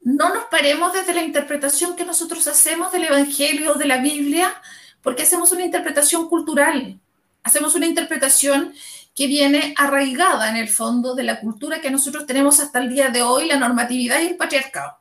No 0.00 0.32
nos 0.32 0.44
paremos 0.44 0.94
desde 0.94 1.12
la 1.12 1.22
interpretación 1.22 1.96
que 1.96 2.06
nosotros 2.06 2.48
hacemos 2.48 2.90
del 2.92 3.04
Evangelio, 3.04 3.74
de 3.74 3.84
la 3.84 3.98
Biblia, 3.98 4.54
porque 5.02 5.24
hacemos 5.24 5.52
una 5.52 5.66
interpretación 5.66 6.30
cultural, 6.30 6.98
hacemos 7.42 7.74
una 7.74 7.84
interpretación 7.84 8.72
que 9.14 9.26
viene 9.26 9.74
arraigada 9.76 10.48
en 10.48 10.56
el 10.56 10.70
fondo 10.70 11.14
de 11.14 11.24
la 11.24 11.40
cultura 11.40 11.82
que 11.82 11.90
nosotros 11.90 12.24
tenemos 12.24 12.58
hasta 12.58 12.78
el 12.78 12.88
día 12.88 13.10
de 13.10 13.20
hoy, 13.20 13.48
la 13.48 13.58
normatividad 13.58 14.22
y 14.22 14.28
el 14.28 14.36
patriarcado. 14.38 14.96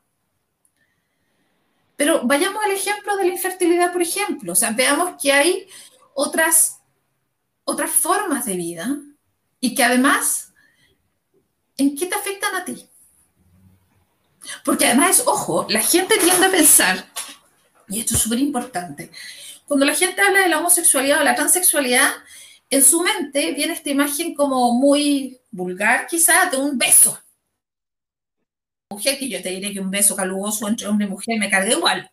Pero 1.97 2.21
vayamos 2.23 2.63
al 2.63 2.71
ejemplo 2.71 3.17
de 3.17 3.25
la 3.25 3.33
infertilidad, 3.33 3.91
por 3.91 4.01
ejemplo. 4.01 4.53
O 4.53 4.55
sea, 4.55 4.71
veamos 4.71 5.21
que 5.21 5.33
hay 5.33 5.67
otras, 6.13 6.79
otras 7.65 7.91
formas 7.91 8.45
de 8.45 8.55
vida 8.55 8.97
y 9.59 9.75
que 9.75 9.83
además, 9.83 10.53
¿en 11.75 11.97
qué 11.97 12.05
te 12.05 12.15
afectan 12.15 12.55
a 12.55 12.63
ti? 12.63 12.87
Porque 14.63 14.85
además, 14.85 15.23
ojo, 15.25 15.65
la 15.69 15.81
gente 15.81 16.17
tiende 16.19 16.45
a 16.45 16.51
pensar, 16.51 17.11
y 17.89 17.99
esto 17.99 18.13
es 18.15 18.21
súper 18.21 18.39
importante, 18.39 19.11
cuando 19.65 19.85
la 19.85 19.95
gente 19.95 20.21
habla 20.21 20.41
de 20.41 20.49
la 20.49 20.59
homosexualidad 20.59 21.19
o 21.19 21.23
la 21.23 21.35
transexualidad, 21.35 22.11
en 22.69 22.83
su 22.83 23.01
mente 23.01 23.53
viene 23.53 23.73
esta 23.73 23.89
imagen 23.89 24.35
como 24.35 24.73
muy 24.73 25.39
vulgar, 25.51 26.07
quizás, 26.07 26.51
de 26.51 26.57
un 26.57 26.77
beso. 26.77 27.19
Mujer, 28.89 29.19
que 29.19 29.27
yo 29.27 29.41
te 29.41 29.49
diré 29.49 29.73
que 29.73 29.79
un 29.81 29.91
beso 29.91 30.15
calugoso 30.15 30.67
entre 30.67 30.87
hombre 30.87 31.07
y 31.07 31.09
mujer 31.09 31.37
me 31.37 31.49
carga 31.49 31.71
igual. 31.71 32.09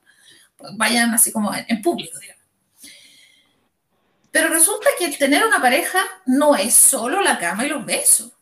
Vayan 0.76 1.14
así 1.14 1.30
como 1.30 1.52
en, 1.54 1.82
público, 1.82 2.18
digamos. 2.18 2.42
Pero 4.32 4.48
resulta 4.48 4.88
que 4.98 5.08
tener 5.10 5.46
una 5.46 5.60
pareja 5.60 6.00
no 6.26 6.56
es 6.56 6.74
solo 6.74 7.20
la 7.22 7.38
cama 7.38 7.64
y 7.64 7.68
los 7.68 7.84
besos. 7.86 8.32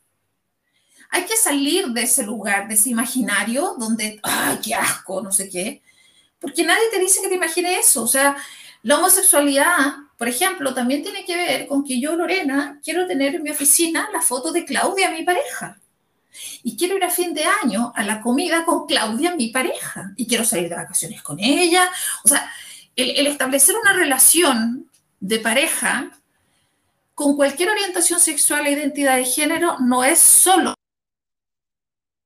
Hay 1.10 1.26
que 1.26 1.36
salir 1.36 1.88
de 1.88 2.02
ese 2.02 2.22
lugar, 2.22 2.68
de 2.68 2.74
ese 2.74 2.88
imaginario 2.88 3.74
donde, 3.78 4.18
ay, 4.22 4.58
qué 4.64 4.74
asco, 4.74 5.20
no 5.20 5.30
sé 5.30 5.50
qué, 5.50 5.82
porque 6.40 6.64
nadie 6.64 6.84
te 6.90 6.98
dice 6.98 7.20
que 7.20 7.28
te 7.28 7.34
imagine 7.34 7.78
eso. 7.78 8.02
O 8.02 8.06
sea, 8.06 8.34
la 8.82 8.96
homosexualidad, 8.96 9.94
por 10.16 10.28
ejemplo, 10.28 10.72
también 10.72 11.02
tiene 11.02 11.26
que 11.26 11.36
ver 11.36 11.66
con 11.66 11.84
que 11.84 12.00
yo, 12.00 12.16
Lorena, 12.16 12.80
quiero 12.82 13.06
tener 13.06 13.34
en 13.34 13.42
mi 13.42 13.50
oficina 13.50 14.08
la 14.10 14.22
foto 14.22 14.52
de 14.52 14.64
Claudia, 14.64 15.10
mi 15.10 15.22
pareja. 15.22 15.78
Y 16.62 16.76
quiero 16.76 16.96
ir 16.96 17.04
a 17.04 17.10
fin 17.10 17.34
de 17.34 17.44
año 17.44 17.92
a 17.94 18.02
la 18.04 18.20
comida 18.20 18.64
con 18.64 18.86
Claudia, 18.86 19.34
mi 19.34 19.48
pareja. 19.48 20.12
Y 20.16 20.26
quiero 20.26 20.44
salir 20.44 20.68
de 20.68 20.76
vacaciones 20.76 21.22
con 21.22 21.38
ella. 21.40 21.90
O 22.24 22.28
sea, 22.28 22.52
el, 22.96 23.26
establecer 23.26 23.74
una 23.76 23.92
relación 23.92 24.90
de 25.20 25.38
pareja 25.38 26.10
con 27.14 27.36
cualquier 27.36 27.70
orientación 27.70 28.20
sexual 28.20 28.66
e 28.66 28.72
identidad 28.72 29.16
de 29.16 29.24
género 29.24 29.78
no 29.80 30.04
es 30.04 30.18
solo 30.18 30.74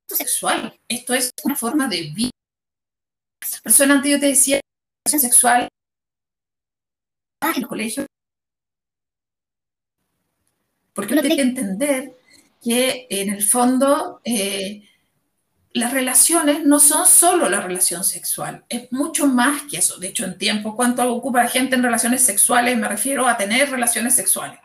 sexual. 0.08 0.78
Esto 0.88 1.14
es 1.14 1.30
una 1.44 1.56
forma 1.56 1.88
de 1.88 2.02
vida. 2.14 2.30
Persona 3.62 3.94
antes 3.94 4.12
yo 4.12 4.20
te 4.20 4.26
decía, 4.26 4.60
sexual 5.04 5.68
en 7.42 7.56
el 7.56 7.66
colegio. 7.66 8.06
Porque 10.94 11.12
uno 11.12 11.22
tiene 11.22 11.36
que 11.36 11.42
entender 11.42 12.16
que 12.62 13.06
en 13.10 13.30
el 13.30 13.42
fondo 13.44 14.20
eh, 14.24 14.88
las 15.72 15.92
relaciones 15.92 16.64
no 16.64 16.80
son 16.80 17.06
solo 17.06 17.48
la 17.50 17.60
relación 17.60 18.02
sexual, 18.02 18.64
es 18.68 18.90
mucho 18.92 19.26
más 19.26 19.62
que 19.70 19.76
eso. 19.76 19.98
De 19.98 20.08
hecho, 20.08 20.24
en 20.24 20.38
tiempo, 20.38 20.74
¿cuánto 20.74 21.12
ocupa 21.12 21.42
la 21.42 21.50
gente 21.50 21.76
en 21.76 21.82
relaciones 21.82 22.22
sexuales? 22.22 22.78
Me 22.78 22.88
refiero 22.88 23.28
a 23.28 23.36
tener 23.36 23.70
relaciones 23.70 24.14
sexuales. 24.14 24.58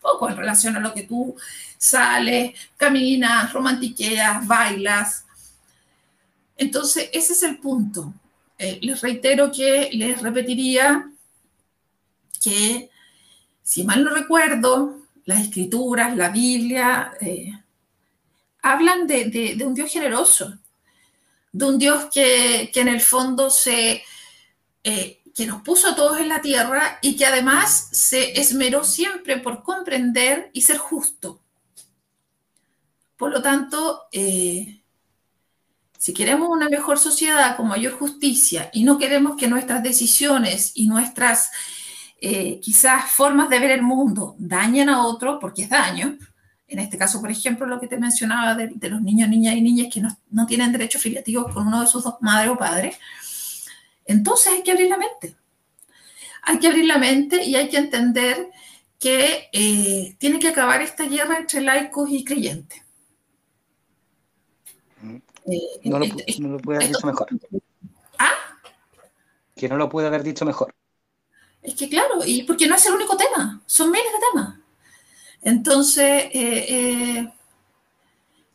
Poco 0.00 0.30
en 0.30 0.36
relación 0.36 0.76
a 0.76 0.80
lo 0.80 0.94
que 0.94 1.02
tú 1.02 1.36
sales, 1.76 2.54
caminas, 2.76 3.52
romantiqueas, 3.52 4.46
bailas. 4.46 5.26
Entonces, 6.56 7.10
ese 7.12 7.34
es 7.34 7.42
el 7.42 7.58
punto. 7.58 8.14
Eh, 8.58 8.78
les 8.80 9.02
reitero 9.02 9.52
que 9.52 9.90
les 9.92 10.22
repetiría 10.22 11.10
que, 12.42 12.88
si 13.62 13.84
mal 13.84 14.02
no 14.02 14.14
recuerdo, 14.14 15.05
las 15.26 15.40
escrituras, 15.40 16.16
la 16.16 16.30
Biblia, 16.30 17.12
eh, 17.20 17.52
hablan 18.62 19.06
de, 19.06 19.58
un 19.64 19.74
Dios 19.74 19.92
generoso, 19.92 20.58
de 21.52 21.64
un 21.64 21.78
Dios 21.78 22.06
que, 22.12 22.70
en 22.74 22.88
el 22.88 23.00
fondo 23.00 23.50
se, 23.50 24.02
eh, 24.84 25.22
que 25.34 25.46
nos 25.46 25.62
puso 25.62 25.88
a 25.88 25.96
todos 25.96 26.18
en 26.20 26.28
la 26.28 26.40
tierra 26.40 26.98
y 27.02 27.16
que 27.16 27.26
además 27.26 27.88
se 27.92 28.40
esmeró 28.40 28.84
siempre 28.84 29.36
por 29.36 29.62
comprender 29.62 30.50
y 30.52 30.62
ser 30.62 30.78
justo. 30.78 31.40
Por 33.16 33.32
lo 33.32 33.42
tanto, 33.42 34.02
eh, 34.12 34.80
si 35.98 36.14
queremos 36.14 36.48
una 36.50 36.68
mejor 36.68 36.98
sociedad 36.98 37.56
con 37.56 37.66
mayor 37.66 37.94
justicia 37.94 38.70
y 38.72 38.84
no 38.84 38.96
queremos 38.96 39.36
que 39.36 39.48
nuestras 39.48 39.82
decisiones 39.82 40.70
y 40.74 40.86
nuestras 40.86 41.50
eh, 42.18 42.60
quizás 42.60 43.10
formas 43.10 43.50
de 43.50 43.58
ver 43.58 43.72
el 43.72 43.82
mundo 43.82 44.36
dañen 44.38 44.88
a 44.88 45.06
otro, 45.06 45.38
porque 45.38 45.62
es 45.62 45.68
daño. 45.68 46.16
En 46.68 46.78
este 46.78 46.98
caso, 46.98 47.20
por 47.20 47.30
ejemplo, 47.30 47.66
lo 47.66 47.78
que 47.78 47.86
te 47.86 47.98
mencionaba 47.98 48.54
de, 48.54 48.88
los 48.88 49.00
niños, 49.02 49.28
niñas 49.28 49.54
y 49.54 49.62
niñas 49.62 49.88
que 49.92 50.00
no, 50.00 50.46
tienen 50.46 50.72
derechos 50.72 51.02
filiativos 51.02 51.52
con 51.52 51.66
uno 51.66 51.82
de 51.82 51.86
sus 51.86 52.02
dos 52.02 52.16
madres 52.20 52.50
o 52.50 52.56
padres. 52.56 52.96
Entonces 54.04 54.52
hay 54.52 54.62
que 54.62 54.72
abrir 54.72 54.88
la 54.88 54.98
mente. 54.98 55.36
Hay 56.42 56.58
que 56.58 56.68
abrir 56.68 56.86
la 56.86 56.98
mente 56.98 57.44
y 57.44 57.54
hay 57.54 57.68
que 57.68 57.76
entender 57.76 58.50
que 58.98 59.48
eh, 59.52 60.16
tiene 60.18 60.38
que 60.38 60.48
acabar 60.48 60.80
esta 60.80 61.04
guerra 61.04 61.38
entre 61.38 61.60
laicos 61.60 62.08
y 62.10 62.24
creyentes. 62.24 62.82
Eh, 65.48 65.60
no, 65.84 65.98
lo, 65.98 66.06
no 66.06 66.48
lo 66.48 66.58
puede 66.58 66.78
haber 66.78 66.88
dicho 66.88 67.06
mejor. 67.06 67.28
¿Ah? 68.18 68.32
Que 69.54 69.68
no 69.68 69.76
lo 69.76 69.88
puede 69.88 70.08
haber 70.08 70.22
dicho 70.22 70.44
mejor. 70.44 70.74
Es 71.66 71.74
que 71.74 71.88
claro, 71.88 72.24
y 72.24 72.44
porque 72.44 72.68
no 72.68 72.76
es 72.76 72.86
el 72.86 72.94
único 72.94 73.16
tema, 73.16 73.60
son 73.66 73.90
miles 73.90 74.06
de 74.06 74.18
temas. 74.30 74.54
Entonces, 75.42 76.26
eh, 76.32 76.66
eh, 76.68 77.32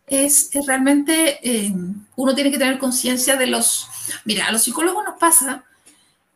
es, 0.07 0.49
realmente, 0.65 1.39
eh, 1.43 1.73
uno 2.15 2.33
tiene 2.33 2.51
que 2.51 2.57
tener 2.57 2.79
conciencia 2.79 3.35
de 3.35 3.47
los... 3.47 3.87
Mira, 4.23 4.47
a 4.47 4.51
los 4.53 4.63
psicólogos 4.63 5.03
nos 5.03 5.19
pasa 5.19 5.65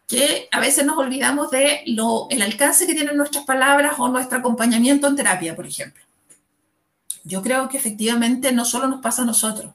que 0.05 0.49
a 0.51 0.59
veces 0.59 0.86
nos 0.86 0.97
olvidamos 0.97 1.49
de 1.49 1.82
lo, 1.88 2.28
el 2.30 2.41
alcance 2.41 2.86
que 2.86 2.93
tienen 2.93 3.15
nuestras 3.15 3.45
palabras 3.45 3.95
o 3.97 4.09
nuestro 4.09 4.39
acompañamiento 4.39 5.07
en 5.07 5.15
terapia, 5.15 5.55
por 5.55 5.65
ejemplo. 5.65 6.03
Yo 7.23 7.41
creo 7.41 7.69
que 7.69 7.78
efectivamente 7.78 8.51
no 8.51 8.65
solo 8.65 8.88
nos 8.88 9.01
pasa 9.01 9.21
a 9.21 9.26
nosotros, 9.26 9.73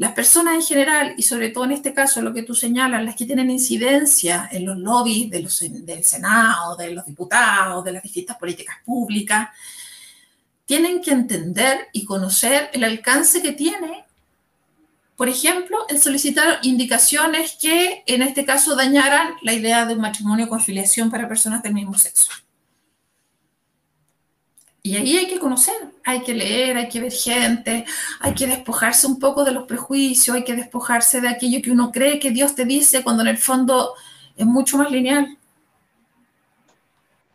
las 0.00 0.12
personas 0.12 0.54
en 0.54 0.62
general, 0.62 1.14
y 1.18 1.22
sobre 1.24 1.50
todo 1.50 1.64
en 1.64 1.72
este 1.72 1.92
caso 1.92 2.22
lo 2.22 2.32
que 2.32 2.42
tú 2.42 2.54
señalas, 2.54 3.04
las 3.04 3.14
que 3.14 3.26
tienen 3.26 3.50
incidencia 3.50 4.48
en 4.50 4.64
los 4.64 4.78
lobbies 4.78 5.30
del 5.30 5.50
Senado, 6.02 6.74
de 6.74 6.92
los 6.92 7.04
diputados, 7.04 7.84
de 7.84 7.92
las 7.92 8.02
distintas 8.02 8.38
políticas 8.38 8.76
públicas, 8.82 9.50
tienen 10.64 11.02
que 11.02 11.10
entender 11.10 11.88
y 11.92 12.06
conocer 12.06 12.70
el 12.72 12.84
alcance 12.84 13.42
que 13.42 13.52
tiene, 13.52 14.06
por 15.16 15.28
ejemplo, 15.28 15.76
el 15.90 16.00
solicitar 16.00 16.60
indicaciones 16.62 17.58
que 17.60 18.02
en 18.06 18.22
este 18.22 18.46
caso 18.46 18.74
dañaran 18.76 19.34
la 19.42 19.52
idea 19.52 19.84
de 19.84 19.92
un 19.92 20.00
matrimonio 20.00 20.48
con 20.48 20.62
filiación 20.62 21.10
para 21.10 21.28
personas 21.28 21.62
del 21.62 21.74
mismo 21.74 21.98
sexo. 21.98 22.30
Y 24.82 24.96
ahí 24.96 25.18
hay 25.18 25.28
que 25.28 25.38
conocer, 25.38 25.74
hay 26.04 26.22
que 26.22 26.32
leer, 26.32 26.76
hay 26.78 26.88
que 26.88 27.00
ver 27.00 27.12
gente, 27.12 27.84
hay 28.18 28.34
que 28.34 28.46
despojarse 28.46 29.06
un 29.06 29.18
poco 29.18 29.44
de 29.44 29.52
los 29.52 29.64
prejuicios, 29.64 30.34
hay 30.34 30.44
que 30.44 30.56
despojarse 30.56 31.20
de 31.20 31.28
aquello 31.28 31.60
que 31.62 31.70
uno 31.70 31.92
cree 31.92 32.18
que 32.18 32.30
Dios 32.30 32.54
te 32.54 32.64
dice 32.64 33.02
cuando 33.02 33.22
en 33.22 33.28
el 33.28 33.38
fondo 33.38 33.94
es 34.36 34.46
mucho 34.46 34.78
más 34.78 34.90
lineal. 34.90 35.36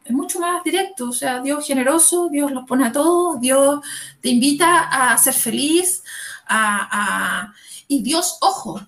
Es 0.03 0.11
mucho 0.11 0.39
más 0.39 0.63
directo, 0.63 1.09
o 1.09 1.13
sea, 1.13 1.39
Dios 1.41 1.65
generoso, 1.65 2.29
Dios 2.29 2.51
los 2.51 2.65
pone 2.65 2.85
a 2.85 2.91
todos, 2.91 3.39
Dios 3.39 3.79
te 4.21 4.29
invita 4.29 5.11
a 5.11 5.17
ser 5.17 5.33
feliz, 5.33 6.03
a, 6.47 7.53
y 7.87 8.03
Dios, 8.03 8.37
ojo, 8.41 8.81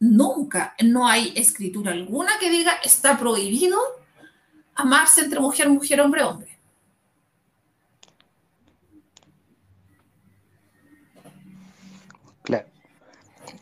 nunca, 0.00 0.74
no 0.82 1.06
hay 1.06 1.32
escritura 1.34 1.92
alguna 1.92 2.38
que 2.38 2.50
diga 2.50 2.72
está 2.84 3.18
prohibido 3.18 3.78
amarse 4.74 5.22
entre 5.22 5.40
mujer, 5.40 5.68
mujer, 5.68 6.00
hombre, 6.00 6.22
hombre. 6.22 6.49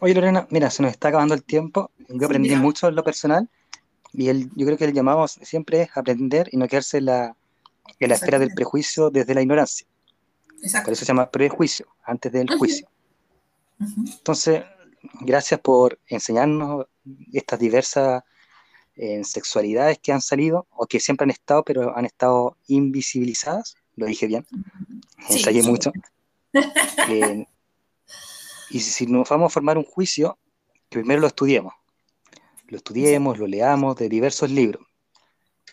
Oye 0.00 0.14
Lorena, 0.14 0.46
mira, 0.50 0.70
se 0.70 0.82
nos 0.82 0.92
está 0.92 1.08
acabando 1.08 1.34
el 1.34 1.42
tiempo. 1.42 1.90
Yo 2.08 2.26
aprendí 2.26 2.54
mucho 2.56 2.88
en 2.88 2.94
lo 2.94 3.02
personal 3.02 3.48
y 4.12 4.28
el, 4.28 4.50
yo 4.54 4.64
creo 4.66 4.78
que 4.78 4.84
el 4.84 4.92
llamado 4.92 5.26
siempre 5.28 5.82
es 5.82 5.90
aprender 5.96 6.48
y 6.52 6.56
no 6.56 6.68
quedarse 6.68 6.98
en 6.98 7.06
la, 7.06 7.36
en 7.98 8.08
la 8.08 8.14
esfera 8.14 8.38
del 8.38 8.54
prejuicio 8.54 9.10
desde 9.10 9.34
la 9.34 9.42
ignorancia. 9.42 9.86
Exacto. 10.62 10.86
Por 10.86 10.92
eso 10.92 11.04
se 11.04 11.08
llama 11.08 11.30
prejuicio, 11.30 11.86
antes 12.04 12.32
del 12.32 12.48
juicio. 12.56 12.88
Entonces, 13.80 14.62
gracias 15.20 15.60
por 15.60 15.98
enseñarnos 16.06 16.86
estas 17.32 17.58
diversas 17.58 18.22
eh, 18.96 19.22
sexualidades 19.24 19.98
que 19.98 20.12
han 20.12 20.20
salido 20.20 20.66
o 20.70 20.86
que 20.86 21.00
siempre 21.00 21.24
han 21.24 21.30
estado, 21.30 21.62
pero 21.64 21.96
han 21.96 22.04
estado 22.04 22.56
invisibilizadas. 22.66 23.76
Lo 23.96 24.06
dije 24.06 24.26
bien. 24.26 24.46
Ensayé 25.28 25.62
mucho. 25.62 25.92
Eh, 27.10 27.46
y 28.70 28.80
si 28.80 29.06
nos 29.06 29.28
vamos 29.28 29.46
a 29.46 29.54
formar 29.54 29.78
un 29.78 29.84
juicio, 29.84 30.38
que 30.88 30.98
primero 30.98 31.20
lo 31.20 31.26
estudiemos. 31.26 31.74
Lo 32.66 32.76
estudiemos, 32.76 33.38
lo 33.38 33.46
leamos 33.46 33.96
de 33.96 34.08
diversos 34.08 34.50
libros, 34.50 34.86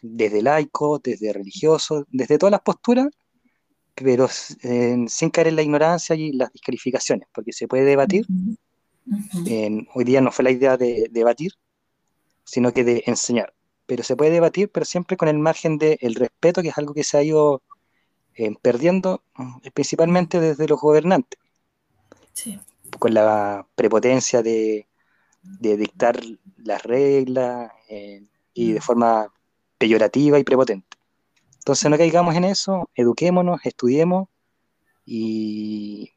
desde 0.02 0.42
laico, 0.42 1.00
desde 1.00 1.34
religioso, 1.34 2.06
desde 2.10 2.38
todas 2.38 2.52
las 2.52 2.62
posturas, 2.62 3.08
pero 3.94 4.28
sin 4.28 5.30
caer 5.32 5.48
en 5.48 5.56
la 5.56 5.62
ignorancia 5.62 6.16
y 6.16 6.32
las 6.34 6.52
descalificaciones, 6.52 7.28
porque 7.34 7.54
se 7.54 7.68
puede 7.68 7.84
debatir. 7.84 8.26
hoy 9.94 10.04
día 10.04 10.22
no 10.22 10.32
fue 10.32 10.44
la 10.44 10.52
idea 10.52 10.78
de 10.78 11.08
debatir, 11.12 11.52
sino 12.44 12.74
que 12.74 12.84
de 12.84 13.04
enseñar. 13.08 13.54
Pero 13.86 14.04
se 14.04 14.16
puede 14.16 14.32
debatir, 14.32 14.70
pero 14.70 14.86
siempre 14.86 15.18
con 15.18 15.28
el 15.28 15.38
margen 15.38 15.78
del 15.78 15.98
el 16.02 16.16
respeto, 16.16 16.62
que 16.62 16.70
es 16.70 16.78
algo 16.78 16.94
que 16.94 17.04
se 17.04 17.18
ha 17.18 17.24
ido 17.24 17.62
eh, 18.36 18.54
perdiendo 18.62 19.24
eh, 19.64 19.72
principalmente 19.72 20.40
desde 20.40 20.68
los 20.68 20.80
gobernantes. 20.80 21.40
Con 23.00 23.14
la 23.14 23.68
prepotencia 23.76 24.42
de, 24.42 24.88
dictar 25.42 26.20
las 26.58 26.84
reglas 26.84 27.72
eh, 27.90 28.24
y 28.54 28.74
de 28.74 28.82
forma 28.82 29.32
peyorativa 29.78 30.40
y 30.40 30.44
prepotente. 30.44 30.88
Entonces 31.58 31.90
no 31.90 31.98
caigamos 31.98 32.36
en 32.36 32.44
eso, 32.44 32.90
eduquémonos, 32.96 33.60
estudiemos 33.64 34.28
y, 35.06 36.14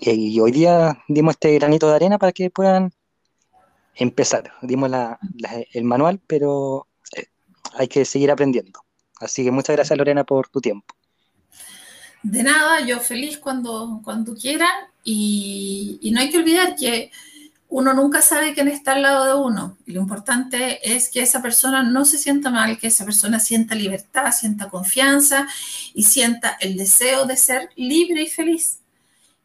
y, 0.00 0.40
hoy 0.40 0.50
día 0.52 1.02
dimos 1.08 1.34
este 1.34 1.54
granito 1.54 1.88
de 1.88 1.96
arena 1.96 2.18
para 2.18 2.32
que 2.32 2.50
puedan 2.50 2.92
empezar. 3.94 4.52
Dimos 4.62 4.90
el 5.72 5.84
manual, 5.84 6.20
pero 6.26 6.86
eh, 7.16 7.26
hay 7.74 7.88
que 7.88 8.04
seguir 8.04 8.30
aprendiendo. 8.30 8.80
Así 9.20 9.44
que 9.44 9.50
muchas 9.50 9.76
gracias 9.76 9.96
Lorena 9.96 10.24
por 10.24 10.48
tu 10.48 10.60
tiempo. 10.60 10.94
De 12.22 12.42
nada, 12.42 12.80
yo 12.80 13.00
feliz 13.00 13.38
cuando, 13.38 14.00
cuando 14.02 14.34
quieran 14.34 14.74
y, 15.06 15.98
y 16.02 16.10
no 16.10 16.20
hay 16.20 16.28
que 16.28 16.38
olvidar 16.38 16.76
que 16.76 17.10
uno 17.68 17.94
nunca 17.94 18.22
sabe 18.22 18.54
quién 18.54 18.68
está 18.68 18.92
al 18.92 19.02
lado 19.02 19.24
de 19.24 19.34
uno. 19.34 19.76
Y 19.86 19.92
lo 19.92 20.00
importante 20.00 20.94
es 20.94 21.10
que 21.10 21.20
esa 21.20 21.42
persona 21.42 21.82
no 21.82 22.04
se 22.04 22.18
sienta 22.18 22.50
mal, 22.50 22.78
que 22.78 22.86
esa 22.86 23.04
persona 23.04 23.40
sienta 23.40 23.74
libertad, 23.74 24.32
sienta 24.32 24.68
confianza 24.68 25.48
y 25.94 26.04
sienta 26.04 26.56
el 26.60 26.76
deseo 26.76 27.26
de 27.26 27.36
ser 27.36 27.70
libre 27.76 28.22
y 28.22 28.28
feliz. 28.28 28.80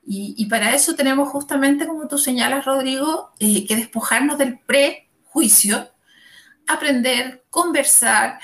Y, 0.04 0.46
para 0.48 0.76
eso 0.76 0.96
tenemos 0.96 1.30
justamente, 1.30 1.88
como 1.88 2.08
tú 2.08 2.18
señalas, 2.18 2.66
Rodrigo, 2.66 3.32
eh, 3.40 3.66
que 3.66 3.76
despojarnos 3.76 4.38
del 4.38 4.60
prejuicio, 4.60 5.90
aprender, 6.68 7.44
conversar, 7.50 8.40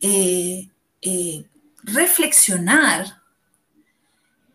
eh, 0.00 0.68
eh, 1.00 1.44
reflexionar 1.82 3.19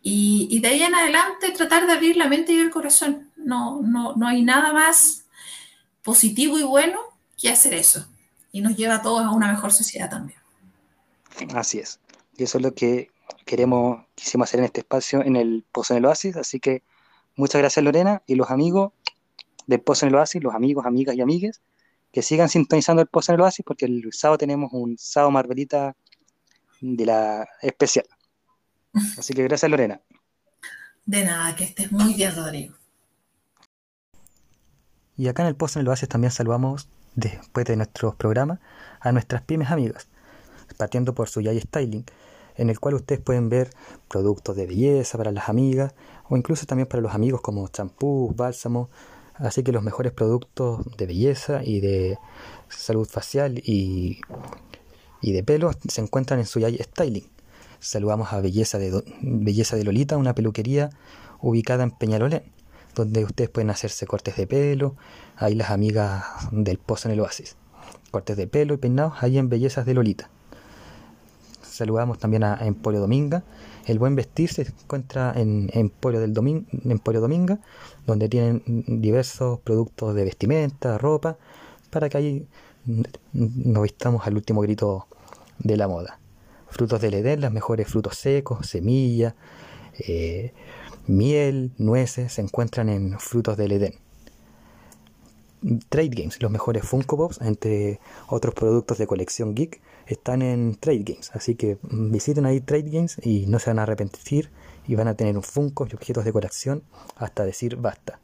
y, 0.07 0.59
de 0.59 0.67
ahí 0.67 0.83
en 0.83 0.93
adelante 0.93 1.49
tratar 1.49 1.87
de 1.87 1.93
abrir 1.93 2.15
la 2.15 2.27
mente 2.27 2.53
y 2.53 2.59
el 2.59 2.69
corazón 2.69 3.31
no, 3.37 3.81
no, 3.81 4.15
no 4.15 4.27
hay 4.27 4.43
nada 4.43 4.71
más 4.71 5.25
positivo 6.03 6.59
y 6.59 6.63
bueno 6.63 6.99
que 7.35 7.49
hacer 7.49 7.73
eso. 7.73 8.07
Y 8.51 8.61
nos 8.61 8.77
lleva 8.77 8.97
a 8.97 9.01
todos 9.01 9.25
a 9.25 9.31
una 9.31 9.51
mejor 9.51 9.73
sociedad 9.73 10.07
también. 10.07 10.37
Así 11.55 11.79
es. 11.79 11.99
Y 12.37 12.43
eso 12.43 12.59
es 12.59 12.63
lo 12.63 12.75
que 12.75 13.09
queremos, 13.47 14.05
quisimos 14.13 14.47
hacer 14.47 14.59
en 14.59 14.65
este 14.65 14.81
espacio 14.81 15.23
en 15.23 15.37
el 15.37 15.65
Pozo 15.71 15.95
en 15.95 15.97
el 15.97 16.05
Oasis. 16.05 16.35
Así 16.35 16.59
que 16.59 16.83
muchas 17.35 17.59
gracias 17.59 17.83
Lorena 17.83 18.21
y 18.27 18.35
los 18.35 18.51
amigos 18.51 18.93
del 19.65 19.81
Pozo 19.81 20.05
en 20.05 20.09
el 20.09 20.19
Oasis, 20.19 20.43
los 20.43 20.53
amigos, 20.53 20.85
amigas 20.85 21.15
y 21.15 21.21
amigues, 21.21 21.61
que 22.11 22.21
sigan 22.21 22.49
sintonizando 22.49 23.01
el 23.01 23.07
Pozo 23.07 23.31
en 23.31 23.37
el 23.37 23.41
Oasis 23.41 23.65
porque 23.65 23.85
el 23.85 24.07
sábado 24.11 24.37
tenemos 24.37 24.71
un 24.71 24.99
sábado 24.99 25.31
Marvelita 25.31 25.95
de 26.79 27.05
la 27.07 27.49
especial. 27.63 28.05
Así 29.17 29.33
que 29.33 29.43
gracias 29.43 29.69
Lorena. 29.69 30.01
De 31.05 31.23
nada, 31.23 31.55
que 31.55 31.65
estés 31.65 31.91
muy 31.91 32.13
bien, 32.15 32.35
Rodrigo. 32.35 32.75
Y 35.17 35.27
acá 35.27 35.43
en 35.43 35.49
el 35.49 35.55
post 35.55 35.75
en 35.75 35.81
el 35.81 35.87
Oasis 35.87 36.09
también 36.09 36.31
saludamos, 36.31 36.89
después 37.15 37.65
de 37.65 37.77
nuestros 37.77 38.15
programas, 38.15 38.59
a 38.99 39.11
nuestras 39.11 39.41
pymes 39.43 39.71
amigas, 39.71 40.07
partiendo 40.77 41.13
por 41.13 41.29
su 41.29 41.41
Yay 41.41 41.61
Styling, 41.61 42.05
en 42.55 42.69
el 42.69 42.79
cual 42.79 42.95
ustedes 42.95 43.21
pueden 43.21 43.49
ver 43.49 43.69
productos 44.09 44.55
de 44.55 44.65
belleza 44.65 45.17
para 45.17 45.31
las 45.31 45.47
amigas 45.47 45.93
o 46.27 46.37
incluso 46.37 46.65
también 46.65 46.87
para 46.87 47.01
los 47.01 47.13
amigos 47.13 47.41
como 47.41 47.67
champú, 47.67 48.33
bálsamo, 48.35 48.89
así 49.35 49.63
que 49.63 49.71
los 49.71 49.83
mejores 49.83 50.11
productos 50.11 50.85
de 50.97 51.05
belleza 51.05 51.63
y 51.63 51.81
de 51.81 52.17
salud 52.69 53.07
facial 53.07 53.59
y, 53.63 54.19
y 55.21 55.31
de 55.33 55.43
pelo 55.43 55.71
se 55.87 56.01
encuentran 56.01 56.39
en 56.39 56.45
su 56.45 56.59
Yay 56.59 56.77
Styling. 56.77 57.34
Saludamos 57.86 58.33
a 58.33 58.41
Belleza 58.41 58.79
de, 58.79 59.03
Belleza 59.21 59.75
de 59.75 59.83
Lolita, 59.83 60.17
una 60.17 60.33
peluquería 60.33 60.89
ubicada 61.39 61.83
en 61.83 61.91
Peñalolén 61.91 62.41
donde 62.95 63.23
ustedes 63.23 63.49
pueden 63.49 63.69
hacerse 63.69 64.07
cortes 64.07 64.38
de 64.38 64.47
pelo, 64.47 64.95
ahí 65.36 65.53
las 65.53 65.69
amigas 65.69 66.23
del 66.51 66.79
Pozo 66.79 67.09
en 67.09 67.13
el 67.13 67.19
Oasis. 67.19 67.57
Cortes 68.09 68.38
de 68.38 68.47
pelo 68.47 68.73
y 68.73 68.77
peinados 68.77 69.21
ahí 69.21 69.38
en 69.38 69.49
Bellezas 69.49 69.86
de 69.86 69.93
Lolita. 69.93 70.29
Saludamos 71.61 72.17
también 72.17 72.43
a 72.43 72.57
Emporio 72.65 73.01
Dominga. 73.01 73.43
El 73.86 73.99
buen 73.99 74.15
vestir 74.15 74.51
se 74.51 74.63
encuentra 74.63 75.33
en 75.36 75.69
Emporio, 75.73 76.21
del 76.21 76.33
Emporio 76.86 77.21
Dominga, 77.21 77.59
donde 78.07 78.29
tienen 78.29 78.63
diversos 78.88 79.59
productos 79.59 80.15
de 80.15 80.23
vestimenta, 80.23 80.97
ropa, 80.97 81.38
para 81.91 82.09
que 82.09 82.17
ahí 82.17 82.47
nos 83.33 83.83
vistamos 83.83 84.25
al 84.25 84.36
último 84.38 84.61
grito 84.61 85.05
de 85.59 85.77
la 85.77 85.88
moda. 85.88 86.17
Frutos 86.76 86.99
del 86.99 87.13
Edén, 87.13 87.39
los 87.39 87.53
mejores 87.53 87.88
frutos 87.88 88.17
secos, 88.17 88.67
semillas, 88.67 89.34
eh, 89.97 90.51
miel, 91.07 91.71
nueces 91.78 92.34
se 92.34 92.41
encuentran 92.41 92.89
en 92.89 93.17
Frutos 93.17 93.55
del 93.55 93.71
Edén. 93.71 93.93
Trade 95.88 96.09
Games, 96.09 96.41
los 96.41 96.51
mejores 96.51 96.84
Funko 96.84 97.15
Pops, 97.15 97.39
entre 97.39 98.01
otros 98.28 98.53
productos 98.53 98.97
de 98.97 99.07
colección 99.07 99.55
geek, 99.55 99.80
están 100.05 100.41
en 100.41 100.76
Trade 100.76 101.03
Games. 101.05 101.32
Así 101.34 101.55
que 101.55 101.78
visiten 101.84 102.45
ahí 102.45 102.59
Trade 102.59 102.89
Games 102.89 103.21
y 103.23 103.45
no 103.47 103.59
se 103.59 103.69
van 103.69 103.80
a 103.80 103.84
arrepentir 103.84 104.49
y 104.86 104.95
van 104.95 105.07
a 105.07 105.15
tener 105.15 105.38
un 105.38 105.43
Funko 105.43 105.88
y 105.89 105.95
objetos 105.95 106.26
de 106.26 106.34
colección 106.34 106.84
hasta 107.15 107.45
decir 107.45 107.78
basta. 107.78 108.19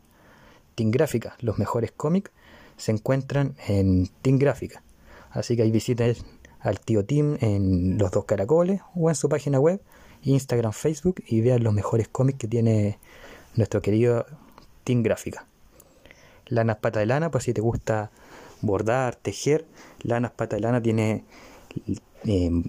Team 0.76 0.92
Gráfica, 0.92 1.38
los 1.40 1.58
mejores 1.58 1.94
cómics, 1.94 2.32
se 2.76 2.92
encuentran 2.92 3.56
en 3.66 4.10
Team 4.22 4.40
Gráfica. 4.40 4.84
Así 5.30 5.56
que 5.56 5.62
ahí 5.62 5.72
visiten 5.72 6.18
al 6.62 6.80
tío 6.80 7.06
Tim 7.06 7.38
en 7.42 7.98
los 7.98 8.12
dos 8.12 8.26
caracoles 8.26 8.82
o 8.96 9.10
en 9.10 9.16
su 9.16 9.30
página 9.30 9.60
web 9.60 9.82
Instagram, 10.24 10.72
Facebook 10.72 11.24
y 11.28 11.42
vean 11.42 11.64
los 11.64 11.74
mejores 11.74 12.08
cómics 12.08 12.40
que 12.40 12.48
tiene 12.48 13.00
nuestro 13.56 13.82
querido 13.82 14.26
Team 14.84 15.04
Gráfica. 15.04 15.48
Lanas 16.48 16.78
Pata 16.78 17.00
de 17.00 17.06
Lana, 17.06 17.32
pues 17.32 17.46
si 17.46 17.54
te 17.54 17.62
gusta 17.62 18.12
bordar, 18.62 19.16
tejer, 19.16 19.66
Lanas 20.02 20.32
Pata 20.32 20.58
de 20.58 20.62
Lana 20.62 20.82
tiene 20.82 21.24
em, 22.24 22.64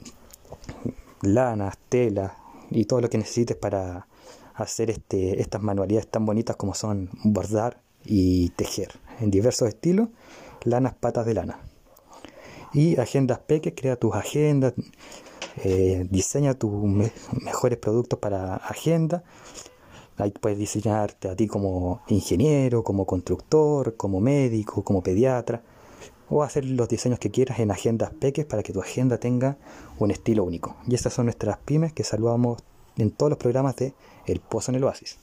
lanas, 1.21 1.77
telas 1.89 2.33
y 2.71 2.85
todo 2.85 3.01
lo 3.01 3.11
que 3.11 3.19
necesites 3.19 3.57
para 3.57 4.07
hacer 4.55 4.91
este, 4.91 5.41
estas 5.41 5.63
manualidades 5.63 6.09
tan 6.09 6.25
bonitas 6.25 6.57
como 6.57 6.75
son 6.75 7.11
bordar 7.25 7.81
y 8.05 8.51
tejer 8.51 8.93
en 9.21 9.31
diversos 9.31 9.69
estilos, 9.69 10.09
lanas 10.65 10.95
patas 10.95 11.27
de 11.27 11.35
lana. 11.35 11.61
Y 12.73 12.99
agendas 12.99 13.39
peques, 13.41 13.75
crea 13.77 13.97
tus 13.97 14.15
agendas, 14.15 14.75
eh, 15.65 16.07
diseña 16.11 16.55
tus 16.55 16.73
mejores 17.43 17.79
productos 17.79 18.19
para 18.19 18.57
agenda. 18.57 19.23
Ahí 20.17 20.31
puedes 20.31 20.59
diseñarte 20.59 21.29
a 21.29 21.37
ti 21.37 21.47
como 21.47 22.03
ingeniero, 22.09 22.83
como 22.85 23.07
constructor, 23.07 23.97
como 23.97 24.21
médico, 24.21 24.83
como 24.85 25.03
pediatra, 25.03 25.63
o 26.29 26.43
hacer 26.43 26.65
los 26.65 26.89
diseños 26.89 27.19
que 27.19 27.31
quieras 27.31 27.59
en 27.59 27.71
agendas 27.71 28.11
peques 28.11 28.47
para 28.47 28.63
que 28.63 28.73
tu 28.73 28.81
agenda 28.81 29.19
tenga 29.19 29.59
un 29.99 30.11
estilo 30.11 30.45
único. 30.45 30.77
Y 30.87 30.95
estas 30.95 31.13
son 31.13 31.27
nuestras 31.27 31.59
pymes 31.59 31.93
que 31.93 32.05
saludamos 32.05 32.63
en 32.97 33.11
todos 33.11 33.31
los 33.31 33.39
programas 33.39 33.77
de 33.77 33.95
El 34.27 34.41
Pozo 34.41 34.71
en 34.71 34.77
el 34.77 34.85
Oasis. 34.85 35.19